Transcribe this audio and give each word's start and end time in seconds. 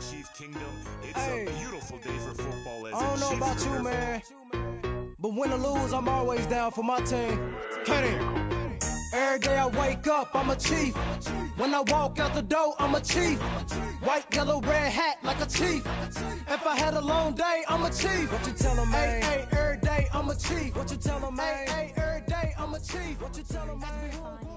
Chief 0.00 0.28
Kingdom. 0.34 0.62
It's 1.02 1.18
hey. 1.18 1.46
a 1.46 1.50
beautiful 1.58 1.98
day 1.98 2.16
for 2.18 2.34
football 2.34 2.86
as 2.86 2.94
I 2.94 3.00
don't 3.00 3.20
know 3.20 3.30
Chiefs 3.30 3.64
about 3.64 3.76
you, 3.76 3.82
man. 3.82 5.14
But 5.18 5.34
win 5.34 5.52
or 5.52 5.58
lose, 5.58 5.92
I'm 5.92 6.08
always 6.08 6.46
down 6.46 6.72
for 6.72 6.84
my 6.84 7.00
team. 7.00 7.54
Kenny. 7.84 8.46
Every 9.14 9.38
day 9.38 9.56
I 9.56 9.66
wake 9.68 10.06
up, 10.08 10.34
I'm 10.34 10.50
a 10.50 10.56
chief. 10.56 10.94
When 11.56 11.74
I 11.74 11.80
walk 11.80 12.18
out 12.18 12.34
the 12.34 12.42
door, 12.42 12.74
I'm 12.78 12.94
a 12.94 13.00
chief. 13.00 13.40
White, 14.02 14.26
yellow, 14.34 14.60
red 14.60 14.92
hat 14.92 15.18
like 15.22 15.40
a 15.40 15.46
chief. 15.46 15.86
If 16.48 16.66
I 16.66 16.76
had 16.76 16.94
a 16.94 17.00
long 17.00 17.34
day, 17.34 17.64
I'm 17.66 17.82
a 17.82 17.90
chief. 17.90 18.30
What 18.30 18.46
you 18.46 18.52
tell 18.52 18.74
them, 18.74 18.90
man? 18.90 19.22
Hey, 19.22 19.46
hey, 19.50 19.58
every 19.58 19.80
day, 19.80 20.08
I'm 20.12 20.28
a 20.28 20.34
chief. 20.34 20.76
What 20.76 20.90
you 20.90 20.98
tell 20.98 21.20
them, 21.20 21.36
man? 21.36 21.66
Hey, 21.66 21.92
hey, 21.96 22.02
every 22.02 22.26
day, 22.26 22.54
I'm 22.58 22.74
a 22.74 22.80
chief. 22.80 23.22
What 23.22 23.36
you 23.38 23.44
tell 23.44 23.66
them, 23.66 23.80
man? 23.80 24.55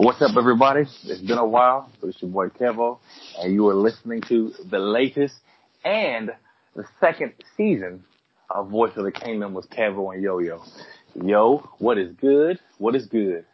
What's 0.00 0.22
up, 0.22 0.36
everybody? 0.38 0.82
It's 0.82 1.20
been 1.22 1.38
a 1.38 1.44
while. 1.44 1.90
It's 2.04 2.22
your 2.22 2.30
boy 2.30 2.50
Kevo, 2.50 3.00
and 3.40 3.52
you 3.52 3.66
are 3.66 3.74
listening 3.74 4.22
to 4.28 4.52
the 4.70 4.78
latest 4.78 5.34
and 5.84 6.30
the 6.76 6.84
second 7.00 7.32
season 7.56 8.04
of 8.48 8.68
Voice 8.68 8.92
of 8.94 9.02
the 9.02 9.10
Kingdom 9.10 9.54
with 9.54 9.68
Kevo 9.70 10.14
and 10.14 10.22
Yo 10.22 10.38
Yo. 10.38 10.62
Yo, 11.20 11.68
what 11.78 11.98
is 11.98 12.12
good? 12.12 12.60
What 12.78 12.94
is 12.94 13.06
good? 13.06 13.44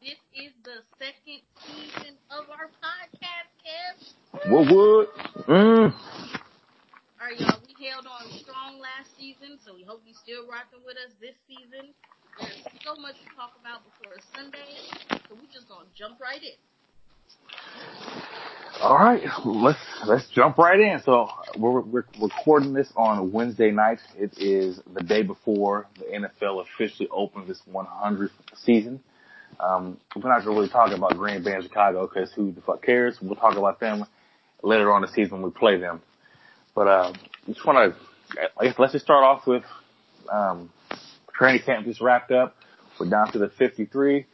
This 0.00 0.16
is 0.34 0.52
the 0.64 0.80
second 0.98 1.42
season 1.66 2.16
of 2.30 2.46
our 2.48 2.70
podcast, 2.80 3.52
Kev. 3.60 4.50
What 4.52 4.74
would? 4.74 5.08
Mm. 5.48 5.92
All 5.92 7.26
right, 7.28 7.38
y'all. 7.38 7.60
We 7.68 7.86
held 7.86 8.06
on 8.06 8.32
strong 8.38 8.80
last 8.80 9.14
season, 9.18 9.58
so 9.62 9.74
we 9.74 9.84
hope 9.84 10.00
you're 10.06 10.14
still 10.14 10.48
rocking 10.48 10.80
with 10.86 10.96
us 10.96 11.12
this 11.20 11.34
season. 11.46 11.92
There's 12.40 12.52
so 12.84 12.96
much 13.00 13.14
to 13.14 13.36
talk 13.36 13.52
about 13.60 13.82
before 13.84 14.16
Sunday, 14.34 14.58
so 15.28 15.34
we're 15.34 15.52
just 15.52 15.68
gonna 15.68 15.86
jump 15.96 16.20
right 16.20 16.42
in. 16.42 16.56
All 18.80 18.96
right, 18.96 19.22
let's 19.44 19.78
let's 20.06 20.28
jump 20.30 20.58
right 20.58 20.78
in. 20.80 21.00
So 21.04 21.28
we're, 21.56 21.80
we're 21.80 22.04
recording 22.20 22.72
this 22.72 22.92
on 22.96 23.30
Wednesday 23.32 23.70
night. 23.70 24.00
It 24.16 24.36
is 24.38 24.80
the 24.94 25.02
day 25.02 25.22
before 25.22 25.86
the 25.98 26.04
NFL 26.06 26.62
officially 26.62 27.08
opens 27.10 27.50
its 27.50 27.62
100th 27.72 28.30
season. 28.56 29.00
Um, 29.60 29.98
we're 30.16 30.28
not 30.28 30.44
really 30.44 30.68
talking 30.68 30.98
about 30.98 31.16
Green 31.16 31.42
Bay 31.44 31.54
and 31.54 31.62
Chicago 31.62 32.06
because 32.06 32.32
who 32.32 32.52
the 32.52 32.60
fuck 32.60 32.82
cares? 32.82 33.18
We'll 33.22 33.36
talk 33.36 33.56
about 33.56 33.78
them 33.78 34.04
later 34.62 34.92
on 34.92 35.02
the 35.02 35.08
season 35.08 35.34
when 35.34 35.42
we 35.42 35.50
play 35.50 35.78
them. 35.78 36.02
But 36.74 36.88
uh, 36.88 37.12
just 37.46 37.64
want 37.64 37.94
to, 37.94 38.74
let's 38.78 38.92
just 38.92 39.04
start 39.04 39.22
off 39.22 39.46
with 39.46 39.62
um, 40.30 40.70
training 41.34 41.62
camp 41.62 41.86
just 41.86 42.00
wrapped 42.00 42.30
up. 42.30 42.56
We're 42.98 43.10
down 43.10 43.32
to 43.32 43.38
the 43.38 43.48
53. 43.48 44.26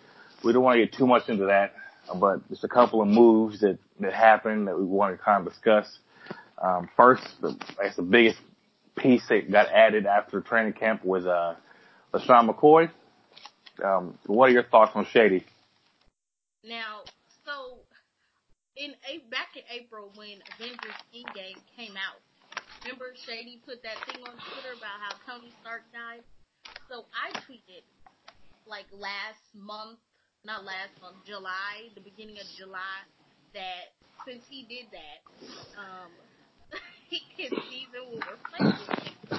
We 0.45 0.53
don't 0.53 0.63
want 0.63 0.77
to 0.77 0.87
get 0.87 0.95
too 0.95 1.07
much 1.07 1.29
into 1.29 1.47
that, 1.47 1.75
but 2.15 2.49
just 2.49 2.65
a 2.65 2.69
couple 2.69 3.03
of 3.03 3.09
moves 3.09 3.61
that, 3.61 3.79
that 4.01 4.13
happened 4.13 4.69
that 4.69 4.79
we 4.79 4.85
want 4.85 5.17
to 5.17 5.23
kind 5.23 5.47
of 5.47 5.53
discuss. 5.53 5.99
Um, 6.63 6.89
first, 6.97 7.23
the, 7.41 7.53
guess 7.81 7.97
the 7.97 8.03
biggest 8.03 8.39
piece 8.97 9.23
that 9.29 9.51
got 9.51 9.69
added 9.69 10.07
after 10.07 10.41
training 10.41 10.75
camp 10.75 11.05
was, 11.05 11.27
uh, 11.27 11.57
LeSean 12.13 12.51
McCoy. 12.51 12.91
Um, 13.83 14.19
what 14.27 14.51
are 14.51 14.53
your 14.53 14.65
thoughts 14.65 14.93
on 14.95 15.07
Shady? 15.07 15.45
Now, 16.65 17.01
so 17.47 17.79
in 18.77 18.93
a, 19.09 19.19
back 19.31 19.57
in 19.57 19.63
April 19.71 20.11
when 20.17 20.43
Avengers 20.55 20.99
Endgame 21.15 21.61
came 21.77 21.97
out, 21.97 22.21
remember 22.83 23.15
Shady 23.27 23.63
put 23.65 23.83
that 23.83 23.97
thing 24.07 24.23
on 24.25 24.35
Twitter 24.35 24.77
about 24.77 25.01
how 25.01 25.17
Tony 25.33 25.53
Stark 25.63 25.83
died? 25.93 26.23
So 26.89 27.05
I 27.15 27.31
tweeted 27.47 27.83
like 28.67 28.87
last 28.93 29.43
month, 29.55 29.99
not 30.45 30.65
last 30.65 30.95
month, 31.03 31.17
July, 31.27 31.91
the 31.95 32.01
beginning 32.01 32.39
of 32.39 32.47
July, 32.57 33.05
that 33.55 33.95
since 34.27 34.43
he 34.49 34.63
did 34.69 34.87
that, 34.93 35.21
um, 35.79 36.11
his 37.11 37.51
season 37.71 38.03
will 38.11 38.23
replace 38.23 38.81
it. 38.89 39.13
So, 39.29 39.37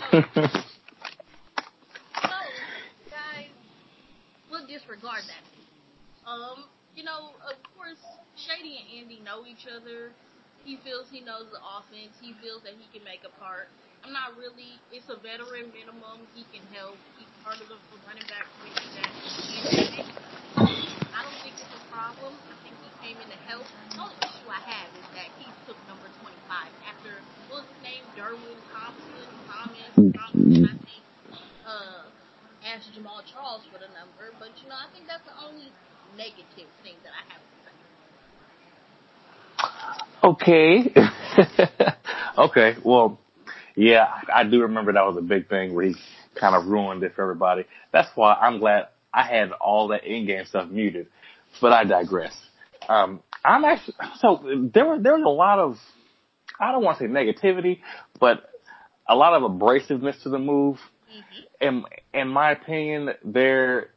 so, 2.22 2.38
guys, 3.10 3.52
we'll 4.50 4.68
disregard 4.68 5.24
that. 5.28 6.30
Um, 6.30 6.66
you 6.96 7.04
know, 7.04 7.32
of 7.48 7.58
course, 7.76 8.02
Shady 8.36 8.78
and 8.80 9.04
Andy 9.04 9.20
know 9.24 9.46
each 9.46 9.68
other. 9.68 10.12
He 10.64 10.78
feels 10.86 11.10
he 11.10 11.22
knows 11.26 11.50
the 11.50 11.58
offense. 11.58 12.14
He 12.22 12.38
feels 12.38 12.62
that 12.64 12.78
he 12.78 12.86
can 12.94 13.02
make 13.02 13.26
a 13.26 13.34
part. 13.42 13.66
I'm 14.06 14.14
not 14.14 14.38
really. 14.38 14.78
It's 14.94 15.10
a 15.10 15.18
veteran 15.18 15.74
minimum. 15.74 16.26
He 16.34 16.46
can 16.54 16.62
help. 16.74 16.98
He's 17.18 17.30
part 17.42 17.58
of 17.62 17.70
the, 17.70 17.78
running 18.06 18.26
back 18.30 18.46
group 18.62 18.74
that 18.98 19.10
I 20.62 21.20
don't 21.26 21.40
think 21.42 21.58
it's 21.58 21.74
a 21.74 21.84
problem. 21.90 22.34
I 22.34 22.56
think 22.62 22.78
he 22.78 22.90
came 23.02 23.18
in 23.22 23.30
to 23.30 23.40
help. 23.50 23.66
The 23.94 24.02
only 24.02 24.18
issue 24.22 24.50
I 24.50 24.62
have 24.62 24.90
is 24.98 25.08
that 25.18 25.30
he 25.42 25.46
took 25.66 25.78
number 25.90 26.10
25 26.22 26.30
after 26.86 27.14
what 27.50 27.66
was 27.66 27.70
his 27.78 27.82
name, 27.86 28.04
Derwin 28.18 28.58
Thompson, 28.74 29.26
Thomas 29.50 29.94
Thompson. 30.14 30.66
I 30.66 30.78
think 30.82 31.04
uh, 31.66 32.06
asked 32.66 32.90
Jamaal 32.94 33.26
Charles 33.30 33.66
for 33.70 33.78
the 33.82 33.90
number, 33.94 34.34
but 34.38 34.54
you 34.62 34.70
know 34.70 34.78
I 34.78 34.90
think 34.94 35.06
that's 35.10 35.26
the 35.26 35.38
only 35.42 35.70
negative 36.18 36.70
thing 36.86 36.98
that 37.06 37.14
I 37.14 37.24
have. 37.34 37.51
Okay. 40.24 40.94
okay. 42.38 42.76
Well, 42.84 43.20
yeah, 43.76 44.08
I 44.34 44.44
do 44.44 44.62
remember 44.62 44.94
that 44.94 45.06
was 45.06 45.18
a 45.18 45.22
big 45.22 45.50
thing 45.50 45.74
where 45.74 45.86
he 45.86 45.96
kind 46.36 46.56
of 46.56 46.68
ruined 46.68 47.04
it 47.04 47.16
for 47.16 47.24
everybody. 47.24 47.66
That's 47.92 48.10
why 48.16 48.34
I'm 48.34 48.60
glad 48.60 48.88
I 49.14 49.24
had 49.24 49.52
all 49.52 49.90
that 49.90 50.04
in-game 50.04 50.46
stuff 50.46 50.70
muted. 50.70 51.08
But 51.60 51.74
I 51.74 51.84
digress. 51.84 52.34
Um, 52.88 53.22
I'm 53.44 53.66
actually 53.66 53.96
so 54.20 54.70
there 54.74 54.86
were 54.86 55.00
there 55.00 55.14
was 55.14 55.24
a 55.26 55.30
lot 55.30 55.60
of 55.60 55.78
I 56.60 56.72
don't 56.72 56.84
want 56.84 57.00
to 57.00 57.06
say 57.06 57.10
negativity, 57.10 57.80
but 58.20 58.50
a 59.08 59.16
lot 59.16 59.34
of 59.34 59.44
abrasiveness 59.44 60.22
to 60.24 60.30
the 60.30 60.40
move. 60.40 60.78
Mm-hmm. 60.78 61.68
In 61.68 62.22
in 62.22 62.28
my 62.30 62.52
opinion, 62.52 63.12
there 63.24 63.90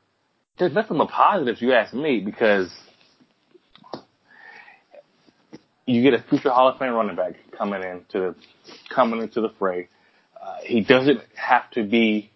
there's 0.59 0.73
nothing 0.73 0.99
but 0.99 1.09
positives. 1.09 1.61
You 1.61 1.73
ask 1.73 1.95
me 1.95 2.21
because 2.21 2.73
you 5.87 6.03
get 6.03 6.15
a 6.15 6.23
future 6.29 6.51
Hall 6.51 6.69
of 6.69 6.79
Fame 6.79 6.93
running 6.93 7.17
back 7.17 7.35
coming 7.57 7.83
into 7.83 8.19
the 8.19 8.35
coming 8.95 9.21
into 9.23 9.41
the 9.41 9.51
fray. 9.59 9.89
Uh, 10.41 10.57
he 10.63 10.81
doesn't 10.83 11.21
have 11.35 11.71
to 11.73 11.85
be 11.85 12.31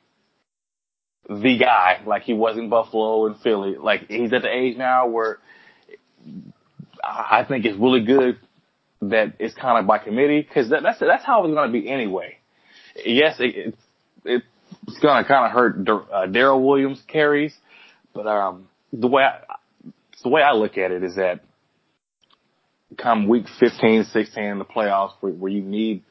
the 1.29 1.59
guy 1.59 2.01
like 2.07 2.23
he 2.23 2.35
was 2.35 2.57
in 2.57 2.69
Buffalo 2.69 3.27
and 3.27 3.39
Philly. 3.41 3.77
Like 3.77 4.09
he's 4.09 4.33
at 4.33 4.43
the 4.43 4.55
age 4.55 4.77
now 4.77 5.09
where 5.09 5.39
I 7.03 7.45
think 7.47 7.65
it's 7.65 7.79
really 7.79 8.05
good 8.05 8.39
that 9.01 9.35
it's 9.39 9.55
kind 9.55 9.79
of 9.79 9.87
by 9.87 9.99
committee 9.99 10.43
because 10.43 10.71
that, 10.71 10.83
that's 10.83 10.99
that's 11.01 11.25
how 11.25 11.45
it's 11.45 11.55
going 11.55 11.73
to 11.73 11.73
be 11.73 11.89
anyway. 11.89 12.39
Yes, 13.05 13.37
it, 13.39 13.75
it 14.25 14.43
it's 14.87 14.99
going 15.01 15.23
to 15.23 15.29
kind 15.29 15.47
of 15.47 15.53
hurt 15.53 15.89
uh, 16.13 16.27
Darrel 16.27 16.67
Williams 16.67 17.03
carries, 17.07 17.55
but 18.15 18.27
um, 18.27 18.69
the 18.93 19.07
way 19.07 19.23
I, 19.23 19.41
the 20.23 20.29
way 20.29 20.43
I 20.43 20.53
look 20.53 20.77
at 20.79 20.91
it 20.91 21.05
is 21.05 21.17
that 21.17 21.41
come 22.97 23.29
week 23.29 23.47
15, 23.61 24.05
16 24.05 24.43
in 24.43 24.59
the 24.59 24.65
playoffs 24.65 25.13
where, 25.21 25.33
where 25.33 25.53
you 25.53 25.63
need, 25.63 26.03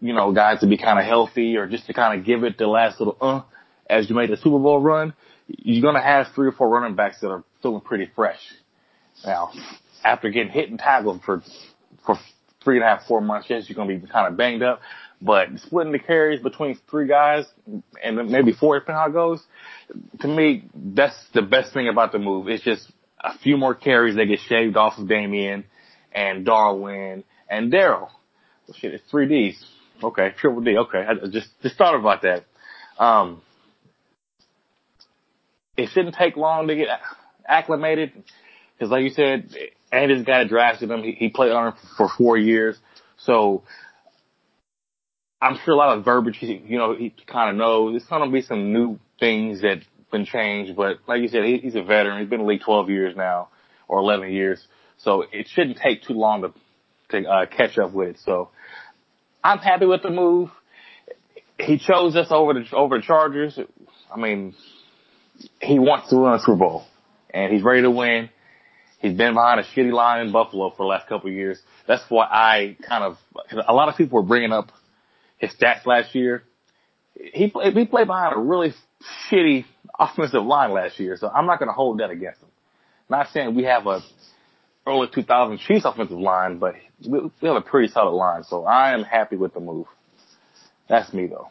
you 0.00 0.12
know, 0.12 0.32
guys 0.32 0.60
to 0.60 0.66
be 0.66 0.76
kind 0.76 0.98
of 0.98 1.04
healthy 1.04 1.56
or 1.56 1.66
just 1.66 1.86
to 1.86 1.92
kind 1.92 2.18
of 2.18 2.26
give 2.26 2.44
it 2.44 2.58
the 2.58 2.66
last 2.66 2.98
little, 2.98 3.16
uh, 3.20 3.42
as 3.88 4.08
you 4.08 4.16
made 4.16 4.30
the 4.30 4.36
Super 4.36 4.58
Bowl 4.58 4.80
run, 4.80 5.14
you're 5.46 5.82
going 5.82 5.94
to 5.94 6.00
have 6.00 6.26
three 6.34 6.48
or 6.48 6.52
four 6.52 6.68
running 6.68 6.96
backs 6.96 7.20
that 7.20 7.28
are 7.28 7.44
feeling 7.62 7.80
pretty 7.80 8.10
fresh. 8.16 8.40
Now, 9.24 9.52
after 10.04 10.30
getting 10.30 10.50
hit 10.50 10.70
and 10.70 10.78
tackled 10.78 11.22
for, 11.22 11.42
for 12.04 12.16
three 12.64 12.76
and 12.76 12.84
a 12.84 12.88
half, 12.88 13.06
four 13.06 13.20
months, 13.20 13.46
yes, 13.48 13.68
you're 13.68 13.76
going 13.76 13.88
to 13.88 14.06
be 14.06 14.10
kind 14.10 14.26
of 14.26 14.36
banged 14.36 14.62
up, 14.62 14.80
but 15.22 15.48
splitting 15.58 15.92
the 15.92 15.98
carries 15.98 16.40
between 16.40 16.78
three 16.90 17.06
guys 17.06 17.44
and 18.02 18.16
maybe 18.28 18.52
four, 18.52 18.78
depending 18.78 19.00
how 19.00 19.08
it 19.08 19.12
goes, 19.12 19.42
to 20.20 20.28
me, 20.28 20.64
that's 20.74 21.16
the 21.32 21.42
best 21.42 21.72
thing 21.72 21.88
about 21.88 22.12
the 22.12 22.18
move. 22.18 22.48
It's 22.48 22.64
just 22.64 22.90
a 23.20 23.36
few 23.38 23.56
more 23.56 23.74
carries 23.74 24.16
that 24.16 24.26
get 24.26 24.40
shaved 24.40 24.76
off 24.76 24.98
of 24.98 25.08
Damien 25.08 25.64
and 26.12 26.44
Darwin 26.44 27.24
and 27.48 27.70
Darrel. 27.70 28.10
Well, 28.66 28.76
shit, 28.78 28.94
it's 28.94 29.04
three 29.10 29.28
Ds. 29.28 29.64
Okay, 30.02 30.32
triple 30.38 30.60
D. 30.60 30.76
Okay, 30.76 31.04
I 31.06 31.26
just 31.28 31.48
just 31.62 31.76
thought 31.76 31.94
about 31.94 32.22
that. 32.22 32.44
Um, 32.98 33.42
it 35.76 35.88
shouldn't 35.90 36.14
take 36.14 36.36
long 36.36 36.68
to 36.68 36.76
get 36.76 36.88
acclimated 37.46 38.12
because, 38.74 38.90
like 38.90 39.04
you 39.04 39.10
said, 39.10 39.54
Andy's 39.90 40.24
guy 40.24 40.44
drafted 40.44 40.90
him. 40.90 41.02
He, 41.02 41.12
he 41.12 41.28
played 41.28 41.52
on 41.52 41.68
him 41.68 41.74
for 41.96 42.08
four 42.18 42.36
years, 42.36 42.76
so 43.18 43.62
I'm 45.40 45.58
sure 45.64 45.74
a 45.74 45.76
lot 45.76 45.96
of 45.96 46.04
verbiage, 46.04 46.38
you 46.40 46.78
know, 46.78 46.94
he 46.94 47.14
kind 47.26 47.50
of 47.50 47.56
knows. 47.56 47.96
It's 47.96 48.06
going 48.06 48.24
to 48.24 48.32
be 48.32 48.42
some 48.42 48.72
new 48.72 48.98
things 49.20 49.62
that 49.62 49.82
been 50.10 50.24
changed, 50.24 50.76
but 50.76 50.98
like 51.06 51.20
you 51.20 51.28
said, 51.28 51.44
he, 51.44 51.58
he's 51.58 51.74
a 51.74 51.82
veteran. 51.82 52.20
He's 52.20 52.28
been 52.28 52.40
in 52.40 52.46
the 52.46 52.52
league 52.52 52.62
12 52.62 52.90
years 52.90 53.16
now, 53.16 53.48
or 53.88 53.98
11 53.98 54.32
years. 54.32 54.64
So 54.98 55.24
it 55.32 55.48
shouldn't 55.48 55.78
take 55.78 56.02
too 56.02 56.14
long 56.14 56.42
to, 56.42 56.52
to 57.10 57.28
uh, 57.28 57.46
catch 57.46 57.78
up 57.78 57.92
with. 57.92 58.16
So 58.24 58.50
I'm 59.42 59.58
happy 59.58 59.86
with 59.86 60.02
the 60.02 60.10
move. 60.10 60.50
He 61.58 61.78
chose 61.78 62.16
us 62.16 62.28
over 62.30 62.54
the 62.54 62.64
over 62.76 62.98
the 62.98 63.02
Chargers. 63.02 63.58
I 64.12 64.18
mean, 64.18 64.54
he 65.60 65.78
wants 65.78 66.10
to 66.10 66.16
win 66.16 66.32
a 66.34 66.38
Super 66.40 66.56
Bowl, 66.56 66.84
and 67.30 67.52
he's 67.52 67.62
ready 67.62 67.82
to 67.82 67.90
win. 67.90 68.28
He's 68.98 69.16
been 69.16 69.34
behind 69.34 69.60
a 69.60 69.62
shitty 69.62 69.92
line 69.92 70.26
in 70.26 70.32
Buffalo 70.32 70.70
for 70.70 70.78
the 70.78 70.88
last 70.88 71.08
couple 71.08 71.30
of 71.30 71.34
years. 71.36 71.58
That's 71.86 72.02
why 72.08 72.24
I 72.24 72.76
kind 72.86 73.04
of 73.04 73.18
a 73.66 73.72
lot 73.72 73.88
of 73.88 73.96
people 73.96 74.16
were 74.16 74.26
bringing 74.26 74.52
up 74.52 74.70
his 75.38 75.50
stats 75.54 75.86
last 75.86 76.14
year. 76.14 76.42
He 77.18 77.48
played, 77.48 77.76
he 77.76 77.84
played 77.86 78.06
behind 78.06 78.36
a 78.36 78.38
really 78.38 78.74
shitty 79.30 79.64
offensive 79.98 80.44
line 80.44 80.72
last 80.72 80.98
year, 80.98 81.16
so 81.16 81.28
I'm 81.28 81.46
not 81.46 81.58
going 81.58 81.68
to 81.68 81.72
hold 81.72 82.00
that 82.00 82.10
against 82.10 82.42
him. 82.42 82.48
Not 83.08 83.28
saying 83.30 83.54
we 83.54 83.64
have 83.64 83.86
a 83.86 84.02
early 84.86 85.08
2000 85.12 85.58
Chiefs 85.58 85.84
offensive 85.84 86.18
line, 86.18 86.58
but 86.58 86.74
we, 87.06 87.20
we 87.20 87.48
have 87.48 87.56
a 87.56 87.60
pretty 87.60 87.88
solid 87.88 88.12
line, 88.12 88.44
so 88.44 88.64
I 88.64 88.92
am 88.92 89.02
happy 89.02 89.36
with 89.36 89.54
the 89.54 89.60
move. 89.60 89.86
That's 90.88 91.12
me 91.12 91.26
though. 91.26 91.48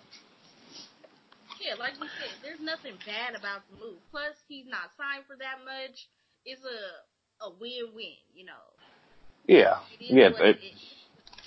Yeah, 1.59 1.75
like 1.75 1.93
you 1.93 2.07
said, 2.19 2.29
there's 2.43 2.59
nothing 2.59 2.93
bad 3.05 3.33
about 3.33 3.61
the 3.71 3.83
move. 3.83 3.97
Plus, 4.11 4.35
he's 4.47 4.67
not 4.67 4.91
signed 4.97 5.25
for 5.25 5.35
that 5.37 5.65
much. 5.65 6.07
It's 6.45 6.61
a 6.63 7.45
a 7.45 7.49
win-win, 7.59 8.15
you 8.33 8.45
know. 8.45 8.53
Yeah, 9.47 9.79
yeah, 9.99 10.29
it, 10.39 10.57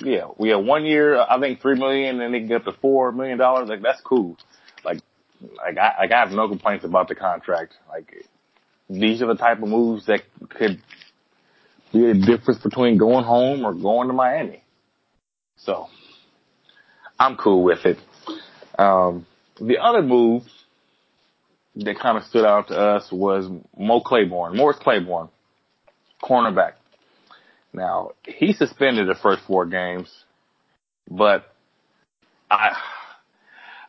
yeah. 0.01 0.29
We 0.37 0.51
have 0.51 0.65
one 0.65 0.85
year, 0.85 1.21
I 1.21 1.39
think 1.41 1.61
three 1.61 1.79
million, 1.79 2.21
and 2.21 2.35
they 2.35 2.41
get 2.41 2.57
up 2.57 2.65
to 2.65 2.81
four 2.81 3.13
million 3.13 3.39
dollars. 3.39 3.69
Like 3.69 3.83
that's 3.83 4.01
cool. 4.01 4.37
Like, 4.85 5.01
like 5.57 5.79
I, 5.79 5.95
like 6.01 6.13
I 6.13 6.21
have 6.21 6.31
no 6.31 6.49
complaints 6.49 6.85
about 6.85 7.09
the 7.09 7.15
contract. 7.15 7.75
Like, 7.89 8.25
these 8.89 9.23
are 9.23 9.27
the 9.27 9.37
type 9.37 9.63
of 9.63 9.69
moves 9.69 10.07
that 10.07 10.23
could 10.49 10.81
be 11.93 12.11
a 12.11 12.15
difference 12.15 12.61
between 12.63 12.99
going 12.99 13.25
home 13.25 13.65
or 13.65 13.75
going 13.75 14.09
to 14.09 14.15
Miami. 14.15 14.63
So, 15.57 15.89
I'm 17.19 17.37
cool 17.37 17.65
with 17.65 17.85
it. 17.85 17.99
Um, 18.79 19.27
the 19.61 19.79
other 19.79 20.03
move 20.03 20.45
that 21.77 21.99
kind 21.99 22.17
of 22.17 22.25
stood 22.25 22.45
out 22.45 22.69
to 22.69 22.79
us 22.79 23.11
was 23.11 23.49
Mo 23.77 24.01
Claiborne, 24.01 24.57
Morris 24.57 24.79
Claiborne, 24.81 25.29
cornerback. 26.23 26.73
Now, 27.79 28.13
he 28.27 28.53
suspended 28.53 29.09
the 29.09 29.15
first 29.15 29.43
four 29.47 29.65
games, 29.67 30.13
but 31.09 31.45
I, 32.51 32.77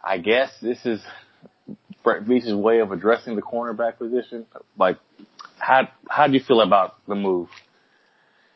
I 0.03 0.17
guess 0.19 0.51
this 0.61 0.85
is 0.85 1.01
Brett 2.03 2.23
Veach's 2.23 2.53
way 2.53 2.79
of 2.79 2.91
addressing 2.91 3.35
the 3.35 3.41
cornerback 3.41 3.97
position. 3.97 4.45
Like, 4.77 4.97
how, 5.57 5.89
how 6.07 6.27
do 6.27 6.33
you 6.33 6.39
feel 6.39 6.61
about 6.61 6.95
the 7.07 7.15
move? 7.15 7.49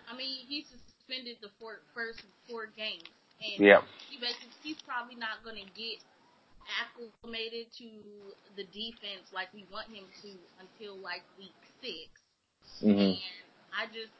I 0.07 0.15
mean, 0.15 0.45
he 0.47 0.65
suspended 0.69 1.37
the 1.41 1.49
four, 1.59 1.79
first 1.95 2.21
four 2.47 2.67
games, 2.67 3.09
and 3.41 3.65
Yeah. 3.65 3.81
he 4.09 4.19
basically 4.19 4.53
he's 4.61 4.77
probably 4.85 5.15
not 5.15 5.43
going 5.43 5.57
to 5.57 5.65
get 5.73 5.97
acclimated 6.79 7.67
to 7.77 7.89
the 8.55 8.63
defense 8.63 9.27
like 9.33 9.51
we 9.53 9.65
want 9.71 9.87
him 9.89 10.05
to 10.21 10.31
until 10.61 10.95
like 10.97 11.23
week 11.37 11.51
6 11.81 11.91
hmm 12.79 12.99
And 12.99 13.19
I 13.75 13.87
just, 13.87 14.13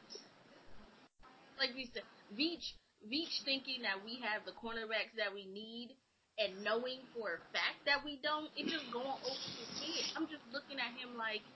like 1.58 1.74
we 1.74 1.90
said, 1.92 2.04
Veach, 2.34 2.74
Veach 3.06 3.42
thinking 3.44 3.82
that 3.82 4.02
we 4.04 4.18
have 4.22 4.44
the 4.44 4.52
cornerbacks 4.56 5.14
that 5.16 5.32
we 5.34 5.46
need 5.46 5.94
and 6.38 6.64
knowing 6.66 6.98
for 7.14 7.38
a 7.38 7.40
fact 7.54 7.86
that 7.86 8.02
we 8.02 8.18
don't, 8.22 8.50
it's 8.58 8.70
just 8.72 8.90
going 8.90 9.06
over 9.06 9.46
his 9.54 9.70
head. 9.78 10.04
I'm 10.18 10.26
just 10.26 10.42
looking 10.50 10.82
at 10.82 10.90
him 10.98 11.14
like, 11.14 11.46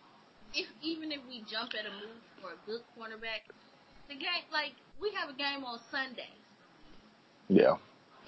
if 0.54 0.70
even 0.82 1.10
if 1.10 1.20
we 1.28 1.42
jump 1.50 1.74
at 1.74 1.84
a 1.84 1.92
move 1.98 2.22
for 2.40 2.54
a 2.54 2.60
good 2.64 2.80
cornerback, 2.94 3.42
the 4.08 4.14
game, 4.14 4.46
like, 4.54 4.72
we 5.02 5.10
have 5.18 5.28
a 5.28 5.36
game 5.36 5.64
on 5.66 5.78
Sunday. 5.90 6.30
Yeah. 7.48 7.76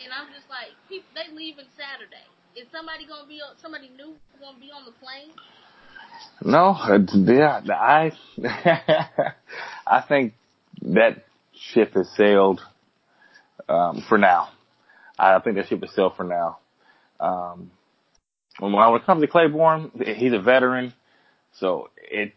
And 0.03 0.11
I'm 0.13 0.29
just 0.35 0.49
like, 0.51 0.75
people, 0.89 1.09
they 1.15 1.31
leaving 1.35 1.71
Saturday. 1.77 2.27
Is 2.57 2.67
somebody 2.73 3.07
gonna 3.07 3.29
be 3.29 3.39
on, 3.39 3.55
somebody 3.63 3.89
new 3.97 4.17
gonna 4.41 4.59
be 4.59 4.71
on 4.75 4.85
the 4.85 4.97
plane? 4.99 5.31
No, 6.43 6.75
it's- 6.93 7.15
yeah, 7.15 7.63
I, 7.71 8.13
I 9.87 10.01
think 10.03 10.35
that 10.83 11.25
ship 11.73 11.95
has 11.95 12.09
sailed, 12.17 12.61
um, 13.69 14.03
for 14.09 14.19
now. 14.19 14.49
I 15.19 15.39
think 15.41 15.57
that 15.57 15.69
ship 15.69 15.83
has 15.83 15.95
sailed 15.95 16.17
for 16.17 16.25
now. 16.25 16.59
Um, 17.21 17.71
when, 18.59 18.73
when 18.73 18.95
it 18.95 19.05
comes 19.05 19.21
to 19.21 19.29
Claiborne, 19.29 19.91
he's 20.17 20.33
a 20.33 20.41
veteran, 20.41 20.95
so 21.53 21.91
it, 21.97 22.33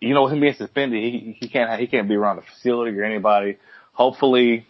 you 0.00 0.14
know, 0.14 0.26
him 0.26 0.40
being 0.40 0.54
suspended, 0.54 1.02
he, 1.02 1.36
he 1.38 1.48
can't, 1.48 1.80
he 1.80 1.86
can't 1.86 2.08
be 2.08 2.16
around 2.16 2.36
the 2.36 2.42
facility 2.42 2.98
or 2.98 3.04
anybody. 3.04 3.58
Hopefully, 3.92 4.66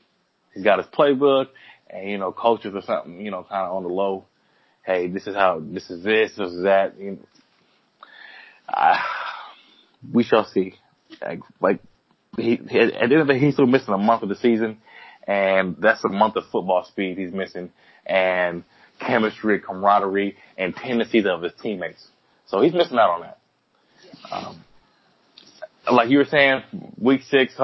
he's 0.53 0.65
got 0.65 0.79
his 0.79 0.87
playbook 0.89 1.47
and, 1.89 2.11
you 2.11 2.19
know, 2.19 2.33
coaches 2.33 2.73
or 2.75 2.83
something, 2.83 3.21
you 3.21 3.31
know, 3.31 3.47
kind 3.49 3.67
of 3.67 3.77
on 3.77 3.83
the 3.83 3.89
low. 3.89 4.27
Hey, 4.85 5.09
this 5.09 5.27
is 5.27 5.35
how, 5.35 5.63
this 5.65 5.91
is 5.91 6.05
this, 6.05 6.33
this 6.37 6.53
is 6.53 6.65
that. 6.65 7.01
You 7.01 7.13
know, 7.13 7.19
I, 8.69 9.01
we 10.13 10.25
shall 10.25 10.45
see. 10.45 10.75
Like, 11.23 11.41
like 11.61 11.81
he, 12.37 12.57
he, 12.69 12.79
at 12.79 12.91
the 12.91 13.03
end 13.03 13.13
of 13.13 13.27
the 13.27 13.33
day, 13.35 13.39
he's 13.39 13.55
still 13.55 13.67
missing 13.67 13.95
a 13.95 13.99
month 13.99 14.23
of 14.23 14.29
the 14.29 14.37
season, 14.37 14.79
and 15.27 15.77
that's 15.81 16.05
a 16.05 16.09
month 16.09 16.37
of 16.37 16.45
football 16.51 16.85
speed 16.85 17.19
he's 17.19 17.33
missing, 17.33 17.71
and 18.07 18.65
chemistry, 19.01 19.61
camaraderie, 19.61 20.37
and 20.57 20.75
tendencies 20.75 21.27
of 21.27 21.43
his 21.43 21.53
teammates. 21.63 22.09
So 22.47 22.61
he's 22.61 22.73
missing 22.73 22.99
out 22.99 23.11
on 23.11 23.21
that. 23.23 23.39
Um, 24.31 24.65
like 25.91 26.09
you 26.09 26.19
were 26.19 26.25
saying, 26.25 26.63
week 26.99 27.23
six, 27.29 27.55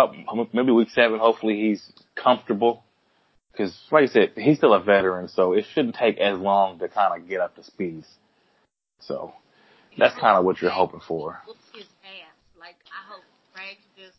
maybe 0.52 0.72
week 0.72 0.90
seven, 0.90 1.18
hopefully 1.18 1.56
he's 1.56 1.92
comfortable. 2.14 2.82
Cause 3.56 3.76
like 3.90 4.04
I 4.04 4.12
said, 4.12 4.32
he's 4.36 4.58
still 4.58 4.74
a 4.74 4.80
veteran, 4.80 5.28
so 5.28 5.52
it 5.52 5.64
shouldn't 5.72 5.96
take 5.96 6.18
as 6.18 6.38
long 6.38 6.78
to 6.78 6.88
kind 6.88 7.20
of 7.20 7.28
get 7.28 7.40
up 7.40 7.56
to 7.56 7.64
speed. 7.64 8.04
So 9.00 9.32
that's 9.98 10.14
kind 10.18 10.38
of 10.38 10.44
what 10.44 10.60
you're 10.62 10.70
hoping 10.70 11.00
for. 11.06 11.40
His 11.74 11.84
ass. 12.04 12.34
Like, 12.58 12.76
I 12.88 13.12
hope 13.12 13.24
Frank 13.52 13.78
just 13.96 14.16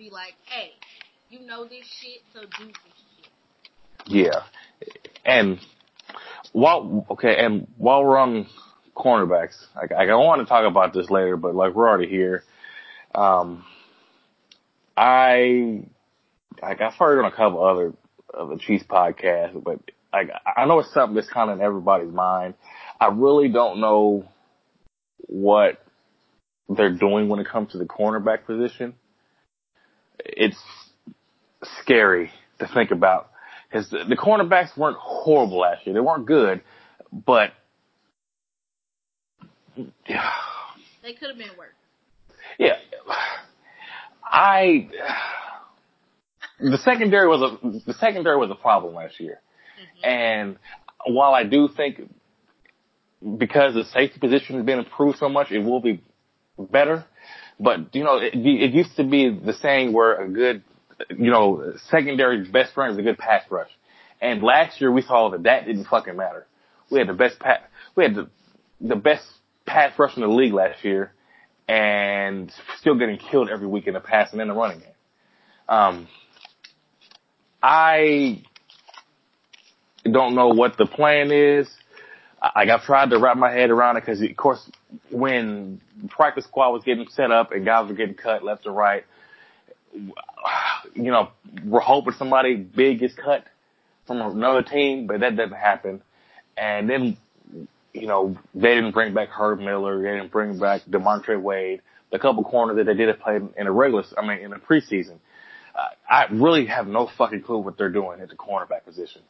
be 0.00 0.08
like, 0.08 0.34
hey, 0.46 0.70
you 1.28 1.46
know 1.46 1.64
this 1.64 1.84
shit, 2.00 2.22
so 2.32 2.40
do 2.40 2.66
this 2.66 2.74
shit. 3.16 3.28
Yeah. 4.06 4.40
And 5.26 5.60
while, 6.52 7.06
okay, 7.10 7.36
and 7.36 7.66
while 7.76 8.02
we're 8.02 8.16
on 8.16 8.46
cornerbacks, 8.96 9.56
like, 9.76 9.92
I 9.92 10.06
want 10.14 10.40
to 10.40 10.46
talk 10.46 10.66
about 10.66 10.94
this 10.94 11.10
later, 11.10 11.36
but 11.36 11.54
like 11.54 11.74
we're 11.74 11.86
already 11.86 12.08
here. 12.08 12.44
Um, 13.14 13.66
I, 14.96 15.82
like 16.62 16.80
I've 16.80 16.94
heard 16.94 17.18
on 17.18 17.30
a 17.30 17.36
couple 17.36 17.62
other 17.62 17.92
of 18.32 18.48
the 18.48 18.56
Chiefs 18.56 18.84
podcasts, 18.88 19.62
but 19.62 19.80
like 20.14 20.30
I 20.56 20.64
know 20.64 20.78
it's 20.78 20.94
something 20.94 21.14
that's 21.14 21.28
kind 21.28 21.50
of 21.50 21.58
in 21.58 21.64
everybody's 21.64 22.12
mind. 22.12 22.54
I 22.98 23.08
really 23.08 23.48
don't 23.48 23.80
know 23.80 24.26
what 25.18 25.84
they're 26.70 26.96
doing 26.96 27.28
when 27.28 27.38
it 27.38 27.48
comes 27.48 27.72
to 27.72 27.78
the 27.78 27.84
cornerback 27.84 28.46
position. 28.46 28.94
It's 30.24 30.58
scary 31.82 32.30
to 32.58 32.68
think 32.68 32.90
about 32.90 33.30
because 33.68 33.88
the, 33.90 34.04
the 34.08 34.16
cornerbacks 34.16 34.76
weren't 34.76 34.96
horrible 34.98 35.58
last 35.58 35.86
year. 35.86 35.94
They 35.94 36.00
weren't 36.00 36.26
good, 36.26 36.62
but 37.12 37.52
They 41.02 41.14
could 41.14 41.30
have 41.30 41.38
been 41.38 41.56
worse. 41.58 41.72
yeah, 42.58 42.76
I 44.24 44.88
the 46.60 46.78
secondary 46.78 47.26
was 47.26 47.40
a 47.40 47.80
the 47.86 47.94
secondary 47.94 48.36
was 48.36 48.50
a 48.50 48.54
problem 48.54 48.94
last 48.94 49.18
year, 49.18 49.40
mm-hmm. 49.80 50.04
and 50.08 50.56
while 51.06 51.32
I 51.32 51.44
do 51.44 51.68
think 51.74 52.02
because 53.38 53.74
the 53.74 53.84
safety 53.84 54.18
position 54.18 54.56
has 54.56 54.66
been 54.66 54.78
improved 54.78 55.18
so 55.18 55.28
much, 55.28 55.50
it 55.50 55.60
will 55.60 55.80
be 55.80 56.02
better. 56.58 57.04
But 57.60 57.94
you 57.94 58.02
know, 58.02 58.16
it, 58.16 58.34
it 58.34 58.72
used 58.72 58.96
to 58.96 59.04
be 59.04 59.28
the 59.28 59.52
saying 59.52 59.92
where 59.92 60.14
a 60.14 60.28
good, 60.28 60.62
you 61.10 61.30
know, 61.30 61.74
secondary 61.90 62.48
best 62.48 62.72
friend 62.72 62.92
is 62.92 62.98
a 62.98 63.02
good 63.02 63.18
pass 63.18 63.42
rush. 63.50 63.70
And 64.20 64.42
last 64.42 64.80
year 64.80 64.90
we 64.90 65.02
saw 65.02 65.30
that 65.30 65.42
that 65.42 65.66
didn't 65.66 65.84
fucking 65.84 66.16
matter. 66.16 66.46
We 66.90 66.98
had 66.98 67.08
the 67.08 67.14
best 67.14 67.38
pass, 67.38 67.60
we 67.94 68.04
had 68.04 68.14
the 68.14 68.30
the 68.80 68.96
best 68.96 69.24
pass 69.66 69.96
rush 69.98 70.16
in 70.16 70.22
the 70.22 70.28
league 70.28 70.54
last 70.54 70.84
year, 70.84 71.12
and 71.68 72.50
still 72.78 72.94
getting 72.98 73.18
killed 73.18 73.50
every 73.50 73.66
week 73.66 73.86
in 73.86 73.92
the 73.94 74.00
pass 74.00 74.32
and 74.32 74.40
in 74.40 74.48
the 74.48 74.54
running 74.54 74.80
game. 74.80 74.88
Um, 75.68 76.08
I 77.62 78.42
don't 80.10 80.34
know 80.34 80.48
what 80.48 80.78
the 80.78 80.86
plan 80.86 81.30
is. 81.30 81.68
I- 82.42 82.66
I've 82.70 82.84
tried 82.84 83.10
to 83.10 83.18
wrap 83.18 83.36
my 83.36 83.50
head 83.52 83.70
around 83.70 83.96
it 83.96 84.00
because, 84.00 84.22
of 84.22 84.36
course, 84.36 84.70
when 85.10 85.80
practice 86.08 86.44
squad 86.44 86.70
was 86.70 86.84
getting 86.84 87.08
set 87.08 87.30
up 87.30 87.52
and 87.52 87.64
guys 87.64 87.88
were 87.88 87.94
getting 87.94 88.14
cut 88.14 88.44
left 88.44 88.66
and 88.66 88.76
right, 88.76 89.04
you 90.94 91.10
know, 91.10 91.30
we're 91.64 91.80
hoping 91.80 92.14
somebody 92.14 92.56
big 92.56 93.00
gets 93.00 93.14
cut 93.14 93.44
from 94.06 94.20
another 94.20 94.62
team, 94.62 95.06
but 95.06 95.20
that 95.20 95.36
doesn't 95.36 95.56
happen. 95.56 96.02
And 96.56 96.88
then, 96.88 97.16
you 97.92 98.06
know, 98.06 98.36
they 98.54 98.74
didn't 98.74 98.92
bring 98.92 99.14
back 99.14 99.28
Herb 99.30 99.60
Miller, 99.60 100.02
they 100.02 100.10
didn't 100.10 100.32
bring 100.32 100.58
back 100.58 100.82
D'Montre 100.88 101.38
Wade, 101.38 101.82
the 102.10 102.18
couple 102.18 102.44
corners 102.44 102.76
that 102.76 102.86
they 102.86 102.94
did 102.94 103.18
play 103.20 103.36
in 103.56 103.66
a 103.66 103.72
regular, 103.72 104.04
I 104.16 104.26
mean, 104.26 104.38
in 104.38 104.50
the 104.50 104.56
preseason. 104.56 105.18
uh, 105.74 105.88
I 106.08 106.26
really 106.30 106.66
have 106.66 106.86
no 106.86 107.06
fucking 107.06 107.42
clue 107.42 107.58
what 107.58 107.78
they're 107.78 107.90
doing 107.90 108.20
at 108.20 108.28
the 108.28 108.36
cornerback 108.36 108.84
position. 108.84 109.22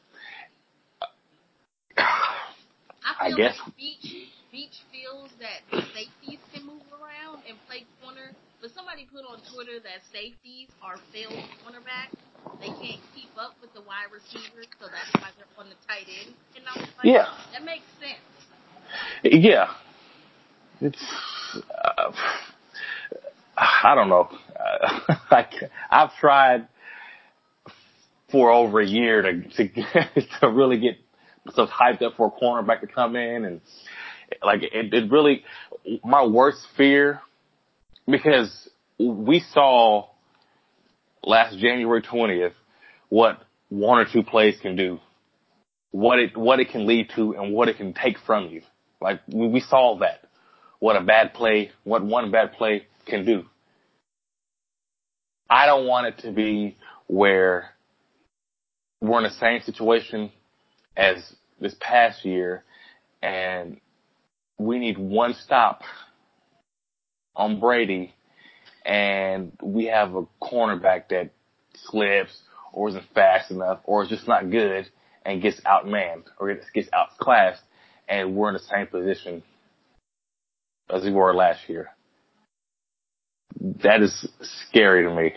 I 3.21 3.31
guess- 3.33 3.59
like 3.59 3.77
Veach 3.77 4.27
Veach 4.53 4.79
feels 4.91 5.31
that 5.39 5.61
safeties 5.95 6.41
can 6.53 6.67
move 6.67 6.83
around 6.91 7.43
and 7.49 7.57
play 7.69 7.85
corner, 8.03 8.33
but 8.61 8.71
somebody 8.75 9.07
put 9.13 9.23
on 9.25 9.39
Twitter 9.55 9.79
that 9.85 10.03
safeties 10.13 10.69
are 10.83 10.97
failed 11.13 11.39
cornerbacks. 11.63 12.19
They 12.61 12.67
can't 12.67 13.01
keep 13.15 13.31
up 13.39 13.55
with 13.61 13.73
the 13.75 13.81
wide 13.83 14.11
receivers, 14.13 14.67
so 14.81 14.87
that's 14.87 15.13
why 15.23 15.31
they're 15.37 15.47
on 15.59 15.69
the 15.71 15.77
tight 15.87 16.07
end. 16.09 16.35
And 16.57 16.65
I 16.67 16.81
was 16.81 16.89
like, 16.99 17.05
Yeah. 17.07 17.27
that 17.53 17.63
makes 17.65 17.85
sense. 18.01 18.19
Yeah. 19.23 19.69
It's, 20.81 21.05
uh, 21.55 22.13
I 23.57 23.95
don't 23.95 24.09
know. 24.09 24.29
Uh, 24.59 25.15
like, 25.31 25.53
I've 25.91 26.15
tried 26.17 26.67
for 28.33 28.51
over 28.51 28.81
a 28.81 28.87
year 28.87 29.23
to, 29.23 29.43
to, 29.49 29.69
to 30.41 30.49
really 30.51 30.79
get 30.81 30.97
myself 31.45 31.71
hyped 31.71 32.03
up 32.03 32.17
for 32.17 32.27
a 32.27 32.31
cornerback 32.31 32.81
to 32.81 32.87
come 32.87 33.17
in 33.17 33.45
and 33.45 33.61
like 34.43 34.63
it, 34.63 34.93
it 34.93 35.11
really, 35.11 35.45
my 36.05 36.25
worst 36.25 36.67
fear, 36.77 37.21
because 38.07 38.69
we 38.99 39.41
saw 39.53 40.07
last 41.23 41.59
January 41.59 42.03
20th 42.03 42.53
what 43.09 43.43
one 43.69 43.99
or 43.99 44.07
two 44.11 44.23
plays 44.23 44.57
can 44.61 44.77
do, 44.77 44.99
what 45.91 46.19
it, 46.19 46.37
what 46.37 46.61
it 46.61 46.71
can 46.71 46.87
lead 46.87 47.11
to 47.17 47.35
and 47.35 47.53
what 47.53 47.69
it 47.69 47.77
can 47.77 47.93
take 47.93 48.19
from 48.27 48.49
you. 48.49 48.63
Like 49.01 49.21
we, 49.29 49.49
we 49.49 49.61
saw 49.61 49.99
that, 49.99 50.23
what 50.79 50.97
a 50.97 51.03
bad 51.03 51.35
play, 51.35 51.71
what 51.85 52.05
one 52.05 52.31
bad 52.31 52.53
play 52.53 52.87
can 53.07 53.25
do. 53.25 53.45
I 55.49 55.67
don't 55.67 55.87
want 55.87 56.07
it 56.07 56.19
to 56.23 56.33
be 56.33 56.77
where 57.09 57.71
we're 59.01 59.19
in 59.19 59.25
the 59.25 59.31
same 59.31 59.63
situation 59.63 60.31
as 60.97 61.35
this 61.61 61.75
past 61.81 62.25
year 62.25 62.65
and 63.23 63.81
we 64.59 64.79
need 64.79 64.99
one 64.99 65.35
stop 65.35 65.83
on 67.35 67.61
Brady 67.61 68.15
and 68.85 69.53
we 69.63 69.87
have 69.87 70.15
a 70.15 70.25
cornerback 70.43 71.09
that 71.11 71.31
slips 71.75 72.43
or 72.73 72.89
isn't 72.89 73.05
fast 73.15 73.51
enough 73.51 73.81
or 73.85 74.03
is 74.03 74.09
just 74.09 74.27
not 74.29 74.51
good 74.51 74.91
and 75.25 75.43
gets 75.43 75.61
outmanned 75.63 76.25
or 76.39 76.55
gets 76.75 76.89
outclassed 76.93 77.63
and 78.09 78.35
we're 78.35 78.49
in 78.49 78.55
the 78.55 78.61
same 78.61 78.87
position 78.87 79.43
as 80.93 81.05
we 81.05 81.13
were 81.13 81.35
last 81.35 81.69
year. 81.69 81.91
That 83.83 84.03
is 84.03 84.29
scary 84.69 85.05
to 85.05 85.15
me. 85.15 85.33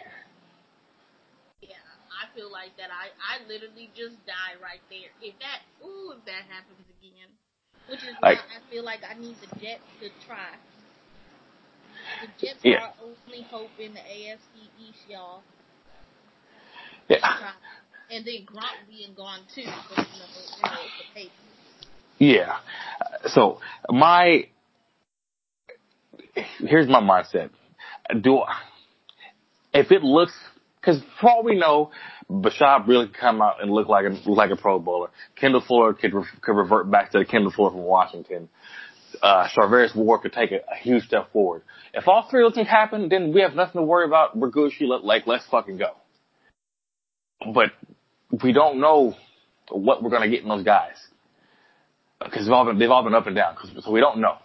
Yeah, 1.61 1.75
I 2.11 2.35
feel 2.35 2.51
like 2.51 2.72
that. 2.83 2.91
I 2.91 3.07
I 3.23 3.47
literally 3.47 3.87
just 3.95 4.19
die 4.27 4.59
right 4.59 4.83
there. 4.91 5.07
If 5.23 5.39
that 5.39 5.63
ooh, 5.79 6.19
if 6.19 6.25
that 6.27 6.43
happens 6.51 6.83
again, 6.99 7.31
which 7.87 8.03
is 8.03 8.15
Like- 8.21 8.43
why 8.43 8.59
I 8.59 8.61
feel 8.69 8.83
like 8.83 8.99
I 9.07 9.15
need 9.15 9.39
the 9.39 9.47
Jets 9.59 9.87
to 10.03 10.09
try. 10.27 10.51
The 12.21 12.27
Jets 12.45 12.59
Yeah. 12.63 12.91
are 12.91 12.93
only 13.01 13.43
hope 13.43 13.71
in 13.79 13.93
the 13.93 14.01
AFC 14.03 14.67
East, 14.79 15.07
y'all. 15.07 15.43
Yeah. 17.07 17.53
And 18.11 18.25
then 18.25 18.45
Gronk 18.45 18.87
being 18.89 19.13
gone 19.15 19.39
too, 19.55 19.63
but 19.89 19.97
you 19.97 20.19
know, 20.19 20.27
you 20.27 20.61
know 20.61 20.81
it's 20.83 20.97
the 20.99 21.05
Patriots. 21.13 21.33
Yeah. 22.19 22.59
So 23.27 23.59
my 23.89 24.47
here's 26.59 26.87
my 26.87 26.99
mindset. 26.99 27.49
Do 28.21 28.39
I, 28.39 28.61
if 29.73 29.91
it 29.91 30.03
looks 30.03 30.33
because 30.79 31.01
for 31.19 31.29
all 31.29 31.43
we 31.43 31.55
know, 31.55 31.91
Bashaud 32.33 32.87
really 32.87 33.07
come 33.07 33.41
out 33.41 33.61
and 33.61 33.71
look 33.71 33.87
like 33.87 34.05
a 34.05 34.09
look 34.09 34.37
like 34.37 34.49
a 34.49 34.55
Pro 34.55 34.79
Bowler. 34.79 35.09
Kendall 35.35 35.61
Fuller 35.61 35.93
could 35.93 36.13
re, 36.13 36.23
could 36.41 36.55
revert 36.55 36.89
back 36.89 37.11
to 37.11 37.19
the 37.19 37.25
Kendall 37.25 37.51
Fuller 37.51 37.71
from 37.71 37.81
Washington. 37.81 38.49
Uh, 39.21 39.47
Charvarius 39.55 39.95
Ward 39.95 40.21
could 40.21 40.33
take 40.33 40.51
a, 40.51 40.55
a 40.71 40.75
huge 40.81 41.03
step 41.03 41.31
forward. 41.31 41.61
If 41.93 42.07
all 42.07 42.27
three 42.29 42.43
of 42.43 42.51
those 42.51 42.55
things 42.55 42.67
happen, 42.67 43.07
then 43.09 43.33
we 43.33 43.41
have 43.41 43.53
nothing 43.53 43.79
to 43.79 43.83
worry 43.83 44.05
about. 44.05 44.35
We're 44.35 44.49
like 45.03 45.27
let's 45.27 45.45
fucking 45.45 45.77
go. 45.77 45.91
But 47.53 47.71
we 48.43 48.51
don't 48.51 48.81
know 48.81 49.15
what 49.69 50.01
we're 50.01 50.09
gonna 50.09 50.29
get 50.29 50.41
in 50.41 50.49
those 50.49 50.63
guys 50.63 50.95
because 52.23 52.45
they've 52.45 52.53
all 52.53 52.65
been 52.65 52.79
they've 52.79 52.89
all 52.89 53.03
been 53.03 53.13
up 53.13 53.27
and 53.27 53.35
down. 53.35 53.57
So 53.81 53.91
we 53.91 53.99
don't 53.99 54.19
know. 54.19 54.37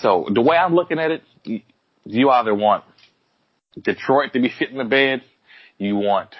So 0.00 0.28
the 0.32 0.40
way 0.40 0.56
I'm 0.56 0.74
looking 0.74 0.98
at 0.98 1.10
it, 1.10 1.22
you, 1.44 2.30
either 2.30 2.54
want 2.54 2.84
Detroit 3.78 4.32
to 4.32 4.40
be 4.40 4.48
shit 4.48 4.70
in 4.70 4.78
the 4.78 4.84
bed, 4.84 5.22
you 5.78 5.96
want 5.96 6.30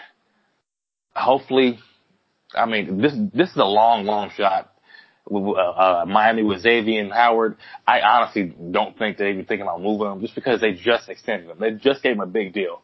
hopefully, 1.15 1.79
I 2.55 2.67
mean 2.67 3.01
this 3.01 3.13
this 3.33 3.51
is 3.51 3.57
a 3.57 3.65
long 3.65 4.05
long 4.05 4.31
shot. 4.31 4.73
Uh, 5.33 5.51
uh, 5.53 6.05
Miami 6.09 6.43
with 6.43 6.65
Xavien 6.65 7.13
Howard, 7.13 7.57
I 7.87 8.01
honestly 8.01 8.53
don't 8.73 8.99
think 8.99 9.17
they're 9.17 9.31
even 9.31 9.45
thinking 9.45 9.63
about 9.63 9.81
moving 9.81 10.09
them 10.09 10.21
just 10.21 10.35
because 10.35 10.61
they 10.61 10.73
just 10.73 11.09
extended 11.09 11.49
him. 11.49 11.59
They 11.61 11.71
just 11.73 12.03
gave 12.03 12.13
him 12.13 12.21
a 12.21 12.27
big 12.27 12.53
deal. 12.53 12.83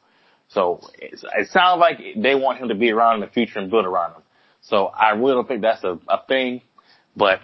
So 0.48 0.80
it 1.00 1.48
sounds 1.48 1.80
like 1.80 1.98
they 2.16 2.36
want 2.36 2.60
him 2.60 2.68
to 2.68 2.76
be 2.76 2.92
around 2.92 3.16
in 3.16 3.20
the 3.22 3.32
future 3.32 3.58
and 3.58 3.68
build 3.68 3.84
around 3.84 4.12
him. 4.12 4.22
So 4.60 4.86
I 4.86 5.10
really 5.10 5.32
don't 5.32 5.48
think 5.48 5.62
that's 5.62 5.82
a, 5.82 5.98
a 6.08 6.24
thing, 6.28 6.62
but 7.16 7.40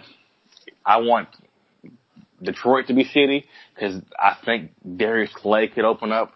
I 0.85 0.97
want 0.97 1.29
Detroit 2.41 2.87
to 2.87 2.93
be 2.93 3.05
shitty 3.05 3.45
because 3.73 4.01
I 4.17 4.37
think 4.45 4.71
Darius 4.97 5.31
Slay 5.41 5.67
could 5.67 5.85
open 5.85 6.11
up. 6.11 6.33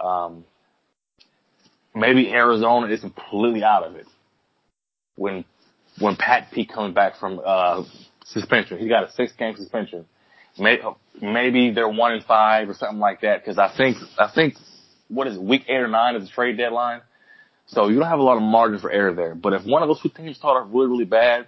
Um, 0.00 0.44
maybe 1.94 2.32
Arizona 2.32 2.86
is 2.88 3.00
completely 3.00 3.62
out 3.62 3.84
of 3.84 3.96
it 3.96 4.06
when 5.16 5.44
when 5.98 6.16
Pat 6.16 6.50
Pete 6.52 6.70
comes 6.72 6.94
back 6.94 7.16
from 7.18 7.40
uh, 7.44 7.84
suspension. 8.24 8.78
He 8.78 8.88
got 8.88 9.08
a 9.08 9.12
six 9.12 9.32
game 9.32 9.54
suspension. 9.56 10.06
Maybe, 10.58 10.82
maybe 11.20 11.70
they're 11.70 11.88
one 11.88 12.14
in 12.14 12.22
five 12.22 12.68
or 12.68 12.74
something 12.74 12.98
like 12.98 13.22
that 13.22 13.42
because 13.42 13.58
I 13.58 13.74
think 13.76 13.96
I 14.18 14.30
think 14.34 14.54
what 15.08 15.26
is 15.26 15.36
it, 15.36 15.42
week 15.42 15.64
eight 15.68 15.76
or 15.76 15.88
nine 15.88 16.16
is 16.16 16.24
the 16.24 16.30
trade 16.30 16.56
deadline. 16.56 17.02
So 17.66 17.88
you 17.88 17.98
don't 17.98 18.08
have 18.08 18.18
a 18.18 18.22
lot 18.22 18.36
of 18.36 18.42
margin 18.42 18.80
for 18.80 18.90
error 18.90 19.14
there. 19.14 19.34
But 19.34 19.54
if 19.54 19.64
one 19.64 19.82
of 19.82 19.88
those 19.88 20.00
two 20.00 20.08
teams 20.08 20.36
start 20.36 20.62
off 20.62 20.68
really, 20.72 20.88
really 20.88 21.04
bad, 21.04 21.46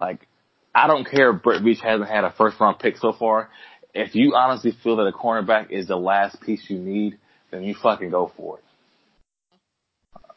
like 0.00 0.26
I 0.74 0.86
don't 0.86 1.08
care 1.08 1.30
if 1.30 1.42
Brett 1.42 1.62
Veach 1.62 1.80
hasn't 1.80 2.08
had 2.08 2.24
a 2.24 2.32
first 2.32 2.58
round 2.60 2.78
pick 2.78 2.96
so 2.96 3.12
far. 3.12 3.50
If 3.92 4.14
you 4.14 4.34
honestly 4.34 4.72
feel 4.84 4.96
that 4.96 5.06
a 5.06 5.12
cornerback 5.12 5.70
is 5.70 5.88
the 5.88 5.96
last 5.96 6.40
piece 6.40 6.68
you 6.68 6.78
need, 6.78 7.18
then 7.50 7.64
you 7.64 7.74
fucking 7.74 8.10
go 8.10 8.32
for 8.36 8.58
it. 8.58 8.64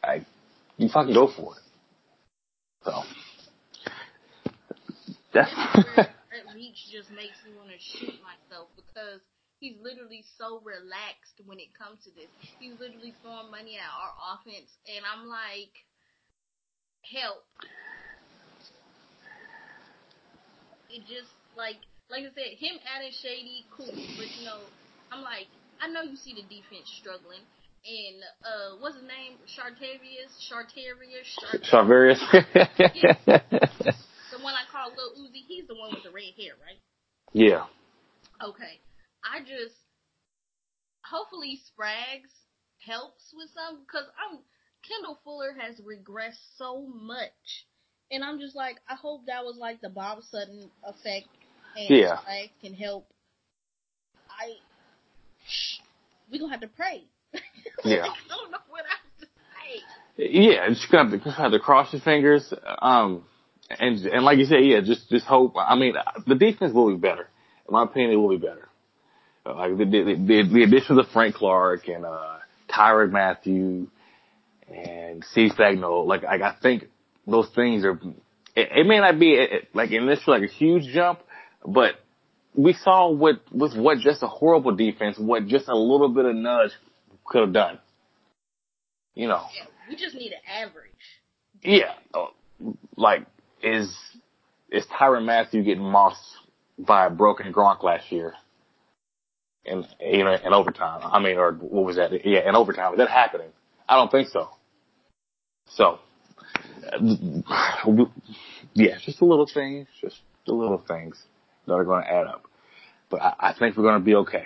I, 0.06 0.26
you 0.76 0.88
fucking 0.88 1.14
go 1.14 1.28
for 1.28 1.56
it. 1.56 1.62
So 2.84 3.02
that's 5.32 5.50
Veach 6.54 6.86
just 6.90 7.10
makes 7.10 7.38
me 7.42 7.50
want 7.58 7.70
to 7.70 7.78
shoot 7.78 8.14
myself 8.22 8.68
because 8.76 9.18
he's 9.58 9.74
literally 9.82 10.22
so 10.38 10.62
relaxed 10.62 11.42
when 11.46 11.58
it 11.58 11.74
comes 11.74 11.98
to 12.04 12.10
this. 12.14 12.30
He's 12.60 12.78
literally 12.78 13.14
throwing 13.22 13.50
money 13.50 13.74
at 13.74 13.90
our 13.90 14.14
offense, 14.34 14.70
and 14.86 15.02
I'm 15.02 15.26
like, 15.26 15.74
help. 17.02 17.42
It 20.90 21.02
just 21.10 21.32
like 21.56 21.82
like 22.10 22.22
I 22.22 22.30
said, 22.36 22.54
him 22.60 22.78
adding 22.86 23.10
Shady, 23.10 23.66
cool, 23.74 23.90
but 23.90 24.28
you 24.38 24.46
know, 24.46 24.62
I'm 25.10 25.22
like, 25.22 25.50
I 25.80 25.88
know 25.88 26.02
you 26.02 26.16
see 26.16 26.34
the 26.34 26.46
defense 26.46 26.86
struggling. 27.00 27.42
And 27.84 28.22
uh, 28.42 28.76
what's 28.80 28.96
his 28.96 29.04
name? 29.04 29.36
Chartarius, 29.44 30.32
Chartarius, 30.48 31.28
Chart- 31.38 31.62
Charvarius. 31.84 32.18
the 33.26 34.38
one 34.40 34.54
I 34.54 34.64
call 34.72 34.90
Lil 34.96 35.24
Uzi. 35.26 35.44
He's 35.46 35.66
the 35.68 35.74
one 35.74 35.90
with 35.92 36.02
the 36.02 36.10
red 36.10 36.32
hair, 36.38 36.54
right? 36.64 36.80
yeah. 37.32 37.66
Okay. 38.42 38.80
I 39.24 39.40
just 39.40 39.76
hopefully 41.04 41.60
Spags 41.60 42.32
helps 42.86 43.32
with 43.36 43.50
some 43.54 43.80
because 43.80 44.06
I'm 44.16 44.38
Kendall 44.88 45.18
Fuller 45.24 45.54
has 45.60 45.80
regressed 45.80 46.40
so 46.56 46.86
much, 46.86 47.66
and 48.10 48.24
I'm 48.24 48.40
just 48.40 48.56
like 48.56 48.76
I 48.88 48.94
hope 48.94 49.26
that 49.26 49.44
was 49.44 49.56
like 49.58 49.80
the 49.82 49.88
Bob 49.90 50.22
Sutton 50.22 50.70
effect, 50.84 51.28
and 51.76 51.90
Yeah. 51.90 52.16
Spags 52.16 52.50
can 52.62 52.74
help. 52.74 53.06
I 54.30 54.54
we 56.30 56.38
gonna 56.38 56.52
have 56.52 56.62
to 56.62 56.68
pray. 56.68 57.04
Yeah. 57.82 58.02
I 58.02 58.28
don't 58.28 58.50
know 58.50 58.58
what 58.68 58.84
else 58.84 59.20
to 59.20 59.26
say. 59.26 59.80
Yeah, 60.16 60.68
just 60.68 60.90
gonna 60.90 61.10
have 61.10 61.22
to, 61.22 61.30
have 61.30 61.52
to 61.52 61.58
cross 61.58 61.92
your 61.92 62.02
fingers. 62.02 62.52
Um, 62.80 63.24
and 63.70 63.98
and 64.06 64.24
like 64.24 64.38
you 64.38 64.44
said, 64.44 64.64
yeah, 64.64 64.80
just 64.80 65.08
just 65.08 65.26
hope. 65.26 65.54
I 65.56 65.74
mean, 65.76 65.94
the 66.26 66.34
defense 66.34 66.72
will 66.72 66.90
be 66.90 67.00
better. 67.00 67.28
In 67.68 67.72
my 67.72 67.84
opinion, 67.84 68.12
it 68.12 68.16
will 68.16 68.30
be 68.30 68.36
better. 68.36 68.68
Like 69.46 69.76
the 69.76 69.84
the, 69.84 70.14
the, 70.14 70.48
the 70.52 70.62
addition 70.62 70.98
of 70.98 71.06
Frank 71.12 71.34
Clark 71.34 71.88
and 71.88 72.04
uh, 72.04 72.38
Tyrann 72.70 73.10
Mathieu 73.10 73.88
and 74.68 75.24
Steve 75.30 75.52
Spagnuolo, 75.52 76.06
like 76.06 76.22
like 76.22 76.42
I 76.42 76.56
think 76.62 76.84
those 77.26 77.48
things 77.54 77.84
are. 77.84 78.00
It, 78.56 78.68
it 78.70 78.86
may 78.86 79.00
not 79.00 79.18
be 79.18 79.46
like 79.72 79.90
initially 79.90 80.40
like 80.40 80.48
a 80.48 80.52
huge 80.52 80.92
jump, 80.94 81.20
but 81.66 81.94
we 82.54 82.72
saw 82.72 83.10
what 83.10 83.40
with 83.52 83.76
what 83.76 83.98
just 83.98 84.22
a 84.22 84.28
horrible 84.28 84.76
defense, 84.76 85.18
what 85.18 85.46
just 85.46 85.68
a 85.68 85.76
little 85.76 86.08
bit 86.08 86.24
of 86.24 86.34
nudge 86.34 86.70
could 87.26 87.42
have 87.42 87.52
done. 87.52 87.78
You 89.14 89.28
know, 89.28 89.42
Yeah, 89.56 89.66
we 89.88 89.96
just 89.96 90.14
need 90.14 90.32
an 90.32 90.40
average. 90.48 90.90
yeah, 91.62 91.92
uh, 92.12 92.26
like 92.96 93.26
is 93.62 93.94
is 94.70 94.84
Tyrann 94.86 95.24
Mathieu 95.24 95.62
getting 95.62 95.84
mossed 95.84 96.18
by 96.78 97.06
a 97.06 97.10
broken 97.10 97.52
Gronk 97.52 97.82
last 97.82 98.10
year? 98.10 98.34
In 99.64 99.86
you 100.00 100.24
know 100.24 100.34
in 100.34 100.52
overtime, 100.52 101.00
I 101.04 101.20
mean, 101.20 101.38
or 101.38 101.52
what 101.52 101.84
was 101.84 101.96
that? 101.96 102.26
Yeah, 102.26 102.46
in 102.48 102.54
overtime, 102.54 102.92
is 102.94 102.98
that 102.98 103.08
happening? 103.08 103.48
I 103.88 103.96
don't 103.96 104.10
think 104.10 104.28
so. 104.28 104.48
So, 105.68 105.98
uh, 106.92 106.98
yeah, 108.74 108.98
just 109.02 109.18
the 109.20 109.24
little 109.24 109.46
things, 109.46 109.86
just 110.00 110.16
the 110.46 110.52
little 110.52 110.82
things 110.86 111.22
that 111.66 111.72
are 111.72 111.84
going 111.84 112.02
to 112.04 112.10
add 112.10 112.26
up. 112.26 112.44
But 113.08 113.22
I, 113.22 113.34
I 113.38 113.54
think 113.58 113.76
we're 113.76 113.84
going 113.84 114.00
to 114.00 114.04
be 114.04 114.14
okay. 114.16 114.44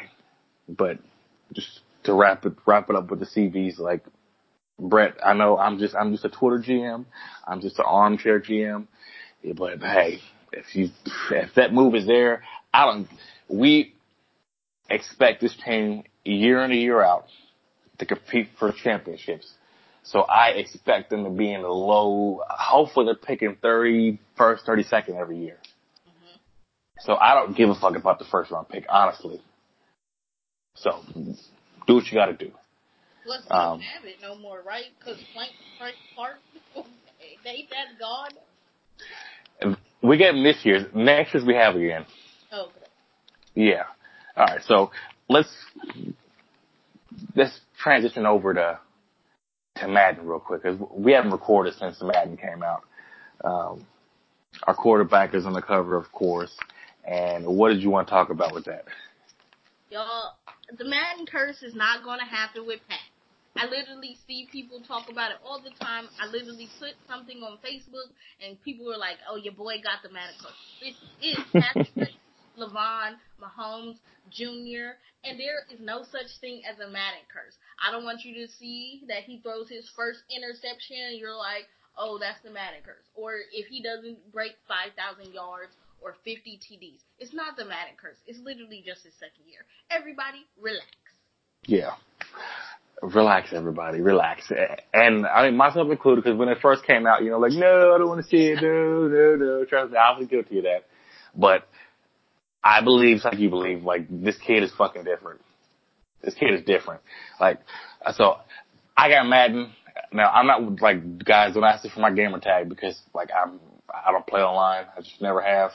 But 0.68 0.98
just 1.52 1.80
to 2.04 2.14
wrap 2.14 2.44
it 2.46 2.54
wrap 2.66 2.90
it 2.90 2.96
up 2.96 3.10
with 3.10 3.20
the 3.20 3.26
CBs, 3.26 3.78
like 3.78 4.04
Brett, 4.78 5.16
I 5.24 5.34
know 5.34 5.58
I'm 5.58 5.78
just 5.78 5.94
I'm 5.94 6.12
just 6.12 6.24
a 6.24 6.28
Twitter 6.28 6.58
GM, 6.58 7.04
I'm 7.46 7.60
just 7.60 7.78
an 7.78 7.84
armchair 7.86 8.40
GM. 8.40 8.86
But 9.56 9.80
hey, 9.80 10.20
if 10.52 10.74
you 10.74 10.90
if 11.30 11.54
that 11.54 11.72
move 11.72 11.94
is 11.94 12.06
there, 12.06 12.42
I 12.72 12.84
don't. 12.86 13.08
We 13.48 13.94
expect 14.88 15.40
this 15.40 15.56
team 15.64 16.04
year 16.24 16.62
in 16.64 16.70
and 16.70 16.80
year 16.80 17.02
out 17.02 17.26
to 17.98 18.06
compete 18.06 18.48
for 18.58 18.72
championships. 18.72 19.52
So 20.02 20.20
I 20.20 20.50
expect 20.50 21.10
them 21.10 21.24
to 21.24 21.30
be 21.30 21.52
in 21.52 21.62
the 21.62 21.68
low. 21.68 22.42
Hopefully, 22.48 23.06
they're 23.06 23.14
picking 23.14 23.56
thirty 23.60 24.20
first, 24.36 24.64
thirty 24.64 24.84
second 24.84 25.16
every 25.16 25.38
year. 25.38 25.58
Mm-hmm. 26.08 26.36
So 27.00 27.14
I 27.14 27.34
don't 27.34 27.56
give 27.56 27.68
a 27.68 27.74
fuck 27.74 27.96
about 27.96 28.18
the 28.18 28.24
first 28.24 28.50
round 28.50 28.68
pick, 28.68 28.86
honestly. 28.88 29.42
So 30.76 31.02
do 31.88 31.94
what 31.94 32.06
you 32.06 32.14
got 32.14 32.26
to 32.26 32.34
do. 32.34 32.52
Plus, 33.24 33.42
we 33.50 33.56
Um, 33.56 33.80
have 33.80 34.04
it 34.04 34.16
no 34.22 34.36
more, 34.36 34.62
right? 34.64 34.84
Because 34.98 35.18
Frank, 35.34 35.50
Frank 35.78 35.96
Clark, 36.14 36.36
they 37.44 37.66
that 37.70 37.98
gone. 37.98 39.76
We 40.02 40.16
get 40.16 40.32
them 40.32 40.44
this 40.44 40.64
year. 40.64 40.88
Next 40.94 41.34
year 41.34 41.44
we 41.44 41.54
have 41.54 41.74
again. 41.74 42.06
Okay. 42.52 42.72
Yeah. 43.54 43.82
All 44.36 44.46
right. 44.46 44.60
So 44.66 44.92
let's 45.28 45.52
let's 47.34 47.58
transition 47.82 48.24
over 48.24 48.54
to 48.54 48.78
to 49.76 49.88
Madden 49.88 50.26
real 50.26 50.38
quick 50.38 50.62
because 50.62 50.78
we 50.92 51.12
haven't 51.12 51.32
recorded 51.32 51.74
since 51.74 52.00
Madden 52.00 52.36
came 52.36 52.62
out. 52.62 52.82
Um, 53.44 53.86
our 54.66 54.74
quarterback 54.74 55.34
is 55.34 55.46
on 55.46 55.52
the 55.52 55.62
cover, 55.62 55.96
of 55.96 56.10
course. 56.12 56.56
And 57.04 57.46
what 57.46 57.70
did 57.70 57.82
you 57.82 57.90
want 57.90 58.06
to 58.08 58.10
talk 58.10 58.30
about 58.30 58.52
with 58.54 58.66
that? 58.66 58.84
Y'all, 59.90 60.36
the 60.76 60.84
Madden 60.84 61.24
curse 61.24 61.62
is 61.62 61.74
not 61.74 62.04
going 62.04 62.18
to 62.18 62.26
happen 62.26 62.66
with 62.66 62.80
Pat. 62.88 63.00
I 63.56 63.64
literally 63.66 64.18
see 64.26 64.46
people 64.52 64.82
talk 64.86 65.08
about 65.10 65.32
it 65.32 65.38
all 65.42 65.60
the 65.60 65.72
time. 65.82 66.06
I 66.20 66.26
literally 66.26 66.68
put 66.78 66.92
something 67.08 67.42
on 67.42 67.58
Facebook 67.64 68.12
and 68.44 68.60
people 68.62 68.86
were 68.86 69.00
like, 69.00 69.16
oh, 69.28 69.36
your 69.36 69.54
boy 69.54 69.80
got 69.82 70.04
the 70.04 70.12
Madden 70.12 70.36
curse. 70.38 70.62
This 70.78 70.94
is 71.24 71.38
Patrick 71.56 72.14
Lavon 72.60 73.16
Mahomes 73.40 73.96
Jr. 74.30 75.00
And 75.24 75.40
there 75.40 75.64
is 75.72 75.80
no 75.80 76.04
such 76.04 76.36
thing 76.40 76.62
as 76.68 76.78
a 76.78 76.86
Madden 76.86 77.24
curse. 77.32 77.56
I 77.82 77.90
don't 77.90 78.04
want 78.04 78.22
you 78.24 78.46
to 78.46 78.52
see 78.60 79.02
that 79.08 79.24
he 79.24 79.40
throws 79.40 79.68
his 79.68 79.88
first 79.96 80.20
interception 80.30 81.00
and 81.10 81.18
you're 81.18 81.34
like, 81.34 81.64
oh, 81.96 82.18
that's 82.20 82.38
the 82.44 82.50
Madden 82.50 82.84
curse. 82.84 83.08
Or 83.16 83.40
if 83.50 83.66
he 83.66 83.82
doesn't 83.82 84.20
break 84.30 84.52
5,000 84.68 85.32
yards 85.32 85.72
or 86.00 86.14
50 86.24 86.58
TDs. 86.58 87.00
It's 87.18 87.34
not 87.34 87.56
the 87.56 87.64
Madden 87.64 87.94
curse. 88.00 88.16
It's 88.26 88.38
literally 88.38 88.82
just 88.86 89.04
his 89.04 89.14
second 89.14 89.44
year. 89.46 89.60
Everybody, 89.90 90.46
relax. 90.60 90.86
Yeah. 91.66 91.92
Relax, 93.02 93.52
everybody. 93.52 94.00
Relax. 94.00 94.50
And 94.92 95.26
I 95.26 95.46
mean, 95.46 95.56
myself 95.56 95.90
included, 95.90 96.24
because 96.24 96.38
when 96.38 96.48
it 96.48 96.58
first 96.60 96.84
came 96.84 97.06
out, 97.06 97.22
you 97.22 97.30
know, 97.30 97.38
like, 97.38 97.52
no, 97.52 97.94
I 97.94 97.98
don't 97.98 98.08
want 98.08 98.22
to 98.22 98.28
see 98.28 98.48
it. 98.48 98.62
No, 98.62 99.06
no, 99.08 99.36
no. 99.36 99.64
Trust 99.64 99.92
me, 99.92 99.98
I 99.98 100.18
was 100.18 100.26
guilty 100.28 100.58
of 100.58 100.64
that. 100.64 100.86
But 101.34 101.68
I 102.62 102.82
believe, 102.82 103.24
like 103.24 103.38
you 103.38 103.50
believe, 103.50 103.84
like, 103.84 104.06
this 104.10 104.36
kid 104.38 104.62
is 104.62 104.72
fucking 104.76 105.04
different. 105.04 105.40
This 106.22 106.34
kid 106.34 106.54
is 106.54 106.64
different. 106.64 107.02
Like, 107.40 107.60
so 108.14 108.38
I 108.96 109.08
got 109.08 109.26
Madden. 109.28 109.72
Now, 110.12 110.30
I'm 110.30 110.46
not 110.46 110.80
like, 110.80 111.24
guys, 111.24 111.54
don't 111.54 111.64
ask 111.64 111.84
me 111.84 111.90
for 111.90 112.00
my 112.00 112.10
gamer 112.10 112.40
tag 112.40 112.68
because, 112.68 113.00
like, 113.14 113.28
I'm, 113.30 113.60
I 113.92 114.12
don't 114.12 114.26
play 114.26 114.40
online. 114.40 114.86
I 114.96 115.00
just 115.00 115.20
never 115.20 115.40
have. 115.40 115.70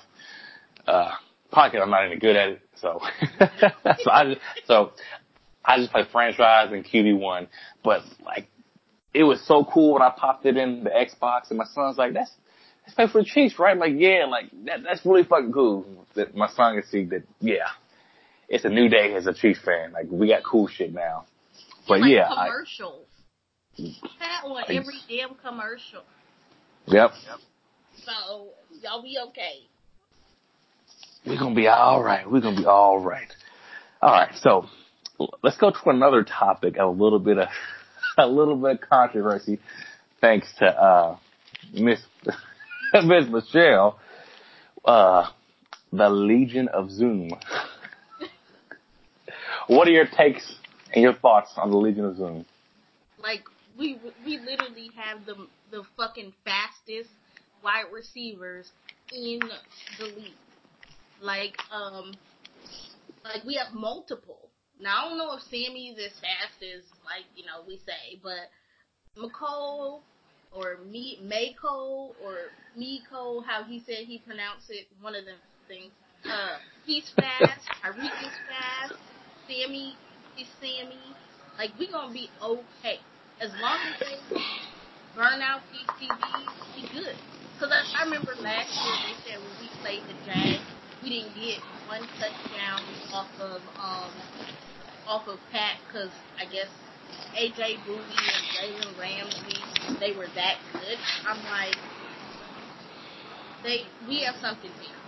Uh, 0.87 1.11
probably 1.51 1.71
'cause 1.77 1.83
I'm 1.83 1.91
not 1.91 2.05
any 2.05 2.17
good 2.17 2.35
at 2.35 2.49
it. 2.49 2.61
So, 2.75 3.01
so 3.39 4.11
I 4.11 4.25
just, 4.25 4.41
so 4.65 4.91
I 5.63 5.77
just 5.77 5.91
play 5.91 6.03
franchise 6.11 6.71
and 6.71 6.83
QB1. 6.85 7.47
But 7.83 8.03
like, 8.25 8.47
it 9.13 9.23
was 9.23 9.41
so 9.45 9.63
cool 9.63 9.93
when 9.93 10.01
I 10.01 10.11
popped 10.15 10.45
it 10.45 10.57
in 10.57 10.83
the 10.83 10.89
Xbox 10.89 11.49
and 11.49 11.57
my 11.57 11.65
son's 11.65 11.97
like, 11.97 12.13
that's, 12.13 12.31
that's 12.85 12.95
play 12.95 13.07
for 13.07 13.21
the 13.21 13.25
Chiefs, 13.29 13.57
right? 13.59 13.71
I'm 13.71 13.79
like, 13.79 13.93
yeah, 13.95 14.25
like 14.29 14.45
that, 14.65 14.83
that's 14.83 15.05
really 15.05 15.23
fucking 15.23 15.53
cool 15.53 15.85
that 16.15 16.35
my 16.35 16.47
son 16.49 16.75
can 16.75 16.89
see 16.89 17.05
that, 17.05 17.23
yeah, 17.39 17.67
it's 18.49 18.65
a 18.65 18.69
new 18.69 18.89
day 18.89 19.13
as 19.15 19.25
a 19.27 19.33
Chiefs 19.33 19.61
fan. 19.63 19.93
Like 19.93 20.07
we 20.09 20.27
got 20.27 20.43
cool 20.43 20.67
shit 20.67 20.93
now. 20.93 21.25
But 21.87 22.01
like 22.01 22.11
yeah, 22.11 22.29
I, 22.29 22.47
commercials. 22.47 23.07
Pat 24.19 24.43
on 24.45 24.63
every 24.69 24.95
damn 25.09 25.35
commercial. 25.35 26.03
Yep. 26.87 27.11
yep, 27.25 27.39
So 28.05 28.49
y'all 28.81 29.01
be 29.01 29.17
okay. 29.27 29.61
we're 31.25 31.39
gonna 31.39 31.55
be 31.55 31.67
all 31.67 32.03
right. 32.03 32.29
We're 32.29 32.41
gonna 32.41 32.57
be 32.57 32.65
all 32.65 32.99
right. 32.99 33.31
All 34.01 34.11
right, 34.11 34.35
so 34.41 34.65
let's 35.41 35.57
go 35.57 35.71
to 35.71 35.89
another 35.89 36.23
topic. 36.23 36.75
A 36.77 36.85
little 36.85 37.19
bit 37.19 37.37
of 37.37 37.47
a 38.17 38.27
little 38.27 38.57
bit 38.57 38.71
of 38.71 38.89
controversy, 38.89 39.59
thanks 40.19 40.51
to 40.59 40.65
uh, 40.65 41.17
Miss 41.73 42.01
Miss 42.93 43.25
Michelle, 43.29 43.99
uh, 44.83 45.29
the 45.93 46.09
Legion 46.09 46.67
of 46.67 46.91
Zoom. 46.91 47.29
what 49.67 49.87
are 49.87 49.91
your 49.91 50.07
takes 50.07 50.55
and 50.93 51.01
your 51.01 51.13
thoughts 51.13 51.53
on 51.55 51.71
the 51.71 51.77
Legion 51.77 52.05
of 52.05 52.17
Zoom? 52.17 52.45
Like 53.21 53.43
we 53.77 53.97
we 54.25 54.39
literally 54.39 54.89
have 54.97 55.25
the 55.25 55.47
the 55.71 55.83
fucking 55.95 56.33
fastest 56.43 57.09
wide 57.63 57.91
receivers 57.91 58.71
in 59.11 59.39
the 59.99 60.05
league. 60.05 60.33
Like 61.21 61.55
um 61.71 62.13
like 63.23 63.43
we 63.45 63.55
have 63.55 63.73
multiple. 63.73 64.49
Now 64.79 65.05
I 65.05 65.09
don't 65.09 65.17
know 65.17 65.33
if 65.35 65.43
Sammy's 65.43 65.97
as 65.97 66.11
fast 66.19 66.59
as 66.61 66.83
like, 67.05 67.25
you 67.35 67.45
know, 67.45 67.63
we 67.67 67.77
say, 67.85 68.19
but 68.21 68.51
McCole 69.17 70.01
or 70.51 70.77
me 70.89 71.19
Mako 71.23 72.15
or 72.23 72.51
Miko, 72.75 73.41
how 73.41 73.63
he 73.63 73.81
said 73.85 74.05
he 74.05 74.19
pronounced 74.19 74.69
it, 74.69 74.87
one 75.01 75.15
of 75.15 75.25
them 75.25 75.37
things. 75.67 75.91
Uh 76.25 76.57
he's 76.85 77.09
fast, 77.15 77.61
Tyreek 77.83 78.27
is 78.27 78.35
fast, 78.49 78.99
Sammy 79.47 79.95
is 80.39 80.47
Sammy. 80.59 80.99
Like 81.57 81.71
we 81.79 81.89
gonna 81.89 82.13
be 82.13 82.29
okay. 82.41 82.99
As 83.39 83.51
long 83.61 83.79
as 83.93 83.99
they 83.99 84.37
burn 85.15 85.41
out 85.41 85.61
these 85.71 86.09
TVs, 86.09 86.47
we 86.75 86.81
good. 86.93 87.15
Cause 87.63 87.71
I, 87.71 88.01
I 88.01 88.03
remember 88.03 88.33
last 88.41 88.75
year 88.75 88.93
they 89.07 89.31
said 89.31 89.39
when 89.39 89.55
we 89.61 89.69
played 89.79 90.03
the 90.09 90.15
Jags, 90.27 90.59
we 91.01 91.09
didn't 91.15 91.33
get 91.33 91.59
one 91.87 92.01
touchdown 92.19 92.81
off 93.13 93.29
of 93.39 93.61
um 93.79 94.11
off 95.07 95.25
of 95.29 95.39
Pat 95.49 95.79
because 95.87 96.11
I 96.41 96.43
guess 96.43 96.67
AJ 97.39 97.87
Bouye 97.87 98.03
and 98.03 98.75
Jalen 98.83 98.99
Ramsey 98.99 99.63
they 100.01 100.11
were 100.11 100.27
that 100.35 100.57
good. 100.73 100.97
I'm 101.25 101.37
like, 101.45 101.77
they 103.63 103.87
we 104.09 104.23
have 104.23 104.35
something 104.41 104.71
here. 104.81 104.99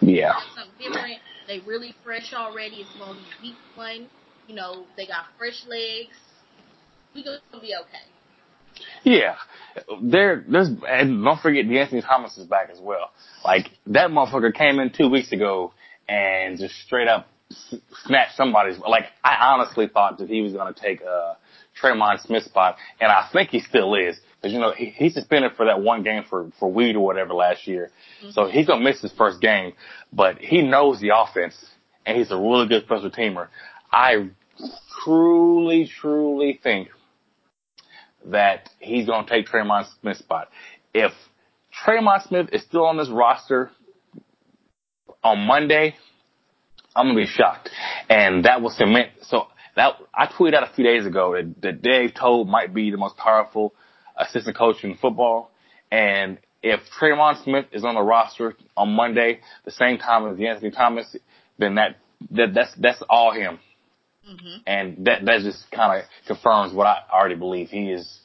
Yeah, 0.00 0.32
Have 0.32 0.42
something 0.56 0.90
different. 0.90 1.18
They 1.46 1.60
really 1.60 1.94
fresh 2.02 2.34
already. 2.34 2.78
It's 2.78 2.98
gonna 2.98 3.14
be 3.14 3.26
week 3.40 3.58
one. 3.76 4.08
You 4.48 4.56
know 4.56 4.86
they 4.96 5.06
got 5.06 5.26
fresh 5.38 5.64
legs. 5.68 6.18
We 7.14 7.22
gonna 7.22 7.38
be 7.62 7.76
okay. 7.80 8.13
Yeah. 9.02 9.36
There, 10.02 10.44
there's, 10.48 10.68
and 10.88 11.24
don't 11.24 11.40
forget, 11.40 11.66
De'Anthony 11.66 12.04
Thomas 12.06 12.38
is 12.38 12.46
back 12.46 12.70
as 12.72 12.78
well. 12.80 13.10
Like 13.44 13.70
that 13.86 14.10
motherfucker 14.10 14.54
came 14.54 14.78
in 14.78 14.90
two 14.90 15.08
weeks 15.08 15.32
ago 15.32 15.72
and 16.08 16.58
just 16.58 16.74
straight 16.82 17.08
up 17.08 17.28
snatched 18.04 18.36
somebody's. 18.36 18.78
Like 18.78 19.04
I 19.22 19.36
honestly 19.52 19.88
thought 19.92 20.18
that 20.18 20.28
he 20.28 20.40
was 20.42 20.52
gonna 20.52 20.74
take 20.74 21.02
uh 21.02 21.34
Tremon 21.80 22.20
Smith's 22.20 22.46
spot, 22.46 22.76
and 23.00 23.10
I 23.10 23.28
think 23.32 23.50
he 23.50 23.60
still 23.60 23.94
is. 23.94 24.18
Cause 24.42 24.52
you 24.52 24.58
know 24.58 24.72
he, 24.72 24.86
he 24.86 25.08
suspended 25.10 25.52
for 25.56 25.66
that 25.66 25.80
one 25.80 26.02
game 26.02 26.24
for 26.28 26.50
for 26.58 26.70
weed 26.70 26.96
or 26.96 27.04
whatever 27.04 27.34
last 27.34 27.66
year, 27.66 27.90
so 28.30 28.46
he's 28.46 28.66
gonna 28.66 28.84
miss 28.84 29.00
his 29.00 29.12
first 29.12 29.40
game. 29.40 29.72
But 30.12 30.38
he 30.38 30.62
knows 30.62 31.00
the 31.00 31.12
offense, 31.16 31.56
and 32.04 32.16
he's 32.16 32.30
a 32.30 32.36
really 32.36 32.68
good 32.68 32.84
special 32.84 33.10
teamer. 33.10 33.48
I 33.90 34.28
truly, 35.02 35.90
truly 36.00 36.60
think 36.62 36.88
that 38.26 38.70
he's 38.80 39.06
going 39.06 39.24
to 39.26 39.30
take 39.30 39.46
Tremon 39.46 39.86
Smith's 40.00 40.20
spot. 40.20 40.48
If 40.92 41.12
Tremon 41.86 42.26
Smith 42.26 42.48
is 42.52 42.62
still 42.62 42.84
on 42.84 42.96
this 42.96 43.08
roster 43.08 43.70
on 45.22 45.46
Monday, 45.46 45.94
I'm 46.94 47.06
going 47.06 47.16
to 47.16 47.22
be 47.22 47.28
shocked. 47.28 47.70
And 48.08 48.44
that 48.44 48.62
will 48.62 48.70
cement. 48.70 49.10
So 49.22 49.48
that 49.76 49.94
I 50.14 50.26
tweeted 50.26 50.54
out 50.54 50.70
a 50.70 50.74
few 50.74 50.84
days 50.84 51.06
ago 51.06 51.34
that, 51.34 51.62
that 51.62 51.82
Dave 51.82 52.14
Toub 52.14 52.46
might 52.46 52.72
be 52.72 52.90
the 52.90 52.96
most 52.96 53.16
powerful 53.16 53.74
assistant 54.16 54.56
coach 54.56 54.84
in 54.84 54.96
football. 54.96 55.50
And 55.90 56.38
if 56.62 56.80
Tremon 56.98 57.42
Smith 57.42 57.66
is 57.72 57.84
on 57.84 57.94
the 57.94 58.02
roster 58.02 58.54
on 58.76 58.90
Monday, 58.90 59.40
the 59.64 59.70
same 59.70 59.98
time 59.98 60.32
as 60.32 60.40
Anthony 60.40 60.70
Thomas, 60.70 61.16
then 61.58 61.74
that, 61.74 61.96
that 62.30 62.54
that's 62.54 62.72
that's 62.78 63.02
all 63.10 63.32
him. 63.32 63.58
Hmm 64.26 64.56
And 64.66 65.06
that 65.06 65.24
that 65.24 65.40
just 65.42 65.70
kind 65.70 66.00
of 66.00 66.08
confirms 66.26 66.72
what 66.72 66.86
I 66.86 66.98
already 67.12 67.34
believe. 67.36 67.68
He 67.68 67.90
is. 67.90 68.20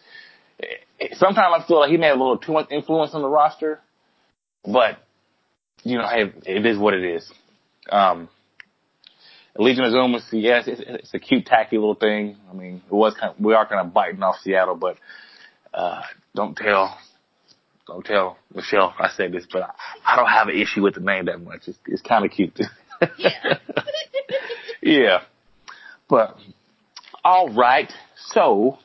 Sometimes 1.13 1.63
I 1.63 1.67
feel 1.67 1.79
like 1.79 1.89
he 1.89 1.97
may 1.97 2.07
have 2.07 2.17
a 2.17 2.19
little 2.19 2.37
too 2.37 2.51
much 2.51 2.67
influence 2.71 3.13
on 3.13 3.21
the 3.21 3.29
roster, 3.29 3.79
but 4.65 4.97
you 5.83 5.97
know, 5.97 6.07
hey, 6.07 6.31
it 6.45 6.65
is 6.65 6.77
what 6.77 6.93
it 6.93 7.03
is. 7.03 7.31
Um, 7.89 8.29
Legion 9.57 9.83
of 9.85 9.91
Zoom 9.91 10.15
is 10.15 10.25
yes, 10.31 10.65
it's, 10.67 10.81
it's 10.85 11.13
a 11.13 11.19
cute, 11.19 11.45
tacky 11.45 11.77
little 11.77 11.95
thing. 11.95 12.37
I 12.49 12.53
mean, 12.53 12.81
it 12.85 12.93
was 12.93 13.13
kind 13.19 13.33
of, 13.33 13.39
we 13.43 13.53
are 13.53 13.67
kind 13.67 13.85
of 13.85 13.93
biting 13.93 14.23
off 14.23 14.35
Seattle, 14.41 14.75
but 14.75 14.97
uh, 15.73 16.01
don't 16.35 16.55
tell, 16.55 16.97
don't 17.87 18.05
tell 18.05 18.37
Michelle 18.53 18.93
I 18.99 19.09
said 19.09 19.31
this, 19.31 19.45
but 19.51 19.63
I, 19.63 19.71
I 20.05 20.15
don't 20.15 20.29
have 20.29 20.47
an 20.47 20.55
issue 20.55 20.81
with 20.83 20.95
the 20.95 21.01
name 21.01 21.25
that 21.25 21.41
much. 21.41 21.67
It's, 21.67 21.77
it's 21.85 22.01
kind 22.01 22.25
of 22.25 22.31
cute. 22.31 22.59
Yeah. 23.17 23.57
yeah, 24.81 25.19
but 26.09 26.37
all 27.23 27.49
right. 27.53 27.91
So, 28.31 28.77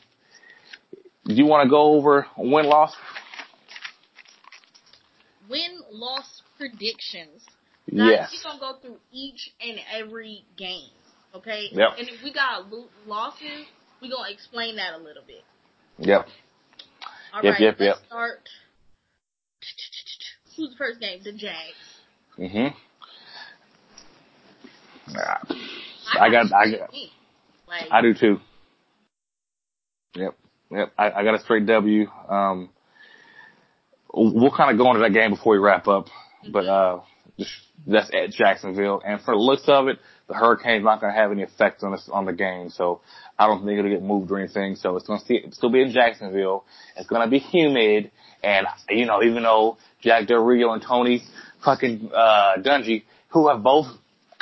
do 1.24 1.34
you 1.34 1.46
want 1.46 1.64
to 1.66 1.70
go 1.70 1.94
over 1.94 2.26
win 2.36 2.66
loss? 2.66 2.94
Win 5.48 5.80
loss 5.90 6.42
predictions. 6.58 7.42
Guys, 7.90 8.08
Yes. 8.10 8.32
we're 8.44 8.50
gonna 8.50 8.60
go 8.60 8.78
through 8.80 8.98
each 9.12 9.50
and 9.60 9.78
every 9.92 10.44
game. 10.56 10.90
Okay? 11.34 11.68
Yep. 11.72 11.98
And 11.98 12.08
if 12.08 12.22
we 12.22 12.32
got 12.32 12.70
lo- 12.70 12.88
losses, 13.06 13.66
we're 14.00 14.10
gonna 14.10 14.30
explain 14.30 14.76
that 14.76 14.94
a 14.94 14.98
little 14.98 15.22
bit. 15.26 15.44
Yep. 15.98 16.28
All 17.34 17.42
Yep, 17.44 17.52
right, 17.52 17.60
yep, 17.60 17.76
let's 17.80 17.98
yep. 18.00 18.06
start. 18.06 18.48
Who's 20.56 20.70
the 20.70 20.76
first 20.76 21.00
game? 21.00 21.22
The 21.22 21.32
Jags. 21.32 22.00
Mhm. 22.38 22.74
Nah. 25.08 25.56
I 26.18 26.30
got, 26.30 26.52
I 26.52 26.70
got, 26.70 26.90
Like, 27.68 27.88
I 27.90 28.02
do 28.02 28.14
too. 28.14 28.40
Yep. 30.14 30.36
Yep. 30.70 30.92
I, 30.98 31.10
I 31.10 31.24
got 31.24 31.34
a 31.34 31.40
straight 31.40 31.66
W. 31.66 32.06
Um, 32.28 32.70
we'll 34.12 34.54
kind 34.56 34.70
of 34.70 34.78
go 34.78 34.90
into 34.90 35.00
that 35.00 35.12
game 35.12 35.30
before 35.30 35.52
we 35.52 35.58
wrap 35.58 35.88
up, 35.88 36.06
but, 36.52 36.66
uh, 36.66 37.00
just, 37.38 37.52
that's 37.86 38.10
at 38.14 38.30
Jacksonville. 38.30 39.02
And 39.04 39.20
for 39.20 39.34
the 39.34 39.40
looks 39.40 39.64
of 39.66 39.88
it, 39.88 39.98
the 40.28 40.34
hurricane's 40.34 40.84
not 40.84 41.00
going 41.00 41.12
to 41.12 41.18
have 41.18 41.32
any 41.32 41.42
effect 41.42 41.82
on 41.82 41.92
us, 41.92 42.08
on 42.10 42.24
the 42.24 42.32
game. 42.32 42.70
So 42.70 43.00
I 43.38 43.46
don't 43.46 43.64
think 43.64 43.78
it'll 43.78 43.90
get 43.90 44.02
moved 44.02 44.30
or 44.30 44.38
anything. 44.38 44.76
So 44.76 44.96
it's 44.96 45.06
going 45.06 45.20
to 45.20 45.52
still 45.52 45.70
be 45.70 45.82
in 45.82 45.90
Jacksonville. 45.90 46.64
It's 46.96 47.08
going 47.08 47.22
to 47.22 47.30
be 47.30 47.40
humid. 47.40 48.10
And, 48.42 48.66
you 48.88 49.06
know, 49.06 49.22
even 49.22 49.42
though 49.42 49.76
Jack 50.00 50.28
Del 50.28 50.44
Rio 50.44 50.72
and 50.72 50.82
Tony 50.82 51.22
fucking, 51.64 52.10
uh, 52.14 52.54
Dungy, 52.58 53.04
who 53.28 53.48
have 53.48 53.62
both 53.62 53.86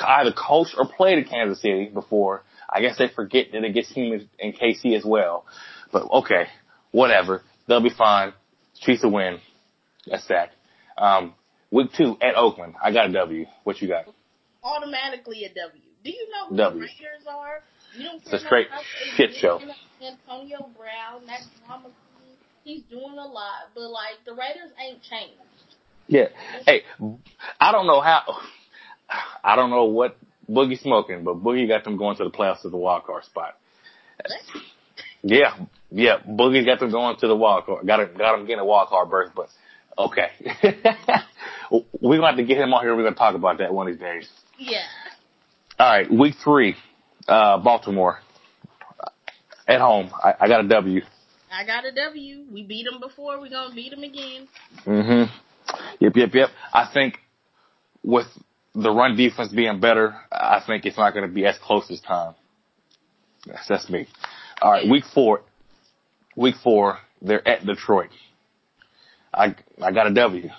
either 0.03 0.31
coached 0.33 0.75
or 0.77 0.87
played 0.87 1.17
in 1.17 1.25
Kansas 1.25 1.61
City 1.61 1.89
before, 1.93 2.43
I 2.69 2.81
guess 2.81 2.97
they 2.97 3.07
forget 3.07 3.47
that 3.51 3.63
it 3.63 3.73
gets 3.73 3.91
humid 3.91 4.29
in 4.39 4.53
KC 4.53 4.95
as 4.97 5.03
well. 5.05 5.45
But 5.91 6.09
okay, 6.11 6.47
whatever. 6.91 7.43
They'll 7.67 7.81
be 7.83 7.89
fine. 7.95 8.33
Chiefs 8.81 9.03
will 9.03 9.11
win. 9.11 9.39
That's 10.07 10.27
that. 10.27 10.51
Um, 10.97 11.33
week 11.71 11.91
two 11.97 12.17
at 12.21 12.35
Oakland. 12.35 12.75
I 12.83 12.91
got 12.91 13.09
a 13.09 13.13
W. 13.13 13.45
What 13.63 13.81
you 13.81 13.87
got? 13.87 14.05
automatically 14.63 15.43
a 15.45 15.49
W. 15.49 15.81
Do 16.03 16.09
you 16.09 16.27
know 16.31 16.49
who 16.49 16.57
W. 16.57 16.79
the 16.79 16.87
Raiders 16.87 17.27
are? 17.29 17.61
You 17.97 18.05
don't 18.05 18.21
It's 18.23 18.33
a 18.33 18.39
straight 18.39 18.67
shit 19.15 19.33
show. 19.35 19.59
Antonio 20.01 20.69
Brown, 20.77 21.25
that 21.27 21.41
drama 21.65 21.89
queen, 22.17 22.35
he's 22.63 22.83
doing 22.83 23.17
a 23.17 23.27
lot, 23.27 23.69
but 23.75 23.89
like 23.89 24.15
the 24.25 24.31
Raiders 24.31 24.71
ain't 24.81 25.01
changed. 25.03 25.39
Yeah. 26.07 26.27
Hey, 26.65 26.83
I 27.59 27.71
don't 27.71 27.87
know 27.87 28.01
how. 28.01 28.23
I 29.43 29.55
don't 29.55 29.69
know 29.69 29.85
what 29.85 30.17
Boogie 30.49 30.79
smoking, 30.79 31.23
but 31.23 31.43
Boogie 31.43 31.67
got 31.67 31.83
them 31.83 31.97
going 31.97 32.17
to 32.17 32.23
the 32.23 32.31
playoffs 32.31 32.65
as 32.65 32.73
a 32.73 32.77
wild 32.77 33.03
card 33.05 33.23
spot. 33.23 33.57
Yeah, 35.21 35.55
yeah. 35.89 36.17
Boogie's 36.19 36.65
got 36.65 36.79
them 36.79 36.91
going 36.91 37.17
to 37.17 37.27
the 37.27 37.35
wild 37.35 37.65
card. 37.65 37.87
Got 37.87 38.01
him, 38.01 38.17
got 38.17 38.39
him 38.39 38.45
getting 38.45 38.59
a 38.59 38.65
wild 38.65 38.89
card 38.89 39.09
berth, 39.09 39.31
but 39.35 39.49
okay. 39.97 40.29
We're 42.01 42.17
gonna 42.17 42.27
have 42.27 42.37
to 42.37 42.43
get 42.43 42.57
him 42.57 42.73
on 42.73 42.83
here. 42.83 42.95
We're 42.95 43.03
gonna 43.03 43.15
talk 43.15 43.35
about 43.35 43.57
that 43.59 43.73
one 43.73 43.87
of 43.87 43.93
these 43.93 44.01
days. 44.01 44.29
Yeah. 44.59 44.83
All 45.79 45.89
right, 45.89 46.11
week 46.11 46.35
three, 46.43 46.75
uh, 47.27 47.57
Baltimore 47.57 48.19
at 49.67 49.79
home. 49.79 50.11
I, 50.23 50.33
I 50.41 50.47
got 50.47 50.63
a 50.63 50.67
W. 50.67 51.01
I 51.51 51.65
got 51.65 51.85
a 51.85 51.91
W. 51.91 52.45
We 52.51 52.63
beat 52.63 52.85
them 52.85 52.99
before. 52.99 53.39
We're 53.39 53.49
gonna 53.49 53.73
beat 53.73 53.91
them 53.91 54.03
again. 54.03 54.47
Mm-hmm. 54.85 55.33
Yep, 55.99 56.15
yep, 56.15 56.33
yep. 56.33 56.49
I 56.73 56.89
think 56.93 57.19
with 58.03 58.27
the 58.75 58.89
run 58.91 59.15
defense 59.15 59.51
being 59.51 59.79
better, 59.79 60.15
I 60.31 60.61
think 60.65 60.85
it's 60.85 60.97
not 60.97 61.13
going 61.13 61.27
to 61.27 61.33
be 61.33 61.45
as 61.45 61.57
close 61.59 61.87
this 61.87 62.01
time. 62.01 62.35
That's, 63.45 63.67
that's 63.67 63.89
me. 63.89 64.07
All 64.61 64.71
right, 64.71 64.89
week 64.89 65.03
four. 65.13 65.41
Week 66.35 66.55
four, 66.63 66.97
they're 67.21 67.47
at 67.47 67.65
Detroit. 67.65 68.09
I 69.33 69.55
I 69.81 69.91
got 69.91 70.07
a 70.07 70.13
W. 70.13 70.49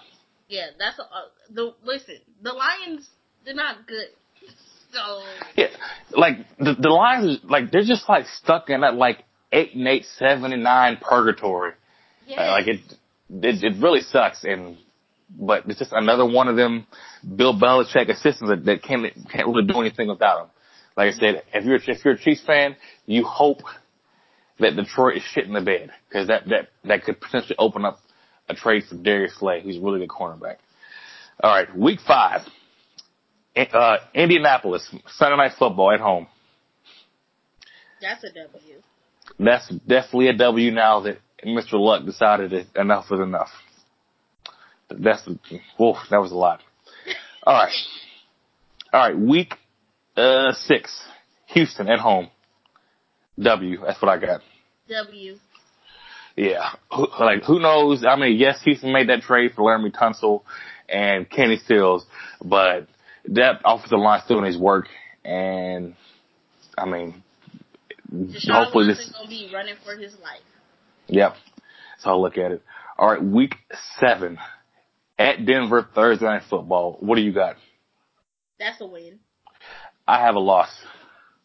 Yeah, 0.49 0.67
that's 0.79 0.99
a, 0.99 1.03
uh, 1.03 1.07
the 1.53 1.75
listen. 1.85 2.17
The 2.43 2.53
Lions, 2.53 3.09
they're 3.45 3.55
not 3.55 3.87
good. 3.87 4.07
So 4.93 5.23
Yeah, 5.57 5.69
like 6.13 6.39
the 6.59 6.75
the 6.79 6.91
Lions, 6.91 7.41
like 7.45 7.73
they're 7.73 7.83
just 7.83 8.09
like 8.09 8.27
stuck 8.27 8.71
in 8.71 8.83
that 8.83 8.95
like 8.95 9.25
eight 9.51 9.75
and 9.75 9.89
eight, 9.89 10.05
seven 10.19 10.53
and 10.53 10.63
nine 10.63 10.99
purgatory. 11.01 11.73
yeah, 12.27 12.43
Uh, 12.43 12.51
like 12.53 12.67
it, 12.69 12.81
it, 13.31 13.65
it 13.65 13.83
really 13.83 14.01
sucks. 14.03 14.45
And 14.45 14.77
but 15.39 15.65
it's 15.67 15.79
just 15.79 15.93
another 15.93 16.25
one 16.25 16.49
of 16.49 16.57
them 16.57 16.87
Bill 17.37 17.59
Belichick 17.59 18.09
assistants 18.09 18.49
that, 18.49 18.65
that 18.65 18.83
can't 18.83 19.07
can't 19.31 19.47
really 19.47 19.67
do 19.67 19.81
anything 19.81 20.09
without 20.09 20.45
him. 20.45 20.51
Like 20.97 21.15
I 21.15 21.19
said, 21.19 21.43
if 21.53 21.65
you're 21.65 21.77
if 21.77 22.05
you're 22.05 22.15
a 22.15 22.19
Chiefs 22.19 22.43
fan, 22.47 22.77
you 23.07 23.25
hope 23.25 23.63
that 24.61 24.77
Detroit 24.77 25.17
is 25.17 25.23
shit 25.23 25.47
in 25.47 25.53
the 25.53 25.61
bed 25.61 25.91
because 26.09 26.29
that 26.29 26.47
that 26.49 26.69
that 26.85 27.05
could 27.05 27.21
potentially 27.21 27.57
open 27.59 27.85
up 27.85 27.99
a 28.49 28.55
trade 28.55 28.85
for 28.89 28.97
Darius 28.97 29.37
Slay, 29.39 29.63
who's 29.63 29.77
a 29.77 29.81
really 29.81 30.01
good 30.01 30.09
cornerback. 30.09 30.57
All 31.43 31.51
right, 31.51 31.77
week 31.77 31.99
five, 32.07 32.43
uh, 33.57 33.97
Indianapolis 34.15 34.95
Sunday 35.09 35.37
night 35.37 35.53
football 35.59 35.93
at 35.93 36.01
home. 36.01 36.29
that's 38.01 38.23
a 38.25 38.33
W. 38.33 38.77
That's 39.39 39.69
definitely 39.69 40.29
a 40.29 40.37
W 40.37 40.71
now 40.71 41.01
that 41.01 41.19
Mr. 41.45 41.73
Luck 41.75 42.05
decided 42.05 42.51
that 42.53 42.81
enough 42.81 43.11
was 43.11 43.21
enough. 43.21 43.51
That's, 44.99 45.29
whoa, 45.77 45.97
that 46.11 46.21
was 46.21 46.33
a 46.33 46.37
lot. 46.37 46.61
All 47.45 47.55
right. 47.55 47.73
All 48.93 49.01
right. 49.01 49.19
Week, 49.19 49.55
uh, 50.17 50.53
six. 50.53 51.03
Houston 51.49 51.89
at 51.89 51.99
home. 51.99 52.29
W. 53.39 53.81
That's 53.85 54.01
what 54.01 54.11
I 54.11 54.19
got. 54.19 54.41
W. 54.89 55.37
Yeah. 56.37 56.71
Who, 56.95 57.09
like, 57.21 57.45
who 57.45 57.61
knows? 57.61 58.05
I 58.05 58.17
mean, 58.17 58.37
yes, 58.37 58.61
Houston 58.65 58.93
made 58.93 59.09
that 59.09 59.23
trade 59.23 59.53
for 59.55 59.63
Laremy 59.63 59.93
Tunsil 59.95 60.43
and 60.89 61.29
Kenny 61.29 61.57
Stills, 61.57 62.05
but 62.45 62.89
that 63.27 63.61
offensive 63.65 63.99
line 63.99 64.21
still 64.25 64.41
needs 64.41 64.59
work. 64.59 64.89
And, 65.25 65.95
I 66.77 66.87
mean, 66.87 67.23
Deshaun 68.13 68.65
hopefully 68.65 68.89
Watson 68.89 69.07
this, 69.07 69.13
gonna 69.13 69.29
be 69.29 69.51
running 69.53 69.77
for 69.85 69.97
his 69.97 70.13
life. 70.23 70.43
Yep. 71.07 71.35
So 71.99 72.11
I'll 72.11 72.23
look 72.23 72.37
at 72.37 72.53
it. 72.53 72.63
All 72.99 73.11
right, 73.11 73.23
week 73.23 73.55
seven 73.99 74.39
at 75.19 75.45
Denver 75.45 75.89
Thursday 75.95 76.25
night 76.27 76.43
football. 76.49 76.97
What 77.01 77.17
do 77.17 77.23
you 77.23 77.33
got? 77.33 77.57
That's 78.59 78.81
a 78.81 78.87
win. 78.87 79.21
I 80.07 80.21
have 80.21 80.35
a 80.35 80.41
loss. 80.41 80.71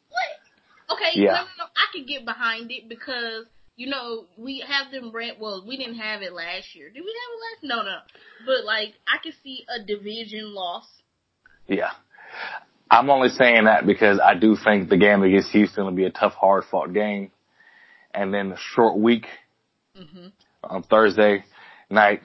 What? 0.10 0.98
Okay, 0.98 1.20
Yeah. 1.22 1.32
no, 1.32 1.38
no, 1.38 1.48
no, 1.60 1.66
I 1.76 1.86
could 1.94 2.08
get 2.08 2.26
behind 2.26 2.72
it 2.72 2.90
because 2.90 3.46
you 3.76 3.88
know 3.90 4.26
we 4.38 4.64
have 4.68 4.92
them 4.92 5.12
rent. 5.12 5.40
Well, 5.40 5.64
we 5.68 5.78
didn't 5.78 5.96
have 5.96 6.22
it 6.22 6.34
last 6.34 6.76
year. 6.76 6.90
Did 6.90 7.02
we 7.04 7.16
have 7.16 7.32
it 7.34 7.42
last? 7.46 7.86
No, 7.86 7.90
no. 7.90 8.00
But 8.46 8.66
like, 8.66 8.94
I 9.08 9.18
could 9.24 9.36
see 9.44 9.66
a 9.70 9.84
division 9.86 10.54
loss. 10.54 10.88
Yeah. 11.68 11.92
I'm 12.92 13.10
only 13.12 13.30
saying 13.30 13.66
that 13.66 13.86
because 13.86 14.20
I 14.20 14.34
do 14.34 14.56
think 14.62 14.90
the 14.90 14.98
game 14.98 15.22
against 15.22 15.52
Houston 15.52 15.86
will 15.86 15.92
be 15.92 16.06
a 16.06 16.10
tough, 16.12 16.34
hard 16.34 16.64
fought 16.72 16.92
game. 16.92 17.32
And 18.14 18.34
then 18.34 18.50
the 18.50 18.58
short 18.58 18.98
week 18.98 19.28
hmm 19.96 20.28
on 20.64 20.84
Thursday 20.84 21.46
night. 21.90 22.22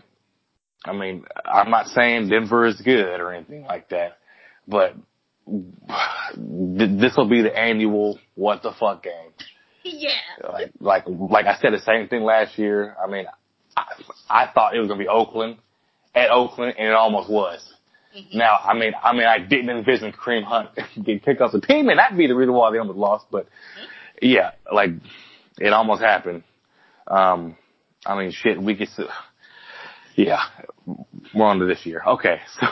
I 0.85 0.93
mean, 0.93 1.25
I'm 1.45 1.71
not 1.71 1.87
saying 1.89 2.29
Denver 2.29 2.67
is 2.67 2.81
good 2.81 3.21
or 3.21 3.33
anything 3.33 3.65
like 3.65 3.89
that, 3.89 4.19
but 4.69 4.95
this 5.47 7.15
will 7.17 7.29
be 7.29 7.43
the 7.43 7.57
annual 7.57 8.19
what 8.35 8.63
the 8.63 8.73
fuck 8.79 9.03
game. 9.03 9.33
Yeah. 9.83 10.11
like 10.51 10.73
like 10.81 11.05
like 11.07 11.47
I 11.47 11.57
said 11.61 11.73
the 11.73 11.81
same 11.81 12.09
thing 12.09 12.23
last 12.23 12.59
year. 12.59 12.97
I 13.03 13.11
mean, 13.11 13.27
I, 13.77 13.85
I 14.31 14.51
thought 14.53 14.75
it 14.75 14.79
was 14.81 14.89
gonna 14.89 14.99
be 14.99 15.09
Oakland 15.09 15.57
at 16.15 16.31
Oakland, 16.31 16.75
and 16.79 16.89
it 16.89 16.95
almost 16.95 17.29
was. 17.31 17.73
Mhm. 18.17 18.35
Now, 18.35 18.59
I 18.63 18.75
mean, 18.75 18.93
I 19.03 19.13
mean, 19.13 19.27
I 19.27 19.39
didn't 19.39 19.71
envision 19.71 20.13
Kareem 20.13 20.45
Hunt 20.45 20.71
getting 20.97 21.21
picked 21.21 21.41
off 21.41 21.53
the 21.53 21.61
team, 21.61 21.89
and 21.89 21.99
that'd 21.99 22.17
be 22.17 22.27
the 22.27 22.35
reason 22.35 22.55
why 22.55 22.71
they 22.71 22.79
almost 22.79 22.99
lost. 22.99 23.27
But 23.31 23.47
yeah, 24.23 24.53
like 24.73 24.91
it 25.61 25.73
almost 25.73 26.01
happened. 26.03 26.45
Um, 27.07 27.57
I 28.07 28.19
mean, 28.19 28.31
shit, 28.33 28.61
we 28.61 28.77
could. 28.77 28.89
Yeah, 30.17 30.41
we're 30.87 31.47
on 31.47 31.59
to 31.59 31.67
this 31.67 31.85
year. 31.87 32.03
Okay, 32.07 32.41
so 32.61 32.67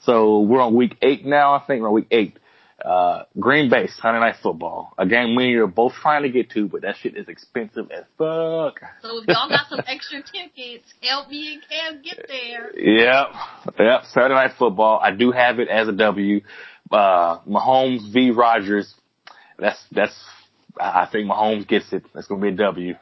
so 0.00 0.40
we're 0.40 0.60
on 0.60 0.74
week 0.74 0.96
eight 1.02 1.24
now. 1.24 1.54
I 1.54 1.60
think 1.66 1.82
we're 1.82 1.88
on 1.88 1.94
week 1.94 2.08
eight. 2.10 2.38
Uh, 2.84 3.24
Green 3.38 3.68
Bay 3.68 3.88
Sunday 3.88 4.20
Night 4.20 4.36
Football, 4.40 4.94
a 4.96 5.04
game 5.04 5.34
we 5.34 5.54
are 5.54 5.66
both 5.66 5.94
trying 5.94 6.22
to 6.22 6.28
get 6.28 6.50
to, 6.50 6.68
but 6.68 6.82
that 6.82 6.94
shit 6.96 7.16
is 7.16 7.26
expensive 7.26 7.90
as 7.90 8.04
fuck. 8.16 8.80
So 9.02 9.18
if 9.18 9.26
y'all 9.26 9.48
got 9.48 9.68
some 9.68 9.80
extra 9.84 10.22
tickets, 10.22 10.84
help 11.02 11.28
me 11.28 11.54
and 11.54 11.62
Cam 11.68 12.02
get 12.02 12.28
there. 12.28 12.70
Yep. 12.78 13.26
Yep. 13.80 14.02
Saturday 14.12 14.34
night 14.34 14.52
football. 14.56 15.00
I 15.02 15.10
do 15.10 15.32
have 15.32 15.58
it 15.58 15.68
as 15.68 15.88
a 15.88 15.92
W. 15.92 16.40
Uh, 16.92 17.40
Mahomes 17.40 18.12
v. 18.12 18.30
Rodgers. 18.30 18.94
That's, 19.58 19.84
that's, 19.90 20.14
I 20.80 21.08
think 21.10 21.28
Mahomes 21.28 21.66
gets 21.66 21.92
it. 21.92 22.04
That's 22.14 22.28
going 22.28 22.40
to 22.40 22.46
be 22.46 22.52
a 22.52 22.56
W. 22.56 22.94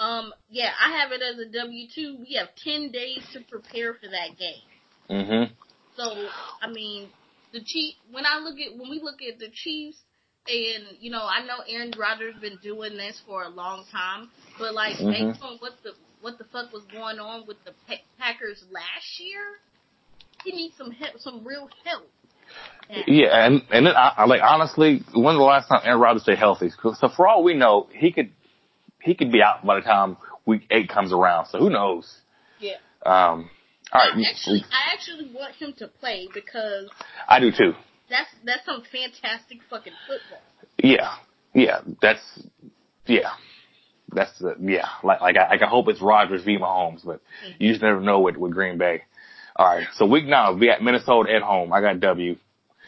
Um, 0.00 0.32
yeah, 0.48 0.70
I 0.82 0.98
have 0.98 1.12
it 1.12 1.20
as 1.20 1.38
a 1.38 1.52
W 1.52 1.86
two. 1.94 2.16
We 2.20 2.34
have 2.34 2.48
ten 2.56 2.90
days 2.90 3.22
to 3.34 3.40
prepare 3.40 3.92
for 3.94 4.08
that 4.08 4.38
game. 4.38 5.26
hmm 5.26 5.52
So 5.94 6.28
I 6.62 6.70
mean, 6.70 7.10
the 7.52 7.60
Chief. 7.64 7.94
When 8.10 8.24
I 8.24 8.38
look 8.38 8.58
at 8.58 8.76
when 8.78 8.88
we 8.88 9.00
look 9.02 9.20
at 9.20 9.38
the 9.38 9.50
Chiefs, 9.52 9.98
and 10.48 10.96
you 11.00 11.10
know, 11.10 11.22
I 11.22 11.44
know 11.44 11.58
Aaron 11.68 11.92
Rodgers 11.98 12.34
been 12.40 12.58
doing 12.62 12.96
this 12.96 13.20
for 13.26 13.42
a 13.44 13.50
long 13.50 13.84
time, 13.92 14.30
but 14.58 14.72
like 14.72 14.96
Mhm. 14.96 15.10
based 15.10 15.42
on 15.42 15.58
what 15.58 15.74
the 15.82 15.92
what 16.22 16.38
the 16.38 16.44
fuck 16.44 16.72
was 16.72 16.84
going 16.84 17.18
on 17.18 17.46
with 17.46 17.62
the 17.64 17.74
Packers 18.18 18.64
last 18.70 19.20
year, 19.20 19.42
he 20.44 20.52
needs 20.52 20.76
some 20.76 20.90
help, 20.90 21.18
some 21.18 21.44
real 21.46 21.68
help. 21.84 22.10
Yeah. 23.06 23.46
And, 23.46 23.62
and 23.70 23.86
then 23.86 23.94
I, 23.94 24.14
I 24.18 24.24
like, 24.26 24.42
honestly, 24.42 25.02
when's 25.14 25.38
the 25.38 25.44
last 25.44 25.68
time 25.68 25.80
Aaron 25.84 26.00
Rodgers 26.00 26.22
stayed 26.22 26.38
healthy? 26.38 26.70
So 26.70 27.08
for 27.08 27.28
all 27.28 27.42
we 27.44 27.54
know, 27.54 27.88
he 27.92 28.12
could, 28.12 28.30
he 29.02 29.14
could 29.14 29.32
be 29.32 29.42
out 29.42 29.64
by 29.64 29.76
the 29.76 29.82
time 29.82 30.16
week 30.46 30.62
eight 30.70 30.88
comes 30.88 31.12
around. 31.12 31.46
So 31.46 31.58
who 31.58 31.70
knows? 31.70 32.12
Yeah. 32.58 32.74
Um, 33.04 33.50
all 33.92 34.00
right. 34.00 34.16
I 34.16 34.30
actually, 34.30 34.64
I 34.70 34.92
actually 34.92 35.32
want 35.34 35.54
him 35.54 35.72
to 35.78 35.88
play 35.88 36.28
because 36.32 36.90
I 37.28 37.40
do 37.40 37.50
too. 37.50 37.72
that's 38.08 38.30
that's 38.44 38.64
some 38.64 38.82
fantastic 38.90 39.58
fucking 39.68 39.92
football. 40.06 40.42
Yeah, 40.78 41.14
yeah, 41.54 41.80
that's 42.00 42.42
yeah, 43.06 43.30
that's 44.12 44.38
the 44.38 44.56
yeah. 44.60 44.86
Like 45.02 45.20
like 45.20 45.36
I, 45.36 45.48
like 45.48 45.62
I 45.62 45.66
hope 45.66 45.88
it's 45.88 46.00
Rodgers 46.00 46.44
v 46.44 46.58
Mahomes, 46.58 47.04
but 47.04 47.20
you 47.58 47.70
just 47.70 47.82
never 47.82 48.00
know 48.00 48.20
with 48.20 48.36
with 48.36 48.52
Green 48.52 48.78
Bay. 48.78 49.02
All 49.56 49.66
right, 49.66 49.86
so 49.94 50.06
week 50.06 50.26
nine 50.26 50.58
we 50.58 50.66
got 50.66 50.82
Minnesota 50.82 51.34
at 51.34 51.42
home. 51.42 51.72
I 51.72 51.80
got 51.80 52.00
W. 52.00 52.36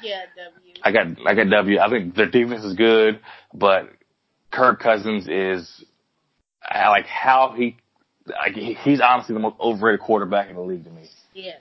Yeah, 0.03 0.23
W. 0.37 0.75
I 0.83 0.93
got 0.93 1.27
I 1.27 1.35
got 1.35 1.51
W. 1.51 1.79
I 1.79 1.91
think 1.91 2.15
their 2.15 2.31
defense 2.31 2.65
is 2.65 2.75
good, 2.75 3.21
but 3.53 3.89
Kirk 4.51 4.81
Cousins 4.81 5.27
is 5.29 5.85
I 5.85 5.92
like 6.89 7.07
how 7.07 7.55
he 7.57 7.77
like 8.27 8.55
he's 8.55 9.01
honestly 9.01 9.35
the 9.35 9.41
most 9.41 9.57
overrated 9.61 10.01
quarterback 10.01 10.49
in 10.51 10.57
the 10.57 10.63
league 10.63 10.85
to 10.85 10.91
me. 10.91 11.09
Yeah. 11.35 11.53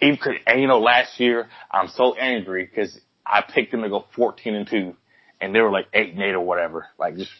Even, 0.00 0.16
'cause- 0.18 0.34
and 0.46 0.60
you 0.60 0.66
know, 0.66 0.80
last 0.80 1.18
year 1.20 1.48
I'm 1.70 1.88
so 1.88 2.14
angry 2.14 2.64
because 2.64 2.98
I 3.26 3.42
picked 3.42 3.72
them 3.72 3.82
to 3.82 3.88
go 3.88 4.04
14 4.14 4.54
and 4.54 4.66
two, 4.68 4.96
and 5.40 5.54
they 5.54 5.60
were 5.60 5.70
like 5.70 5.86
eight 5.92 6.12
and 6.14 6.22
eight 6.22 6.34
or 6.34 6.40
whatever. 6.40 6.86
Like 6.98 7.16
just 7.16 7.30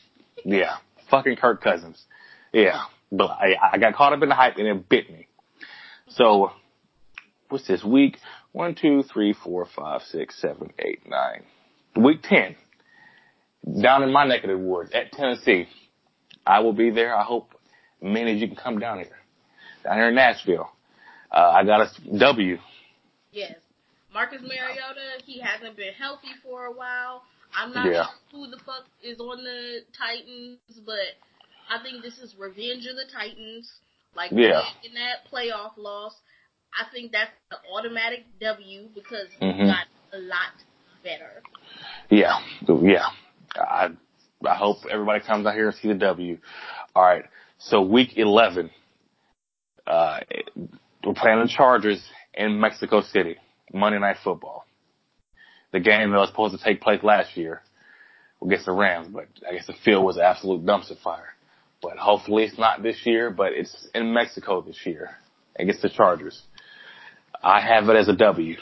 yeah, 0.45 0.77
fucking 1.11 1.37
Kirk 1.37 1.63
Cousins. 1.63 2.03
Yeah, 2.53 2.83
but 3.11 3.31
I, 3.31 3.55
I 3.73 3.79
got 3.79 3.95
caught 3.95 4.13
up 4.13 4.23
in 4.23 4.29
the 4.29 4.35
hype 4.35 4.57
and 4.59 4.67
it 4.67 4.89
bit 4.89 5.11
me. 5.11 5.27
So 6.09 6.53
what's 7.49 7.67
this 7.67 7.83
week? 7.85 8.19
One, 8.53 8.75
two, 8.75 9.03
three, 9.03 9.33
four, 9.33 9.67
five, 9.75 10.03
six, 10.03 10.41
seven, 10.41 10.71
eight, 10.79 11.09
nine. 11.09 11.43
Week 11.97 12.21
ten, 12.23 12.57
down 13.83 14.03
in 14.03 14.13
my 14.13 14.27
neck 14.27 14.45
of 14.45 14.51
the 14.51 14.59
woods 14.59 14.91
at 14.93 15.13
Tennessee. 15.13 15.67
I 16.47 16.61
will 16.61 16.73
be 16.73 16.91
there. 16.91 17.17
I 17.17 17.25
hope 17.25 17.55
many 18.03 18.33
of 18.33 18.39
you 18.39 18.47
can 18.49 18.57
come 18.57 18.79
down 18.79 18.99
here, 18.99 19.19
down 19.83 19.97
here 19.97 20.09
in 20.09 20.15
Nashville. 20.15 20.71
Uh, 21.31 21.53
I 21.55 21.65
got 21.65 21.81
a 21.81 22.19
W. 22.19 22.59
Yes. 23.33 23.55
Marcus 24.13 24.41
Mariota, 24.43 25.23
he 25.25 25.41
hasn't 25.41 25.77
been 25.77 25.93
healthy 25.95 26.29
for 26.43 26.67
a 26.67 26.73
while. 26.73 27.25
I'm 27.57 27.73
not 27.73 27.87
Yeah. 27.87 28.05
sure 28.05 28.15
who 28.31 28.51
the 28.51 28.59
fuck 28.59 28.85
is 29.03 29.19
on 29.19 29.43
the 29.43 29.85
Titans, 29.97 30.59
but 30.87 31.17
I 31.69 31.83
think 31.83 32.03
this 32.03 32.19
is 32.19 32.35
revenge 32.37 32.87
of 32.87 32.97
the 32.97 33.07
Titans. 33.13 33.73
Like 34.15 34.31
Yeah. 34.31 34.63
in 34.85 34.95
that 34.95 35.29
playoff 35.31 35.77
loss, 35.77 36.15
I 36.79 36.85
think 36.93 37.13
that's 37.13 37.33
an 37.51 37.59
automatic 37.73 38.25
W 38.41 38.89
because 38.95 39.29
Mhm. 39.41 39.67
got 39.67 39.87
a 40.13 40.19
lot 40.19 40.53
better. 41.03 41.43
Yeah, 42.11 42.41
yeah. 42.83 43.11
I 43.57 43.91
I 44.47 44.55
hope 44.55 44.79
everybody 44.91 45.25
comes 45.25 45.47
out 45.47 45.55
here 45.55 45.69
and 45.69 45.77
see 45.77 45.89
the 45.89 45.95
W. 45.95 46.39
All 46.95 47.03
right. 47.03 47.25
So 47.59 47.83
week 47.83 48.17
eleven, 48.17 48.71
uh, 49.87 50.21
we're 51.05 51.15
playing 51.15 51.41
the 51.41 51.53
Chargers 51.55 52.03
in 52.35 52.61
Mexico 52.61 53.01
City, 53.01 53.37
Monday 53.73 53.99
Night 53.99 54.17
Football. 54.23 54.67
The 55.73 55.81
game 55.81 56.11
that 56.11 56.19
was 56.19 56.29
supposed 56.29 56.57
to 56.57 56.63
take 56.63 56.81
place 56.81 57.03
last 57.03 57.37
year 57.37 57.63
against 58.43 58.67
the 58.67 58.73
Rams, 58.73 59.09
but 59.13 59.27
I 59.49 59.55
guess 59.55 59.67
the 59.67 59.75
field 59.85 60.05
was 60.05 60.17
an 60.17 60.23
absolute 60.23 60.65
dumpster 60.65 60.99
fire. 61.03 61.35
But 61.83 61.97
hopefully 61.97 62.45
it's 62.45 62.59
not 62.59 62.83
this 62.83 63.05
year, 63.05 63.31
but 63.31 63.53
it's 63.53 63.89
in 63.95 64.15
Mexico 64.15 64.63
this 64.63 64.79
year 64.85 65.11
against 65.59 65.83
the 65.83 65.89
Chargers. 65.89 66.41
I 67.43 67.61
have 67.61 67.89
it 67.89 67.97
as 67.97 68.09
a 68.09 68.15
W. 68.15 68.57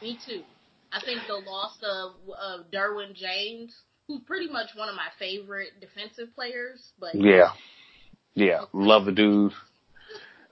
Me 0.00 0.18
too. 0.26 0.42
I 0.90 1.00
think 1.04 1.20
the 1.26 1.34
loss 1.34 1.78
of 1.82 2.70
Derwin 2.72 3.14
James, 3.14 3.74
who's 4.08 4.22
pretty 4.22 4.48
much 4.48 4.70
one 4.74 4.88
of 4.88 4.96
my 4.96 5.08
favorite 5.18 5.68
defensive 5.80 6.34
players, 6.34 6.92
but 6.98 7.14
Yeah. 7.14 7.52
Yeah. 8.34 8.62
Love 8.72 9.04
the 9.04 9.12
dude. 9.12 9.52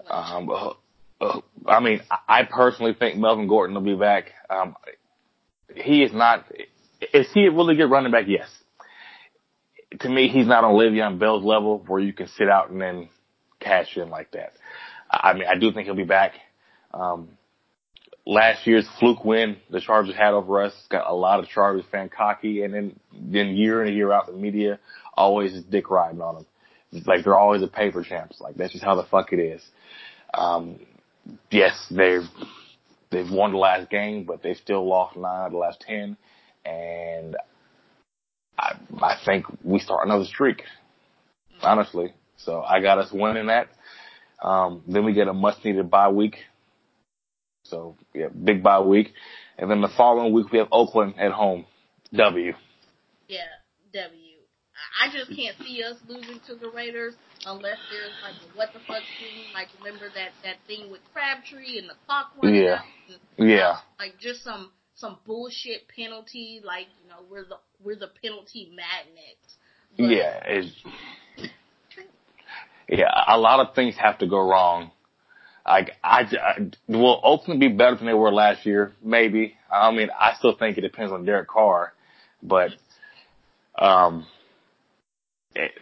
Um, 0.09 0.51
uh, 0.51 0.73
uh, 1.21 1.40
I 1.66 1.81
mean, 1.81 2.03
I- 2.29 2.45
personally 2.45 2.95
think 2.95 3.16
Melvin 3.16 3.49
Gordon 3.49 3.75
will 3.75 3.83
be 3.83 3.97
back. 3.97 4.33
Um, 4.51 4.77
he 5.75 6.03
is 6.03 6.12
not, 6.12 6.45
is 7.12 7.33
he 7.33 7.47
a 7.47 7.51
really 7.51 7.75
good 7.77 7.90
running 7.90 8.12
back? 8.12 8.27
Yes. 8.29 8.49
To 10.01 10.09
me, 10.09 10.29
he's 10.29 10.47
not 10.47 10.64
on 10.64 10.75
Le'Veon 10.75 11.19
Bell's 11.19 11.45
level 11.45 11.83
where 11.87 12.01
you 12.01 12.12
can 12.12 12.29
sit 12.29 12.49
out 12.49 12.71
and 12.71 12.81
then 12.81 13.09
cash 13.59 13.97
in 13.97 14.11
like 14.11 14.33
that. 14.33 14.53
I 15.11 15.33
mean, 15.33 15.45
I 15.49 15.59
do 15.59 15.73
think 15.73 15.87
he'll 15.87 15.95
be 15.95 16.05
back. 16.05 16.33
Um, 16.92 17.31
last 18.27 18.67
year's 18.67 18.89
fluke 18.99 19.25
win 19.25 19.57
the 19.71 19.81
Chargers 19.81 20.15
had 20.17 20.33
over 20.33 20.61
us 20.62 20.75
got 20.91 21.09
a 21.09 21.15
lot 21.15 21.39
of 21.39 21.49
Chargers 21.49 21.85
fan 21.91 22.09
cocky 22.09 22.62
and 22.62 22.75
then, 22.75 23.01
then 23.12 23.57
year 23.57 23.83
in 23.83 23.89
and 23.89 23.97
year 23.97 24.12
out 24.12 24.27
the 24.27 24.33
media 24.33 24.79
always 25.15 25.55
is 25.55 25.65
dick 25.65 25.91
riding 25.91 26.21
on 26.21 26.35
them. 26.35 26.47
Like 27.07 27.25
they're 27.25 27.39
always 27.39 27.62
a 27.62 27.69
paper 27.69 28.03
champs. 28.03 28.41
Like 28.41 28.57
that's 28.57 28.73
just 28.73 28.85
how 28.85 28.97
the 28.97 29.05
fuck 29.05 29.33
it 29.33 29.39
is. 29.39 29.62
Um, 30.35 30.81
yes, 31.51 31.87
they've 31.91 32.29
they've 33.11 33.31
won 33.31 33.53
the 33.53 33.59
last 33.59 33.91
game, 33.91 34.25
but 34.25 34.43
they've 34.43 34.57
still 34.57 34.87
lost 34.87 35.17
nine 35.17 35.47
of 35.47 35.53
the 35.53 35.59
last 35.59 35.81
ten, 35.81 36.17
and 36.65 37.37
I 38.59 38.77
I 39.03 39.17
think 39.25 39.47
we 39.62 39.79
start 39.79 40.07
another 40.07 40.25
streak. 40.25 40.62
Honestly, 41.62 42.12
so 42.37 42.62
I 42.62 42.81
got 42.81 42.99
us 42.99 43.11
winning 43.12 43.47
that. 43.47 43.69
Um, 44.43 44.83
then 44.87 45.05
we 45.05 45.12
get 45.12 45.29
a 45.29 45.33
much 45.33 45.65
needed 45.65 45.91
bye 45.91 46.09
week. 46.09 46.37
So 47.71 47.97
yeah, 48.15 48.29
big 48.29 48.63
bye 48.63 48.81
week, 48.81 49.13
and 49.59 49.71
then 49.71 49.81
the 49.81 49.91
following 49.97 50.33
week 50.33 50.51
we 50.53 50.59
have 50.59 50.69
Oakland 50.73 51.15
at 51.19 51.33
home. 51.33 51.67
W. 52.13 52.53
Yeah, 53.29 53.41
W. 53.93 54.23
I 55.03 55.11
just 55.13 55.35
can't 55.37 55.57
see 55.59 55.83
us 55.83 55.97
losing 56.09 56.41
to 56.47 56.55
the 56.55 56.71
Raiders 56.71 57.15
unless 57.45 57.79
there's 57.91 58.13
like 58.23 58.35
a 58.35 58.57
what 58.57 58.73
the 58.73 58.81
fuck 58.81 59.03
thing. 59.19 59.53
Like 59.55 59.69
remember 59.79 60.07
that 60.15 60.31
that 60.45 60.57
thing 60.67 60.91
with 60.91 61.01
Crabtree 61.13 61.79
and 61.79 61.89
the 61.89 61.95
clock 62.07 62.33
running 62.43 62.63
Yeah. 62.63 62.75
out. 62.75 62.85
And, 63.39 63.51
Yeah. 63.51 63.77
Like 63.99 64.19
just 64.19 64.45
some 64.45 64.71
some 64.95 65.19
bullshit 65.27 65.89
penalty. 65.89 66.61
Like 66.65 66.87
you 67.03 67.09
know 67.09 67.17
we're 67.31 67.45
the 67.45 67.57
we're 67.83 67.97
the 67.97 68.11
penalty 68.23 68.71
magnets. 68.75 69.57
But 69.97 70.11
Yeah, 70.11 70.43
it's, 70.47 70.75
yeah. 72.89 73.11
A 73.29 73.39
lot 73.39 73.61
of 73.67 73.75
things 73.75 73.95
have 73.97 74.19
to 74.19 74.27
go 74.27 74.39
wrong. 74.39 74.91
Like 75.67 75.93
I, 76.03 76.21
I 76.21 76.71
will 76.87 77.21
Oakland 77.25 77.61
be 77.61 77.69
better 77.69 77.97
than 77.97 78.07
they 78.07 78.15
were 78.15 78.33
last 78.33 78.65
year? 78.67 78.93
Maybe. 79.03 79.55
I 79.71 79.91
mean, 79.91 80.09
I 80.19 80.35
still 80.39 80.57
think 80.57 80.79
it 80.79 80.83
depends 80.83 81.13
on 81.13 81.25
Derek 81.25 81.49
Carr, 81.49 81.93
but 82.43 82.71
um, 83.77 84.27
it, 85.55 85.73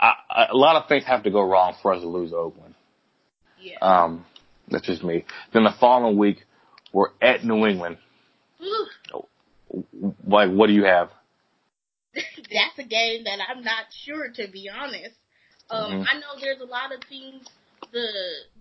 I, 0.00 0.12
I, 0.30 0.46
a 0.50 0.56
lot 0.56 0.76
of 0.76 0.88
things 0.88 1.04
have 1.04 1.24
to 1.24 1.30
go 1.30 1.42
wrong 1.42 1.74
for 1.82 1.92
us 1.92 2.02
to 2.02 2.08
lose 2.08 2.32
Oakland. 2.32 2.74
Yeah. 3.60 3.78
Um, 3.80 4.24
that's 4.68 4.86
just 4.86 5.02
me. 5.02 5.24
Then 5.52 5.64
the 5.64 5.74
following 5.80 6.16
week, 6.16 6.44
we're 6.92 7.10
at 7.20 7.44
New 7.44 7.66
England. 7.66 7.98
Like, 10.26 10.50
what 10.50 10.68
do 10.68 10.72
you 10.72 10.84
have? 10.84 11.10
that's 12.14 12.78
a 12.78 12.84
game 12.84 13.24
that 13.24 13.38
I'm 13.48 13.62
not 13.62 13.86
sure 14.04 14.28
to 14.34 14.48
be 14.50 14.70
honest. 14.70 15.14
Um, 15.68 15.92
Mhm. 15.92 16.06
I 16.08 16.14
know 16.20 16.40
there's 16.40 16.60
a 16.60 16.64
lot 16.64 16.92
of 16.92 17.02
things. 17.08 17.44
The 17.92 18.06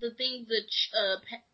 the 0.01 0.11
things 0.15 0.47
that 0.47 0.67
uh, 0.97 1.15
Pa- 1.29 1.45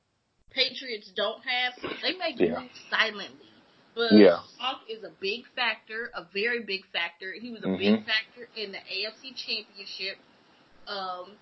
Patriots 0.52 1.12
don't 1.16 1.42
have. 1.46 1.74
They 2.02 2.14
make 2.18 2.40
Yeah. 2.40 2.60
moves 2.62 2.80
silently. 2.90 3.48
But 3.96 4.14
Yeah. 4.14 4.40
Gronk 4.62 4.80
is 4.90 5.04
a 5.04 5.12
big 5.20 5.44
factor, 5.56 6.12
a 6.16 6.24
very 6.34 6.64
big 6.64 6.86
factor. 6.94 7.34
He 7.34 7.52
was 7.52 7.62
a 7.64 7.68
Mhm. 7.68 7.78
big 7.80 8.06
factor 8.06 8.48
in 8.56 8.72
the 8.72 8.80
AFC 8.80 9.34
Championship. 9.36 10.18
Um, 10.88 11.38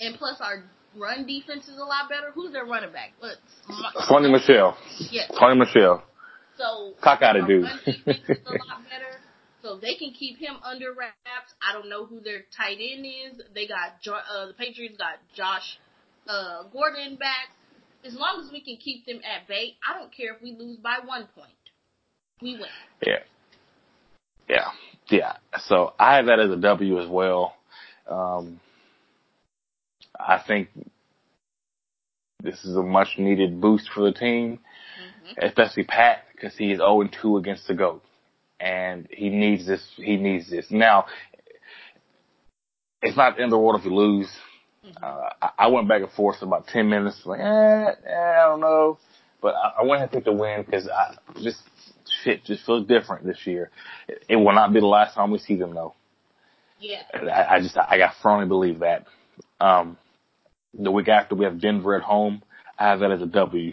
and 0.00 0.16
plus 0.16 0.40
our 0.40 0.64
run 0.96 1.26
defense 1.26 1.68
is 1.68 1.76
a 1.78 1.84
lot 1.84 2.08
better. 2.08 2.30
Who's 2.32 2.52
their 2.52 2.64
running 2.64 2.92
back? 2.92 3.12
What? 3.20 3.36
Sony 4.08 4.30
Michel. 4.30 4.76
Yeah. 5.10 5.28
Sony 5.28 5.58
Michel. 5.58 6.02
So 6.56 6.94
Cock 7.00 7.22
out 7.22 7.36
of 7.36 7.46
dude. 7.46 7.64
run 7.64 7.78
defense 7.84 8.18
is 8.28 8.46
a 8.46 8.50
lot 8.52 8.82
better. 8.90 9.19
So 9.62 9.76
they 9.76 9.94
can 9.94 10.12
keep 10.12 10.38
him 10.38 10.54
under 10.64 10.92
wraps. 10.92 11.52
I 11.60 11.72
don't 11.74 11.88
know 11.88 12.06
who 12.06 12.20
their 12.20 12.42
tight 12.56 12.78
end 12.80 13.04
is. 13.04 13.42
They 13.54 13.66
got 13.66 14.00
uh, 14.06 14.46
the 14.46 14.54
Patriots 14.54 14.96
got 14.96 15.18
Josh 15.34 15.78
uh, 16.28 16.64
Gordon 16.72 17.16
back. 17.16 17.48
As 18.04 18.14
long 18.14 18.42
as 18.44 18.50
we 18.50 18.62
can 18.62 18.76
keep 18.76 19.04
them 19.04 19.20
at 19.24 19.46
bay, 19.46 19.76
I 19.86 19.98
don't 19.98 20.14
care 20.14 20.34
if 20.34 20.42
we 20.42 20.52
lose 20.52 20.78
by 20.78 20.98
one 21.04 21.28
point. 21.34 21.52
We 22.40 22.54
win. 22.54 22.62
Yeah. 23.06 23.18
Yeah. 24.48 24.68
Yeah. 25.10 25.32
So 25.66 25.92
I 25.98 26.16
have 26.16 26.26
that 26.26 26.40
as 26.40 26.50
a 26.50 26.56
W 26.56 27.00
as 27.00 27.08
well. 27.08 27.54
Um, 28.10 28.60
I 30.18 30.42
think 30.46 30.68
this 32.42 32.64
is 32.64 32.76
a 32.76 32.82
much 32.82 33.08
needed 33.18 33.60
boost 33.60 33.90
for 33.94 34.02
the 34.02 34.12
team, 34.12 34.58
hmm 34.96 35.46
especially 35.46 35.84
Pat, 35.84 36.24
because 36.32 36.56
he 36.56 36.72
is 36.72 36.78
0 36.78 37.08
2 37.22 37.36
against 37.36 37.66
the 37.68 37.74
GOAT. 37.74 38.02
And 38.60 39.08
he 39.10 39.30
needs 39.30 39.66
this, 39.66 39.82
he 39.96 40.16
needs 40.16 40.50
this. 40.50 40.66
Now, 40.70 41.06
it's 43.02 43.16
not 43.16 43.36
the 43.36 43.42
end 43.42 43.52
of 43.52 43.56
the 43.56 43.58
world 43.58 43.80
if 43.80 43.86
we 43.86 43.92
lose. 43.92 44.28
Uh, 45.02 45.30
I, 45.40 45.50
I 45.58 45.66
went 45.68 45.88
back 45.88 46.02
and 46.02 46.10
forth 46.12 46.38
for 46.38 46.44
about 46.44 46.66
10 46.66 46.88
minutes, 46.88 47.22
like, 47.24 47.40
eh, 47.40 47.42
eh 48.06 48.42
I 48.42 48.48
don't 48.48 48.60
know. 48.60 48.98
But 49.40 49.54
I, 49.54 49.80
I 49.80 49.82
went 49.82 49.94
ahead 49.94 50.08
and 50.08 50.12
picked 50.12 50.26
the 50.26 50.32
win 50.32 50.62
because 50.62 50.88
I 50.88 51.16
just, 51.42 51.58
shit 52.22 52.44
just 52.44 52.66
feels 52.66 52.86
different 52.86 53.24
this 53.24 53.46
year. 53.46 53.70
It, 54.08 54.24
it 54.28 54.36
will 54.36 54.52
not 54.52 54.72
be 54.72 54.80
the 54.80 54.86
last 54.86 55.14
time 55.14 55.30
we 55.30 55.38
see 55.38 55.56
them 55.56 55.74
though. 55.74 55.94
Yeah. 56.78 57.02
I, 57.14 57.56
I 57.56 57.60
just, 57.60 57.76
I 57.76 57.96
got 57.96 58.14
firmly 58.22 58.46
believe 58.46 58.80
that. 58.80 59.06
Um, 59.58 59.96
the 60.74 60.90
week 60.90 61.08
after 61.08 61.34
we 61.34 61.44
have 61.44 61.60
Denver 61.60 61.94
at 61.94 62.02
home. 62.02 62.42
I 62.78 62.88
have 62.88 63.00
that 63.00 63.10
as 63.10 63.20
a 63.20 63.26
W. 63.26 63.72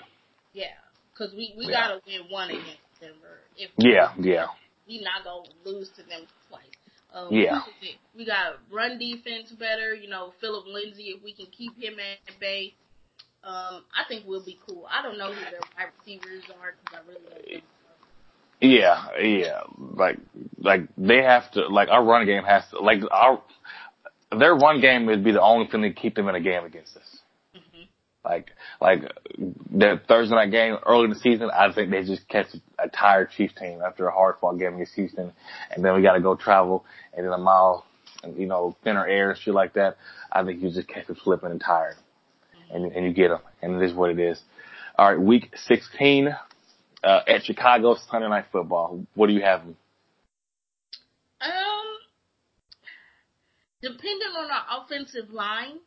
Yeah. 0.54 0.66
Because 1.14 1.34
we, 1.34 1.54
we 1.58 1.66
Yeah. 1.66 1.72
got 1.72 1.88
to 1.88 2.02
win 2.06 2.30
one 2.30 2.50
against 2.50 2.82
Denver. 3.00 3.40
If 3.56 3.72
Yeah, 3.78 4.14
yeah, 4.20 4.48
we 4.88 5.02
not 5.02 5.24
going 5.24 5.46
to 5.46 5.70
lose 5.70 5.90
to 5.98 6.04
them 6.04 6.22
twice. 6.50 6.64
Um, 7.14 7.34
Yeah. 7.34 7.60
who 7.60 7.72
is 7.72 7.94
it? 7.94 7.96
We 8.16 8.26
got 8.26 8.60
run 8.72 8.98
defense 9.00 9.52
better. 9.52 9.94
You 9.94 10.10
know, 10.10 10.34
Phillip 10.42 10.66
Lindsay, 10.68 11.16
if 11.18 11.24
we 11.24 11.34
can 11.34 11.48
keep 11.48 11.76
him 11.82 11.96
at 12.00 12.40
bay, 12.40 12.74
um, 13.44 13.84
I 13.96 14.04
think 14.08 14.26
we'll 14.28 14.44
be 14.44 14.58
cool. 14.68 14.88
I 14.92 15.02
don't 15.02 15.18
know 15.18 15.32
who 15.32 15.40
their 15.52 15.62
wide 15.78 15.92
receivers 16.00 16.44
are 16.62 16.74
because 16.84 17.00
I 17.00 17.08
really 17.08 17.22
don't 17.24 17.54
know. 17.54 17.62
yeah, 18.62 19.08
yeah. 19.22 19.62
Like, 19.78 20.18
like 20.58 20.82
they 20.98 21.24
have 21.24 21.50
to, 21.52 21.68
like 21.68 21.90
our 21.90 22.04
run 22.04 22.26
game 22.26 22.44
has 22.44 22.64
to, 22.72 22.80
like 22.80 23.00
our, 23.12 23.42
their 24.38 24.56
run 24.56 24.82
game 24.82 25.06
would 25.06 25.24
be 25.24 25.32
the 25.32 25.42
only 25.42 25.68
thing 25.68 25.82
that 25.84 25.96
keep 25.96 26.16
them 26.16 26.28
in 26.28 26.36
a 26.36 26.42
game 26.42 26.66
against 26.66 26.98
us. 26.98 27.20
Like, 28.28 28.52
like 28.82 29.04
the 29.38 30.02
Thursday 30.08 30.36
night 30.36 30.52
game 30.52 30.78
early 30.86 31.06
in 31.06 31.12
the 31.12 31.20
season, 31.20 31.50
I 31.50 31.72
think 31.72 31.92
they 31.92 32.04
just 32.04 32.28
catch 32.28 32.48
a 32.78 32.90
tired 32.90 33.32
Chiefs 33.32 33.54
team 33.58 33.80
after 33.86 34.08
a 34.08 34.12
hard 34.12 34.36
fought 34.42 34.60
game 34.60 34.76
against 34.76 34.96
Houston, 34.96 35.32
and 35.72 35.84
then 35.86 35.96
we 35.96 36.02
got 36.02 36.14
to 36.14 36.22
go 36.22 36.36
travel 36.36 36.86
and 37.16 37.26
then 37.26 37.32
a 37.32 37.38
mile, 37.38 37.86
and 38.24 38.38
you 38.38 38.46
know, 38.46 38.76
thinner 38.84 39.08
air 39.08 39.32
and 39.32 39.40
shit 39.40 39.54
like 39.54 39.74
that. 39.74 39.98
I 40.32 40.44
think 40.44 40.62
you 40.62 40.70
just 40.70 40.90
catch 40.90 41.08
them 41.08 41.16
slipping 41.24 41.52
and 41.52 41.62
tired, 41.62 41.96
and 42.70 42.92
and 42.92 43.06
you 43.06 43.14
get 43.14 43.30
them, 43.30 43.42
and 43.62 43.82
it 43.82 43.86
is 43.86 43.94
what 43.94 44.10
it 44.10 44.20
is. 44.20 44.42
All 44.98 45.10
right, 45.10 45.20
week 45.20 45.56
16 45.56 46.36
uh, 47.04 47.20
at 47.28 47.46
Chicago 47.46 47.96
Sunday 48.10 48.28
Night 48.28 48.46
Football. 48.52 49.06
What 49.14 49.28
do 49.28 49.34
you 49.34 49.42
have? 49.42 49.62
Um, 49.62 49.76
depending 53.82 54.34
on 54.38 54.50
our 54.52 54.84
offensive 54.84 55.32
line, 55.32 55.78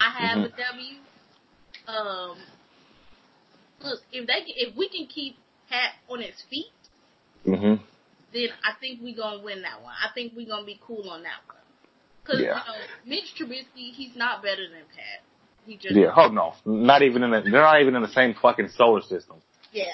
I 0.00 0.10
have 0.10 0.38
a 0.38 0.48
W. 0.48 0.98
Um, 1.88 2.36
look, 3.82 4.00
if 4.12 4.26
they 4.26 4.42
if 4.46 4.76
we 4.76 4.88
can 4.88 5.06
keep 5.06 5.36
Pat 5.68 5.92
on 6.08 6.20
his 6.20 6.34
feet, 6.50 6.66
Mm-hmm. 7.46 7.80
then 8.32 8.48
I 8.64 8.72
think 8.80 9.00
we're 9.02 9.16
gonna 9.16 9.42
win 9.42 9.62
that 9.62 9.80
one. 9.82 9.94
I 10.02 10.12
think 10.14 10.32
we're 10.36 10.48
gonna 10.48 10.66
be 10.66 10.80
cool 10.84 11.08
on 11.10 11.22
that 11.22 11.40
one. 11.46 11.56
Cause 12.24 12.40
Yeah. 12.40 12.46
you 12.48 12.72
know, 12.72 12.78
Mitch 13.06 13.34
Trubisky, 13.38 13.92
he's 13.92 14.16
not 14.16 14.42
better 14.42 14.68
than 14.68 14.82
Pat. 14.96 15.22
He 15.64 15.76
just 15.76 15.94
Yeah. 15.94 16.12
Oh 16.16 16.28
no, 16.28 16.54
not 16.64 17.02
even 17.02 17.22
in 17.22 17.30
the. 17.30 17.40
They're 17.42 17.62
not 17.62 17.80
even 17.80 17.94
in 17.94 18.02
the 18.02 18.08
same 18.08 18.34
fucking 18.34 18.68
solar 18.70 19.00
system. 19.02 19.36
yeah. 19.72 19.84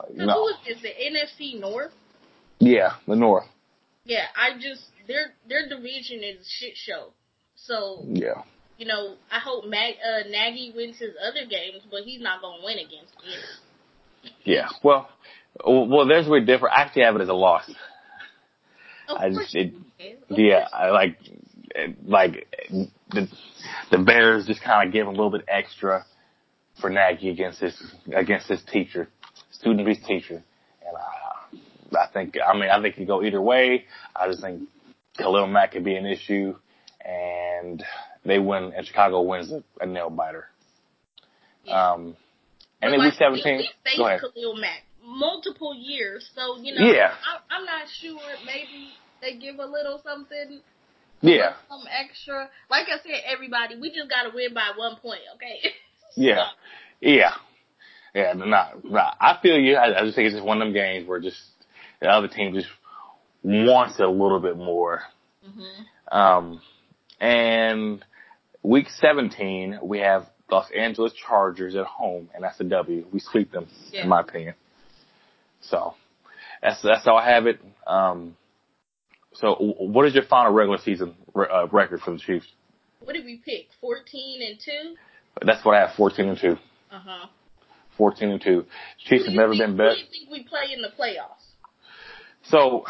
Like, 0.00 0.14
no. 0.14 0.32
who 0.32 0.48
is 0.48 0.56
this? 0.66 0.82
The 0.82 0.88
NFC 0.88 1.58
North? 1.60 1.92
Yeah, 2.60 2.94
the 3.08 3.16
North. 3.16 3.46
Yeah, 4.04 4.26
I 4.36 4.54
just 4.58 4.82
their 5.08 5.34
their 5.48 5.68
division 5.68 6.22
is 6.22 6.46
a 6.46 6.48
shit 6.48 6.76
show. 6.76 7.12
So 7.56 8.04
Yeah. 8.06 8.42
You 8.80 8.86
know, 8.86 9.16
I 9.30 9.38
hope 9.40 9.66
Mag, 9.66 9.96
uh, 10.02 10.26
Nagy 10.26 10.72
wins 10.74 10.98
his 10.98 11.10
other 11.22 11.46
games, 11.46 11.82
but 11.90 12.00
he's 12.02 12.22
not 12.22 12.40
gonna 12.40 12.64
win 12.64 12.78
against 12.78 13.12
him. 13.22 14.32
Yeah. 14.42 14.68
Well, 14.82 15.06
well, 15.64 16.08
there's 16.08 16.26
where 16.26 16.42
different. 16.42 16.74
I 16.74 16.82
actually 16.82 17.02
have 17.02 17.14
it 17.16 17.20
as 17.20 17.28
a 17.28 17.34
loss. 17.34 17.70
Of 19.06 19.18
I 19.18 19.28
just, 19.28 19.54
it, 19.54 19.74
yeah. 20.30 20.66
I 20.72 20.90
like, 20.90 21.18
like 22.06 22.48
the 23.10 23.28
the 23.90 23.98
Bears 23.98 24.46
just 24.46 24.62
kind 24.62 24.88
of 24.88 24.94
give 24.94 25.06
a 25.06 25.10
little 25.10 25.30
bit 25.30 25.44
extra 25.46 26.06
for 26.80 26.88
Nagy 26.88 27.28
against 27.28 27.60
his 27.60 27.76
against 28.14 28.48
his 28.48 28.62
teacher, 28.72 29.08
student 29.50 29.82
of 29.82 29.86
his 29.88 29.98
teacher, 30.06 30.42
and 30.86 30.96
I, 30.96 31.98
I 31.98 32.06
think, 32.14 32.36
I 32.42 32.54
mean, 32.54 32.70
I 32.70 32.80
think 32.80 32.94
it 32.94 32.98
could 33.00 33.08
go 33.08 33.22
either 33.22 33.42
way. 33.42 33.84
I 34.16 34.26
just 34.28 34.40
think 34.40 34.70
Khalil 35.18 35.48
Mack 35.48 35.72
could 35.72 35.84
be 35.84 35.96
an 35.96 36.06
issue, 36.06 36.54
and 37.04 37.84
they 38.30 38.38
win, 38.38 38.72
and 38.76 38.86
Chicago 38.86 39.22
wins 39.22 39.50
a, 39.50 39.62
a 39.80 39.86
nail 39.86 40.08
biter. 40.08 40.46
Yeah. 41.64 41.92
Um, 41.92 42.16
and 42.80 42.92
then 42.92 43.00
like, 43.00 43.10
week 43.12 43.18
seventeen, 43.18 43.58
We, 43.84 43.96
go 43.98 44.06
ahead. 44.06 44.20
Khalil 44.20 44.54
Mack 44.56 44.84
multiple 45.04 45.74
years, 45.74 46.30
so 46.34 46.56
you 46.58 46.74
know, 46.74 46.86
Yeah. 46.86 47.12
I, 47.12 47.56
I'm 47.56 47.64
not 47.64 47.88
sure. 48.00 48.20
Maybe 48.46 48.90
they 49.20 49.36
give 49.36 49.58
a 49.58 49.66
little 49.66 50.00
something, 50.04 50.60
Yeah, 51.20 51.54
some 51.68 51.82
extra. 51.90 52.48
Like 52.70 52.86
I 52.88 53.02
said, 53.02 53.20
everybody, 53.26 53.76
we 53.80 53.90
just 53.90 54.08
gotta 54.08 54.30
win 54.34 54.54
by 54.54 54.70
one 54.76 54.96
point, 54.96 55.20
okay? 55.34 55.72
Yeah, 56.16 56.46
yeah, 57.00 57.34
yeah. 58.14 58.32
Nah, 58.32 58.70
nah. 58.82 59.12
I 59.20 59.38
feel 59.40 59.56
you. 59.56 59.76
I, 59.76 60.00
I 60.00 60.04
just 60.04 60.16
think 60.16 60.26
it's 60.26 60.34
just 60.34 60.44
one 60.44 60.60
of 60.60 60.66
them 60.66 60.74
games 60.74 61.08
where 61.08 61.20
just 61.20 61.38
the 62.00 62.08
other 62.08 62.26
team 62.26 62.52
just 62.52 62.66
wants 63.44 64.00
a 64.00 64.06
little 64.06 64.40
bit 64.40 64.56
more. 64.56 65.02
hmm 65.44 66.16
Um, 66.16 66.60
and 67.20 68.04
week 68.62 68.88
17, 68.88 69.78
we 69.82 69.98
have 70.00 70.26
Los 70.50 70.66
Angeles 70.76 71.12
Chargers 71.26 71.76
at 71.76 71.86
home, 71.86 72.28
and 72.34 72.42
that's 72.44 72.58
a 72.60 72.64
W. 72.64 73.06
We 73.12 73.20
sweep 73.20 73.52
them, 73.52 73.68
Yeah. 73.90 74.02
in 74.02 74.08
my 74.08 74.20
opinion. 74.20 74.54
So 75.60 75.94
that's 76.62 76.80
that's 76.82 77.04
how 77.04 77.16
I 77.16 77.30
have 77.30 77.46
it. 77.46 77.60
Um, 77.86 78.36
so 79.34 79.54
what 79.54 80.06
is 80.06 80.14
your 80.14 80.24
final 80.24 80.52
regular 80.52 80.78
season 80.78 81.14
re- 81.34 81.46
uh, 81.52 81.66
record 81.68 82.00
for 82.00 82.10
the 82.12 82.18
Chiefs? 82.18 82.46
What 83.00 83.12
did 83.14 83.24
we 83.24 83.36
pick? 83.44 83.68
Fourteen 83.80 84.42
and 84.42 84.58
two. 84.58 84.94
That's 85.46 85.64
what 85.64 85.76
I 85.76 85.86
have, 85.86 85.96
14 85.96 86.28
and 86.28 86.38
two. 86.38 86.56
Uh 86.90 86.98
huh. 86.98 87.26
14 87.96 88.30
and 88.30 88.42
two. 88.42 88.64
Chiefs 89.06 89.26
have 89.26 89.34
never 89.34 89.52
been 89.52 89.72
Who 89.72 89.76
better. 89.76 89.94
do 89.94 90.00
you 90.00 90.06
think 90.10 90.30
we 90.30 90.42
play 90.42 90.72
in 90.74 90.82
the 90.82 90.88
playoffs? 90.88 91.44
So, 92.44 92.84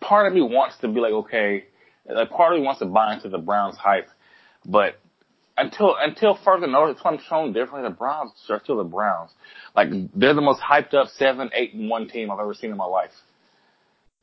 part 0.00 0.26
of 0.26 0.32
me 0.32 0.42
wants 0.42 0.76
to 0.78 0.88
be 0.88 1.00
like, 1.00 1.12
okay, 1.12 1.64
like 2.08 2.30
part 2.30 2.52
of 2.54 2.60
me 2.60 2.64
wants 2.64 2.80
to 2.80 2.86
buy 2.86 3.14
into 3.14 3.28
the 3.28 3.38
Browns 3.38 3.76
hype, 3.76 4.08
but 4.64 4.98
until 5.56 5.96
until 5.98 6.38
further 6.44 6.66
notice, 6.66 7.00
I'm 7.04 7.18
shown 7.28 7.52
differently. 7.52 7.82
The 7.90 7.96
Browns 7.96 8.32
are 8.48 8.60
still 8.62 8.78
the 8.78 8.84
Browns. 8.84 9.30
Like 9.74 9.88
they're 10.14 10.34
the 10.34 10.40
most 10.40 10.60
hyped 10.60 10.94
up 10.94 11.08
seven, 11.08 11.50
eight, 11.52 11.74
and 11.74 11.90
one 11.90 12.08
team 12.08 12.30
I've 12.30 12.38
ever 12.40 12.54
seen 12.54 12.70
in 12.70 12.76
my 12.76 12.84
life. 12.84 13.10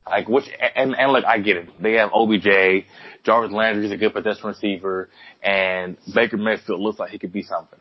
Like 0.06 0.28
which 0.28 0.44
and 0.74 0.94
and 0.96 1.12
look, 1.12 1.24
I 1.24 1.38
get 1.38 1.56
it. 1.56 1.68
They 1.82 1.94
have 1.94 2.10
OBJ, 2.14 2.86
Jarvis 3.24 3.52
Landry 3.52 3.86
is 3.86 3.92
a 3.92 3.96
good 3.96 4.14
pedestrian 4.14 4.54
receiver, 4.54 5.10
and 5.42 5.96
Baker 6.14 6.36
Mayfield 6.36 6.80
looks 6.80 6.98
like 6.98 7.10
he 7.10 7.18
could 7.18 7.32
be 7.32 7.42
something. 7.42 7.78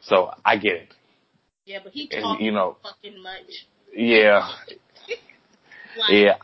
So 0.00 0.30
I 0.44 0.56
get 0.56 0.74
it. 0.74 0.94
Yeah, 1.66 1.78
but 1.82 1.92
he 1.92 2.08
talks 2.08 2.40
you 2.40 2.52
know- 2.52 2.76
fucking 2.82 3.22
much. 3.22 3.66
Yeah, 3.96 4.48
Like, 5.96 6.10
yeah. 6.10 6.34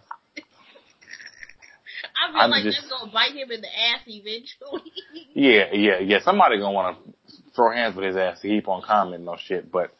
I 2.22 2.32
feel 2.32 2.40
I'm 2.40 2.50
like 2.50 2.62
just- 2.64 2.78
that's 2.80 2.90
gonna 2.90 3.12
bite 3.12 3.32
him 3.32 3.50
in 3.50 3.60
the 3.60 3.68
ass 3.68 4.00
eventually. 4.06 4.92
Yeah, 5.32 5.72
yeah, 5.72 5.98
yeah. 6.00 6.18
Somebody 6.24 6.58
gonna 6.58 6.72
want 6.72 6.96
to 6.98 7.12
throw 7.54 7.72
hands 7.72 7.94
with 7.94 8.04
his 8.04 8.16
ass 8.16 8.40
to 8.40 8.48
keep 8.48 8.66
on 8.68 8.82
commenting 8.82 9.28
on 9.28 9.38
shit. 9.38 9.70
But 9.70 9.92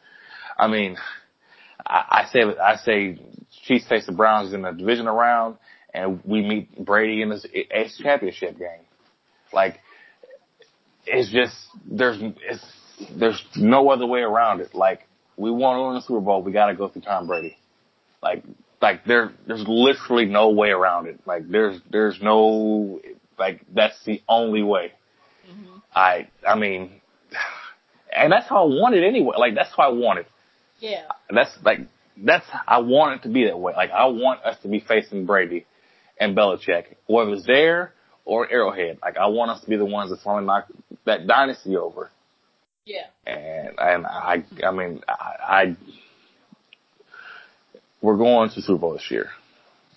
I 0.57 0.67
mean, 0.67 0.97
I, 1.85 2.03
I 2.09 2.29
say 2.31 2.41
I 2.41 2.75
say 2.75 3.17
Chiefs 3.63 3.87
face 3.87 4.05
the 4.05 4.11
Browns 4.11 4.53
in 4.53 4.61
the 4.63 4.71
divisional 4.71 5.15
round, 5.15 5.57
and 5.93 6.21
we 6.25 6.41
meet 6.41 6.83
Brady 6.83 7.21
in 7.21 7.29
the 7.29 7.35
AFC 7.73 8.03
Championship 8.03 8.57
game. 8.59 8.85
Like 9.53 9.79
it's 11.05 11.31
just 11.31 11.55
there's 11.89 12.19
it's 12.21 12.63
there's 13.17 13.41
no 13.55 13.89
other 13.89 14.05
way 14.05 14.19
around 14.19 14.59
it. 14.61 14.75
Like 14.75 15.07
we 15.37 15.49
want 15.49 15.77
to 15.77 15.83
win 15.85 15.93
the 15.95 16.01
Super 16.01 16.19
Bowl, 16.19 16.43
we 16.43 16.51
got 16.51 16.67
to 16.67 16.75
go 16.75 16.89
through 16.89 17.03
Tom 17.03 17.25
Brady. 17.27 17.57
Like 18.21 18.43
like 18.81 19.05
there 19.05 19.31
there's 19.47 19.65
literally 19.67 20.25
no 20.25 20.49
way 20.49 20.69
around 20.69 21.07
it. 21.07 21.19
Like 21.25 21.47
there's 21.49 21.79
there's 21.89 22.21
no 22.21 22.99
like 23.37 23.61
that's 23.73 24.03
the 24.05 24.21
only 24.27 24.63
way. 24.63 24.91
Mm-hmm. 25.49 25.77
I 25.93 26.27
I 26.47 26.55
mean, 26.55 27.01
and 28.15 28.31
that's 28.31 28.47
how 28.47 28.63
I 28.63 28.67
want 28.67 28.95
it 28.95 29.03
anyway. 29.03 29.35
Like 29.37 29.55
that's 29.55 29.71
how 29.75 29.83
I 29.83 29.93
want 29.93 30.19
it. 30.19 30.27
Yeah. 30.79 31.03
That's 31.29 31.51
like 31.63 31.79
that's 32.17 32.45
I 32.67 32.79
want 32.79 33.19
it 33.19 33.27
to 33.27 33.33
be 33.33 33.45
that 33.45 33.59
way. 33.59 33.73
Like 33.73 33.91
I 33.91 34.07
want 34.07 34.43
us 34.43 34.57
to 34.63 34.67
be 34.67 34.79
facing 34.79 35.25
Brady 35.25 35.65
and 36.19 36.35
Belichick, 36.35 36.95
whether 37.07 37.31
it's 37.33 37.45
there 37.45 37.93
or 38.25 38.51
Arrowhead. 38.51 38.99
Like 39.01 39.17
I 39.17 39.27
want 39.27 39.51
us 39.51 39.61
to 39.61 39.69
be 39.69 39.77
the 39.77 39.85
ones 39.85 40.09
that 40.09 40.19
finally 40.21 40.45
knock 40.45 40.67
that 41.05 41.27
dynasty 41.27 41.77
over. 41.77 42.09
Yeah. 42.85 43.05
And 43.25 43.79
and 43.79 44.07
I 44.07 44.43
I 44.63 44.71
mean 44.71 45.01
I, 45.07 45.13
I 45.41 45.75
we're 48.01 48.17
going 48.17 48.49
to 48.49 48.61
Super 48.61 48.79
Bowl 48.79 48.93
this 48.93 49.09
year. 49.09 49.29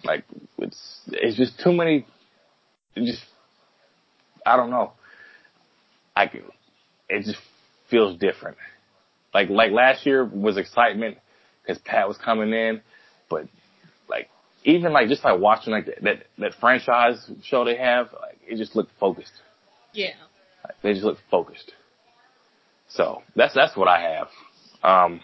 Like 0.05 0.25
it's 0.59 1.01
it's 1.09 1.37
just 1.37 1.59
too 1.61 1.73
many. 1.73 2.07
It 2.95 3.07
just 3.07 3.23
I 4.45 4.57
don't 4.57 4.71
know. 4.71 4.93
I 6.15 6.27
can, 6.27 6.43
it 7.09 7.25
just 7.25 7.39
feels 7.91 8.19
different. 8.19 8.59
Like 9.33 9.49
like 9.49 9.73
last 9.73 10.07
year 10.07 10.25
was 10.25 10.57
excitement 10.57 11.19
because 11.63 11.81
Pat 11.83 12.07
was 12.07 12.19
coming 12.19 12.53
in, 12.53 12.83
but 13.31 13.47
like 14.09 14.29
even 14.65 14.93
like 14.93 15.09
just 15.09 15.25
like 15.25 15.41
watching 15.41 15.73
like 15.73 15.87
that 15.87 16.27
that 16.39 16.53
franchise 16.61 17.31
show 17.43 17.65
they 17.65 17.77
have, 17.77 18.09
like 18.21 18.39
it 18.47 18.57
just 18.57 18.77
looked 18.77 18.93
focused. 19.01 19.33
Yeah. 19.93 20.11
Like, 20.63 20.75
they 20.83 20.93
just 20.93 21.05
look 21.05 21.19
focused. 21.31 21.73
So 22.89 23.23
that's 23.35 23.55
that's 23.55 23.77
what 23.77 23.89
I 23.89 24.01
have. 24.03 24.29
Um, 24.83 25.21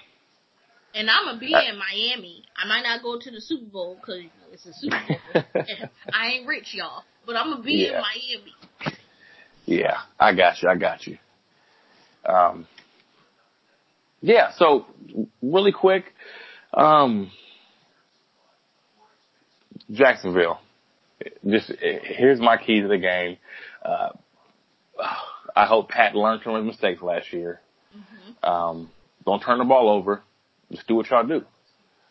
and 0.95 1.09
I'm 1.11 1.25
gonna 1.25 1.39
be 1.39 1.53
in 1.53 1.79
Miami. 1.79 2.45
I 2.57 2.67
might 2.67 2.83
not 2.83 3.03
go 3.03 3.19
to 3.19 3.31
the 3.31 3.41
Super 3.41 3.67
Bowl 3.67 3.97
because 4.01 4.23
it's 4.53 4.67
a 4.67 4.73
Super 4.73 4.99
Bowl. 5.09 5.43
I 6.13 6.29
ain't 6.29 6.47
rich, 6.47 6.75
y'all, 6.75 7.05
but 7.27 7.37
I'm 7.37 7.51
gonna 7.51 7.63
be 7.63 7.75
yeah. 7.75 7.89
in 7.89 8.03
Miami. 8.03 8.55
Yeah, 9.67 9.99
I 10.19 10.35
got 10.35 10.63
you. 10.63 10.69
I 10.69 10.77
got 10.77 11.07
you. 11.07 11.19
Um, 12.25 12.67
yeah. 14.21 14.51
So 14.57 14.87
really 15.43 15.73
quick, 15.73 16.05
um, 16.75 17.31
Jacksonville. 19.91 20.61
Just 21.47 21.71
here's 21.81 22.41
my 22.41 22.57
key 22.57 22.81
to 22.81 22.89
the 22.89 22.99
game. 22.99 23.37
Uh, 23.85 24.11
I 25.55 25.67
hope 25.67 25.91
Pat 25.91 26.15
learned 26.15 26.43
from 26.43 26.57
his 26.57 26.65
mistakes 26.65 27.03
last 27.03 27.33
year. 27.33 27.61
Mm-hmm. 27.97 28.51
Um, 28.51 28.91
don't 29.27 29.41
turn 29.41 29.59
the 29.59 29.65
ball 29.65 29.91
over. 29.91 30.23
Just 30.71 30.87
do 30.87 30.97
what 30.97 31.11
y'all 31.11 31.27
do. 31.27 31.45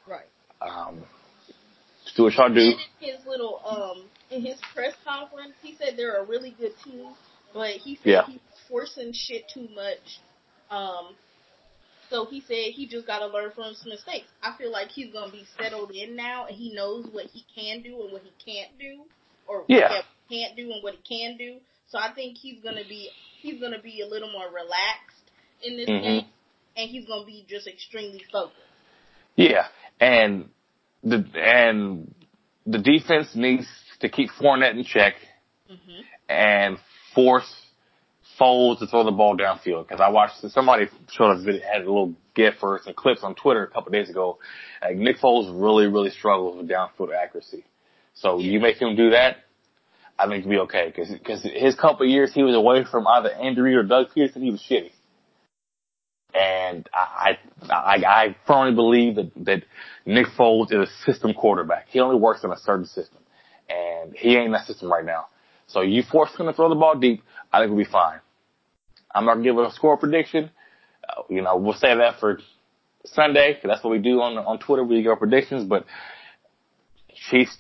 Right. 0.07 0.25
Um, 0.61 1.03
just 2.03 2.17
do 2.17 2.23
what 2.23 2.33
y'all 2.33 2.53
do. 2.53 2.59
In 2.59 2.77
his 2.99 3.25
little 3.25 3.61
um 3.65 4.05
in 4.31 4.45
his 4.45 4.59
press 4.73 4.93
conference, 5.05 5.53
he 5.61 5.75
said 5.75 5.93
they're 5.97 6.21
a 6.21 6.25
really 6.25 6.55
good 6.59 6.73
team, 6.83 7.13
but 7.53 7.71
he 7.71 7.95
said 7.95 8.05
yeah. 8.05 8.25
he's 8.25 8.39
forcing 8.67 9.11
shit 9.13 9.49
too 9.53 9.67
much. 9.73 10.19
Um, 10.69 11.15
so 12.09 12.25
he 12.25 12.41
said 12.41 12.73
he 12.73 12.87
just 12.87 13.05
got 13.05 13.19
to 13.19 13.27
learn 13.27 13.51
from 13.51 13.65
his 13.65 13.85
mistakes. 13.85 14.27
I 14.41 14.55
feel 14.57 14.71
like 14.71 14.89
he's 14.89 15.13
gonna 15.13 15.31
be 15.31 15.45
settled 15.59 15.91
in 15.91 16.15
now, 16.15 16.47
and 16.47 16.55
he 16.55 16.73
knows 16.73 17.07
what 17.11 17.25
he 17.25 17.45
can 17.55 17.81
do 17.81 18.01
and 18.01 18.11
what 18.11 18.23
he 18.23 18.31
can't 18.51 18.77
do, 18.79 19.03
or 19.47 19.63
yeah. 19.67 19.89
what 19.89 20.05
he 20.27 20.41
can't 20.41 20.57
do 20.57 20.71
and 20.71 20.83
what 20.83 20.95
he 20.95 21.17
can 21.21 21.37
do. 21.37 21.57
So 21.87 21.97
I 21.97 22.11
think 22.13 22.37
he's 22.37 22.61
gonna 22.63 22.87
be 22.87 23.09
he's 23.41 23.61
gonna 23.61 23.81
be 23.81 24.01
a 24.01 24.07
little 24.07 24.31
more 24.31 24.47
relaxed 24.47 25.31
in 25.63 25.77
this 25.77 25.89
mm-hmm. 25.89 26.03
game, 26.03 26.25
and 26.79 26.89
he's 26.89 27.05
gonna 27.05 27.25
be 27.25 27.45
just 27.47 27.67
extremely 27.67 28.23
focused. 28.31 28.55
Yeah, 29.35 29.65
and 29.99 30.49
the 31.03 31.25
and 31.35 32.13
the 32.65 32.79
defense 32.79 33.35
needs 33.35 33.67
to 33.99 34.09
keep 34.09 34.29
Fournette 34.31 34.71
in 34.71 34.83
check 34.83 35.15
mm-hmm. 35.69 36.01
and 36.29 36.77
force 37.13 37.53
Foles 38.39 38.79
to 38.79 38.87
throw 38.87 39.03
the 39.03 39.11
ball 39.11 39.35
downfield. 39.37 39.87
Because 39.87 39.99
I 39.99 40.09
watched 40.09 40.35
somebody 40.51 40.87
showed 41.11 41.31
a 41.31 41.43
video, 41.43 41.61
had 41.61 41.81
a 41.81 41.85
little 41.85 42.13
gif 42.35 42.55
or 42.61 42.79
some 42.83 42.93
clips 42.93 43.21
on 43.23 43.35
Twitter 43.35 43.63
a 43.63 43.67
couple 43.67 43.91
days 43.91 44.09
ago. 44.09 44.39
Like 44.81 44.95
Nick 44.95 45.17
Foles 45.17 45.49
really, 45.61 45.87
really 45.87 46.09
struggles 46.09 46.55
with 46.55 46.69
downfield 46.69 47.09
accuracy. 47.13 47.65
So 48.13 48.39
you 48.39 48.59
make 48.59 48.81
him 48.81 48.95
do 48.95 49.11
that, 49.11 49.37
I 50.17 50.27
think 50.27 50.45
it'll 50.45 50.51
be 50.51 50.57
okay. 50.59 50.87
Because 50.87 51.09
because 51.09 51.43
his 51.43 51.75
couple 51.75 52.05
years 52.05 52.33
he 52.33 52.43
was 52.43 52.55
away 52.55 52.85
from 52.89 53.07
either 53.07 53.29
Andy 53.29 53.61
or 53.61 53.83
Doug 53.83 54.07
Pederson, 54.15 54.41
he 54.41 54.51
was 54.51 54.63
shitty. 54.69 54.91
And 56.33 56.87
I, 56.93 57.37
I, 57.69 57.95
I 58.05 58.35
firmly 58.45 58.75
believe 58.75 59.15
that, 59.15 59.31
that 59.45 59.63
Nick 60.05 60.27
Foles 60.37 60.71
is 60.71 60.89
a 60.89 61.11
system 61.11 61.33
quarterback. 61.33 61.87
He 61.89 61.99
only 61.99 62.19
works 62.19 62.43
in 62.43 62.51
a 62.51 62.57
certain 62.57 62.85
system. 62.85 63.19
And 63.67 64.15
he 64.15 64.35
ain't 64.35 64.47
in 64.47 64.51
that 64.51 64.65
system 64.67 64.91
right 64.91 65.05
now. 65.05 65.27
So 65.67 65.81
you 65.81 66.03
force 66.03 66.35
him 66.37 66.47
to 66.47 66.53
throw 66.53 66.69
the 66.69 66.75
ball 66.75 66.97
deep, 66.97 67.23
I 67.51 67.59
think 67.59 67.71
we'll 67.71 67.85
be 67.85 67.91
fine. 67.91 68.19
I'm 69.13 69.25
not 69.25 69.35
gonna 69.35 69.43
give 69.43 69.57
a 69.57 69.71
score 69.71 69.97
prediction. 69.97 70.51
Uh, 71.07 71.23
you 71.29 71.41
know, 71.41 71.57
we'll 71.57 71.73
save 71.73 71.97
that 71.97 72.19
for 72.19 72.39
Sunday, 73.05 73.53
cause 73.53 73.65
that's 73.65 73.83
what 73.83 73.91
we 73.91 73.99
do 73.99 74.21
on, 74.21 74.37
on 74.37 74.59
Twitter. 74.59 74.83
We 74.83 75.01
give 75.01 75.11
our 75.11 75.17
predictions, 75.17 75.65
but 75.65 75.85
Chiefs, 77.29 77.57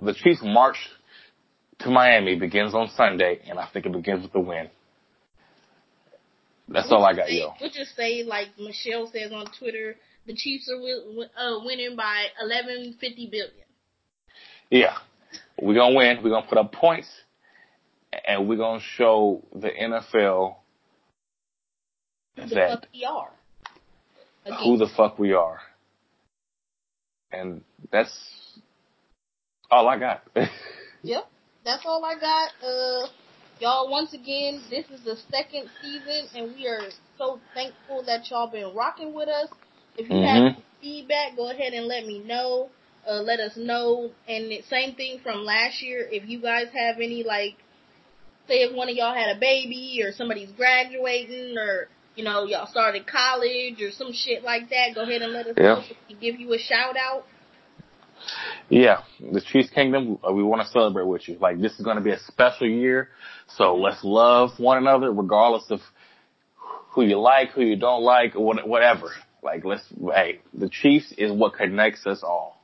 the 0.00 0.14
Chiefs 0.14 0.40
march 0.42 0.76
to 1.80 1.90
Miami 1.90 2.36
begins 2.36 2.74
on 2.74 2.88
Sunday, 2.96 3.40
and 3.48 3.58
I 3.58 3.68
think 3.72 3.86
it 3.86 3.92
begins 3.92 4.22
with 4.22 4.34
a 4.34 4.40
win. 4.40 4.68
That's 6.68 6.90
all 6.90 7.04
I 7.04 7.14
got, 7.14 7.28
say, 7.28 7.38
yo. 7.38 7.52
We'll 7.60 7.70
just 7.70 7.94
say, 7.96 8.24
like 8.24 8.48
Michelle 8.58 9.08
says 9.12 9.32
on 9.32 9.46
Twitter, 9.58 9.96
the 10.26 10.34
Chiefs 10.34 10.68
are 10.68 11.44
uh, 11.44 11.64
winning 11.64 11.96
by 11.96 12.26
eleven 12.40 12.96
fifty 13.00 13.28
billion. 13.30 13.52
Yeah, 14.70 14.96
we're 15.60 15.74
gonna 15.74 15.94
win. 15.94 16.18
We're 16.22 16.30
gonna 16.30 16.46
put 16.46 16.58
up 16.58 16.72
points, 16.72 17.08
and 18.26 18.48
we're 18.48 18.56
gonna 18.56 18.82
show 18.96 19.44
the 19.54 19.68
NFL 19.68 20.56
who 22.36 22.48
the 22.48 22.54
that 22.56 22.70
fuck 22.70 22.86
we 22.92 23.04
are. 23.04 23.30
Again. 24.44 24.58
Who 24.64 24.76
the 24.78 24.88
fuck 24.96 25.18
we 25.18 25.32
are, 25.34 25.60
and 27.30 27.62
that's 27.92 28.12
all 29.70 29.88
I 29.88 29.98
got. 29.98 30.22
yep, 31.02 31.28
that's 31.64 31.84
all 31.86 32.04
I 32.04 32.18
got. 32.18 32.50
Uh 32.60 33.06
Y'all, 33.58 33.90
once 33.90 34.12
again, 34.12 34.60
this 34.68 34.84
is 34.90 35.02
the 35.04 35.16
second 35.30 35.68
season, 35.80 36.28
and 36.34 36.54
we 36.54 36.66
are 36.66 36.90
so 37.16 37.40
thankful 37.54 38.02
that 38.04 38.28
y'all 38.30 38.50
been 38.50 38.74
rocking 38.74 39.14
with 39.14 39.28
us. 39.28 39.48
If 39.96 40.10
you 40.10 40.16
mm-hmm. 40.16 40.54
have 40.54 40.64
feedback, 40.82 41.36
go 41.36 41.50
ahead 41.50 41.72
and 41.72 41.86
let 41.86 42.04
me 42.04 42.18
know. 42.18 42.68
Uh, 43.08 43.22
let 43.22 43.40
us 43.40 43.52
know. 43.56 44.10
And 44.28 44.50
the 44.50 44.62
same 44.68 44.94
thing 44.94 45.20
from 45.22 45.44
last 45.44 45.80
year. 45.80 46.06
If 46.10 46.28
you 46.28 46.42
guys 46.42 46.66
have 46.74 46.96
any, 46.96 47.22
like, 47.22 47.54
say 48.46 48.56
if 48.56 48.76
one 48.76 48.90
of 48.90 48.96
y'all 48.96 49.14
had 49.14 49.34
a 49.34 49.40
baby, 49.40 50.02
or 50.04 50.12
somebody's 50.12 50.50
graduating, 50.50 51.56
or 51.56 51.88
you 52.14 52.24
know 52.24 52.44
y'all 52.44 52.66
started 52.66 53.06
college, 53.06 53.80
or 53.80 53.90
some 53.90 54.12
shit 54.12 54.42
like 54.42 54.68
that, 54.68 54.94
go 54.94 55.02
ahead 55.02 55.22
and 55.22 55.32
let 55.32 55.46
us 55.46 55.54
yeah. 55.56 55.62
know. 55.62 55.82
So 55.88 55.94
we 56.08 56.14
can 56.14 56.20
give 56.20 56.40
you 56.40 56.52
a 56.52 56.58
shout 56.58 56.96
out. 56.98 57.24
Yeah, 58.68 59.02
the 59.20 59.40
Chiefs 59.40 59.70
Kingdom, 59.70 60.18
uh, 60.26 60.32
we 60.32 60.42
want 60.42 60.62
to 60.62 60.68
celebrate 60.68 61.06
with 61.06 61.28
you. 61.28 61.38
Like 61.40 61.60
this 61.60 61.72
is 61.78 61.84
going 61.84 61.96
to 61.96 62.02
be 62.02 62.10
a 62.10 62.18
special 62.20 62.66
year, 62.66 63.08
so 63.48 63.76
let's 63.76 64.02
love 64.02 64.50
one 64.58 64.78
another 64.78 65.12
regardless 65.12 65.70
of 65.70 65.80
who 66.90 67.02
you 67.02 67.18
like, 67.18 67.50
who 67.50 67.62
you 67.62 67.76
don't 67.76 68.02
like, 68.02 68.34
or 68.36 68.54
whatever. 68.64 69.10
Like 69.42 69.64
let's, 69.64 69.84
hey, 70.14 70.40
the 70.54 70.68
Chiefs 70.68 71.12
is 71.16 71.30
what 71.30 71.54
connects 71.54 72.06
us 72.06 72.22
all. 72.22 72.60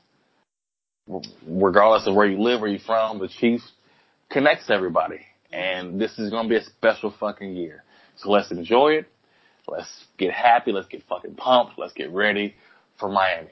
Regardless 1.47 2.07
of 2.07 2.15
where 2.15 2.27
you 2.27 2.41
live, 2.41 2.61
where 2.61 2.71
you're 2.71 2.81
from, 2.81 3.19
the 3.19 3.29
Chiefs 3.29 3.71
connects 4.31 4.71
everybody. 4.71 5.21
And 5.53 6.01
this 6.01 6.19
is 6.19 6.31
going 6.31 6.45
to 6.45 6.49
be 6.49 6.57
a 6.57 6.65
special 6.65 7.15
fucking 7.21 7.55
year. 7.55 7.85
So 8.17 8.31
let's 8.31 8.51
enjoy 8.51 8.95
it. 8.95 9.07
Let's 9.69 10.05
get 10.19 10.33
happy. 10.33 10.73
Let's 10.73 10.89
get 10.89 11.03
fucking 11.09 11.35
pumped. 11.35 11.79
Let's 11.79 11.93
get 11.93 12.11
ready 12.11 12.55
for 12.99 13.09
Miami. 13.09 13.51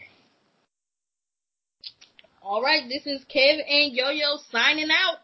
All 2.43 2.63
right, 2.63 2.83
this 2.89 3.07
is 3.07 3.23
Kev 3.33 3.59
and 3.69 3.93
Yo 3.93 4.09
Yo 4.09 4.39
signing 4.51 4.89
out. 4.91 5.19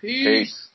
Peace. 0.00 0.26
Peace. 0.26 0.68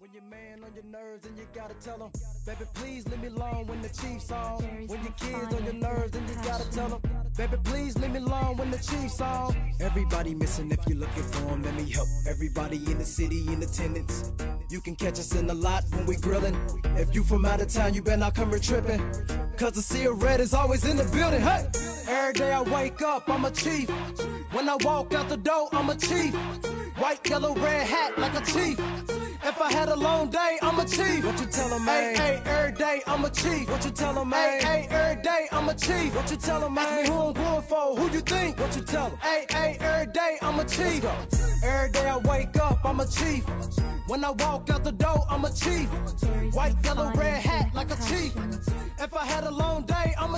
When 0.00 0.14
your 0.14 0.22
man 0.22 0.64
on 0.64 0.72
your 0.72 0.84
nerves 0.84 1.26
and 1.26 1.36
you 1.36 1.46
gotta 1.54 1.74
tell 1.74 1.98
him, 1.98 2.10
baby, 2.46 2.64
please 2.72 3.06
leave 3.06 3.20
me 3.20 3.28
alone 3.28 3.66
when 3.66 3.82
the 3.82 3.90
Chiefs 3.90 4.30
on. 4.30 4.62
When 4.86 5.02
your 5.02 5.12
kids 5.12 5.54
on 5.54 5.62
your 5.62 5.74
nerves 5.74 6.16
and 6.16 6.26
you 6.26 6.34
gotta 6.36 6.70
tell 6.70 6.88
them, 6.88 7.02
baby, 7.36 7.58
please 7.64 7.98
leave 7.98 8.12
me 8.12 8.20
alone 8.20 8.56
when 8.56 8.70
the 8.70 8.78
Chiefs 8.78 9.20
on. 9.20 9.54
Everybody 9.78 10.34
missing 10.34 10.70
if 10.70 10.78
you're 10.88 10.96
looking 10.96 11.22
for 11.22 11.42
them, 11.42 11.62
let 11.64 11.74
me 11.74 11.90
help. 11.90 12.08
Everybody 12.26 12.76
in 12.76 12.96
the 12.96 13.04
city 13.04 13.46
in 13.52 13.62
attendance. 13.62 14.32
You 14.70 14.80
can 14.80 14.96
catch 14.96 15.18
us 15.18 15.34
in 15.34 15.46
the 15.46 15.52
lot 15.52 15.84
when 15.90 16.06
we 16.06 16.16
grillin'. 16.16 16.56
If 16.98 17.14
you 17.14 17.22
from 17.22 17.44
out 17.44 17.60
of 17.60 17.68
town, 17.68 17.92
you 17.92 18.00
better 18.00 18.16
not 18.16 18.34
come 18.34 18.48
here 18.48 18.58
trippin'. 18.58 19.02
Cause 19.58 19.72
the 19.72 19.82
sea 19.82 20.06
of 20.06 20.22
red 20.22 20.40
is 20.40 20.54
always 20.54 20.82
in 20.86 20.96
the 20.96 21.04
building, 21.04 21.42
hey! 21.42 21.68
Every 22.08 22.32
day 22.32 22.50
I 22.50 22.62
wake 22.62 23.02
up, 23.02 23.28
I'm 23.28 23.44
a 23.44 23.50
chief. 23.50 23.90
When 24.52 24.66
I 24.66 24.76
walk 24.76 25.12
out 25.12 25.28
the 25.28 25.36
door, 25.36 25.68
I'm 25.72 25.90
a 25.90 25.96
chief. 25.96 26.34
White, 26.96 27.28
yellow, 27.28 27.54
red 27.54 27.86
hat 27.86 28.18
like 28.18 28.34
a 28.34 28.46
chief. 28.46 28.80
If 29.42 29.60
I 29.60 29.72
had 29.72 29.88
a 29.88 29.96
long 29.96 30.30
day, 30.30 30.58
I'm 30.60 30.78
a 30.78 30.84
chief. 30.84 31.24
What 31.24 31.40
you 31.40 31.46
tell 31.46 31.72
'em, 31.72 31.84
man? 31.84 32.14
Hey, 32.14 32.36
hey, 32.36 32.42
every 32.44 32.72
day, 32.72 33.02
I'm 33.06 33.24
a 33.24 33.30
chief. 33.30 33.70
What 33.70 33.84
you 33.84 33.90
tell 33.90 34.18
'em, 34.18 34.28
man? 34.28 34.60
Hey, 34.60 34.66
hey, 34.66 34.86
every 34.90 35.22
day, 35.22 35.48
I'm 35.50 35.68
a 35.68 35.74
chief. 35.74 36.14
What 36.14 36.30
you 36.30 36.36
tell 36.36 36.64
'em, 36.64 36.74
man? 36.74 36.84
Ask 36.86 37.08
me 37.08 37.14
who 37.14 37.20
I'm 37.28 37.32
going 37.32 37.62
for. 37.62 37.96
Who 37.96 38.10
you 38.10 38.20
think? 38.20 38.58
What 38.60 38.76
you 38.76 38.82
tell 38.82 39.06
'em? 39.06 39.16
Hey, 39.22 39.46
hey, 39.50 39.76
every 39.80 40.12
day, 40.12 40.38
I'm 40.42 40.60
a 40.60 40.64
chief. 40.64 41.04
Every 41.62 41.90
day 41.90 42.08
I 42.08 42.18
wake 42.18 42.56
up, 42.58 42.80
I'm 42.84 43.00
a 43.00 43.06
chief. 43.06 43.44
When 44.08 44.24
I 44.24 44.30
walk 44.30 44.68
out 44.70 44.84
the 44.84 44.92
door, 44.92 45.24
I'm 45.30 45.44
a 45.44 45.50
chief. 45.52 45.88
White, 46.54 46.76
yellow, 46.84 47.10
red 47.12 47.42
hat 47.42 47.70
like 47.74 47.90
a 47.90 47.96
chief. 48.08 48.34
If 48.98 49.14
I 49.16 49.24
had 49.24 49.44
a 49.44 49.50
long 49.50 49.84
day, 49.84 50.14
I'm 50.18 50.34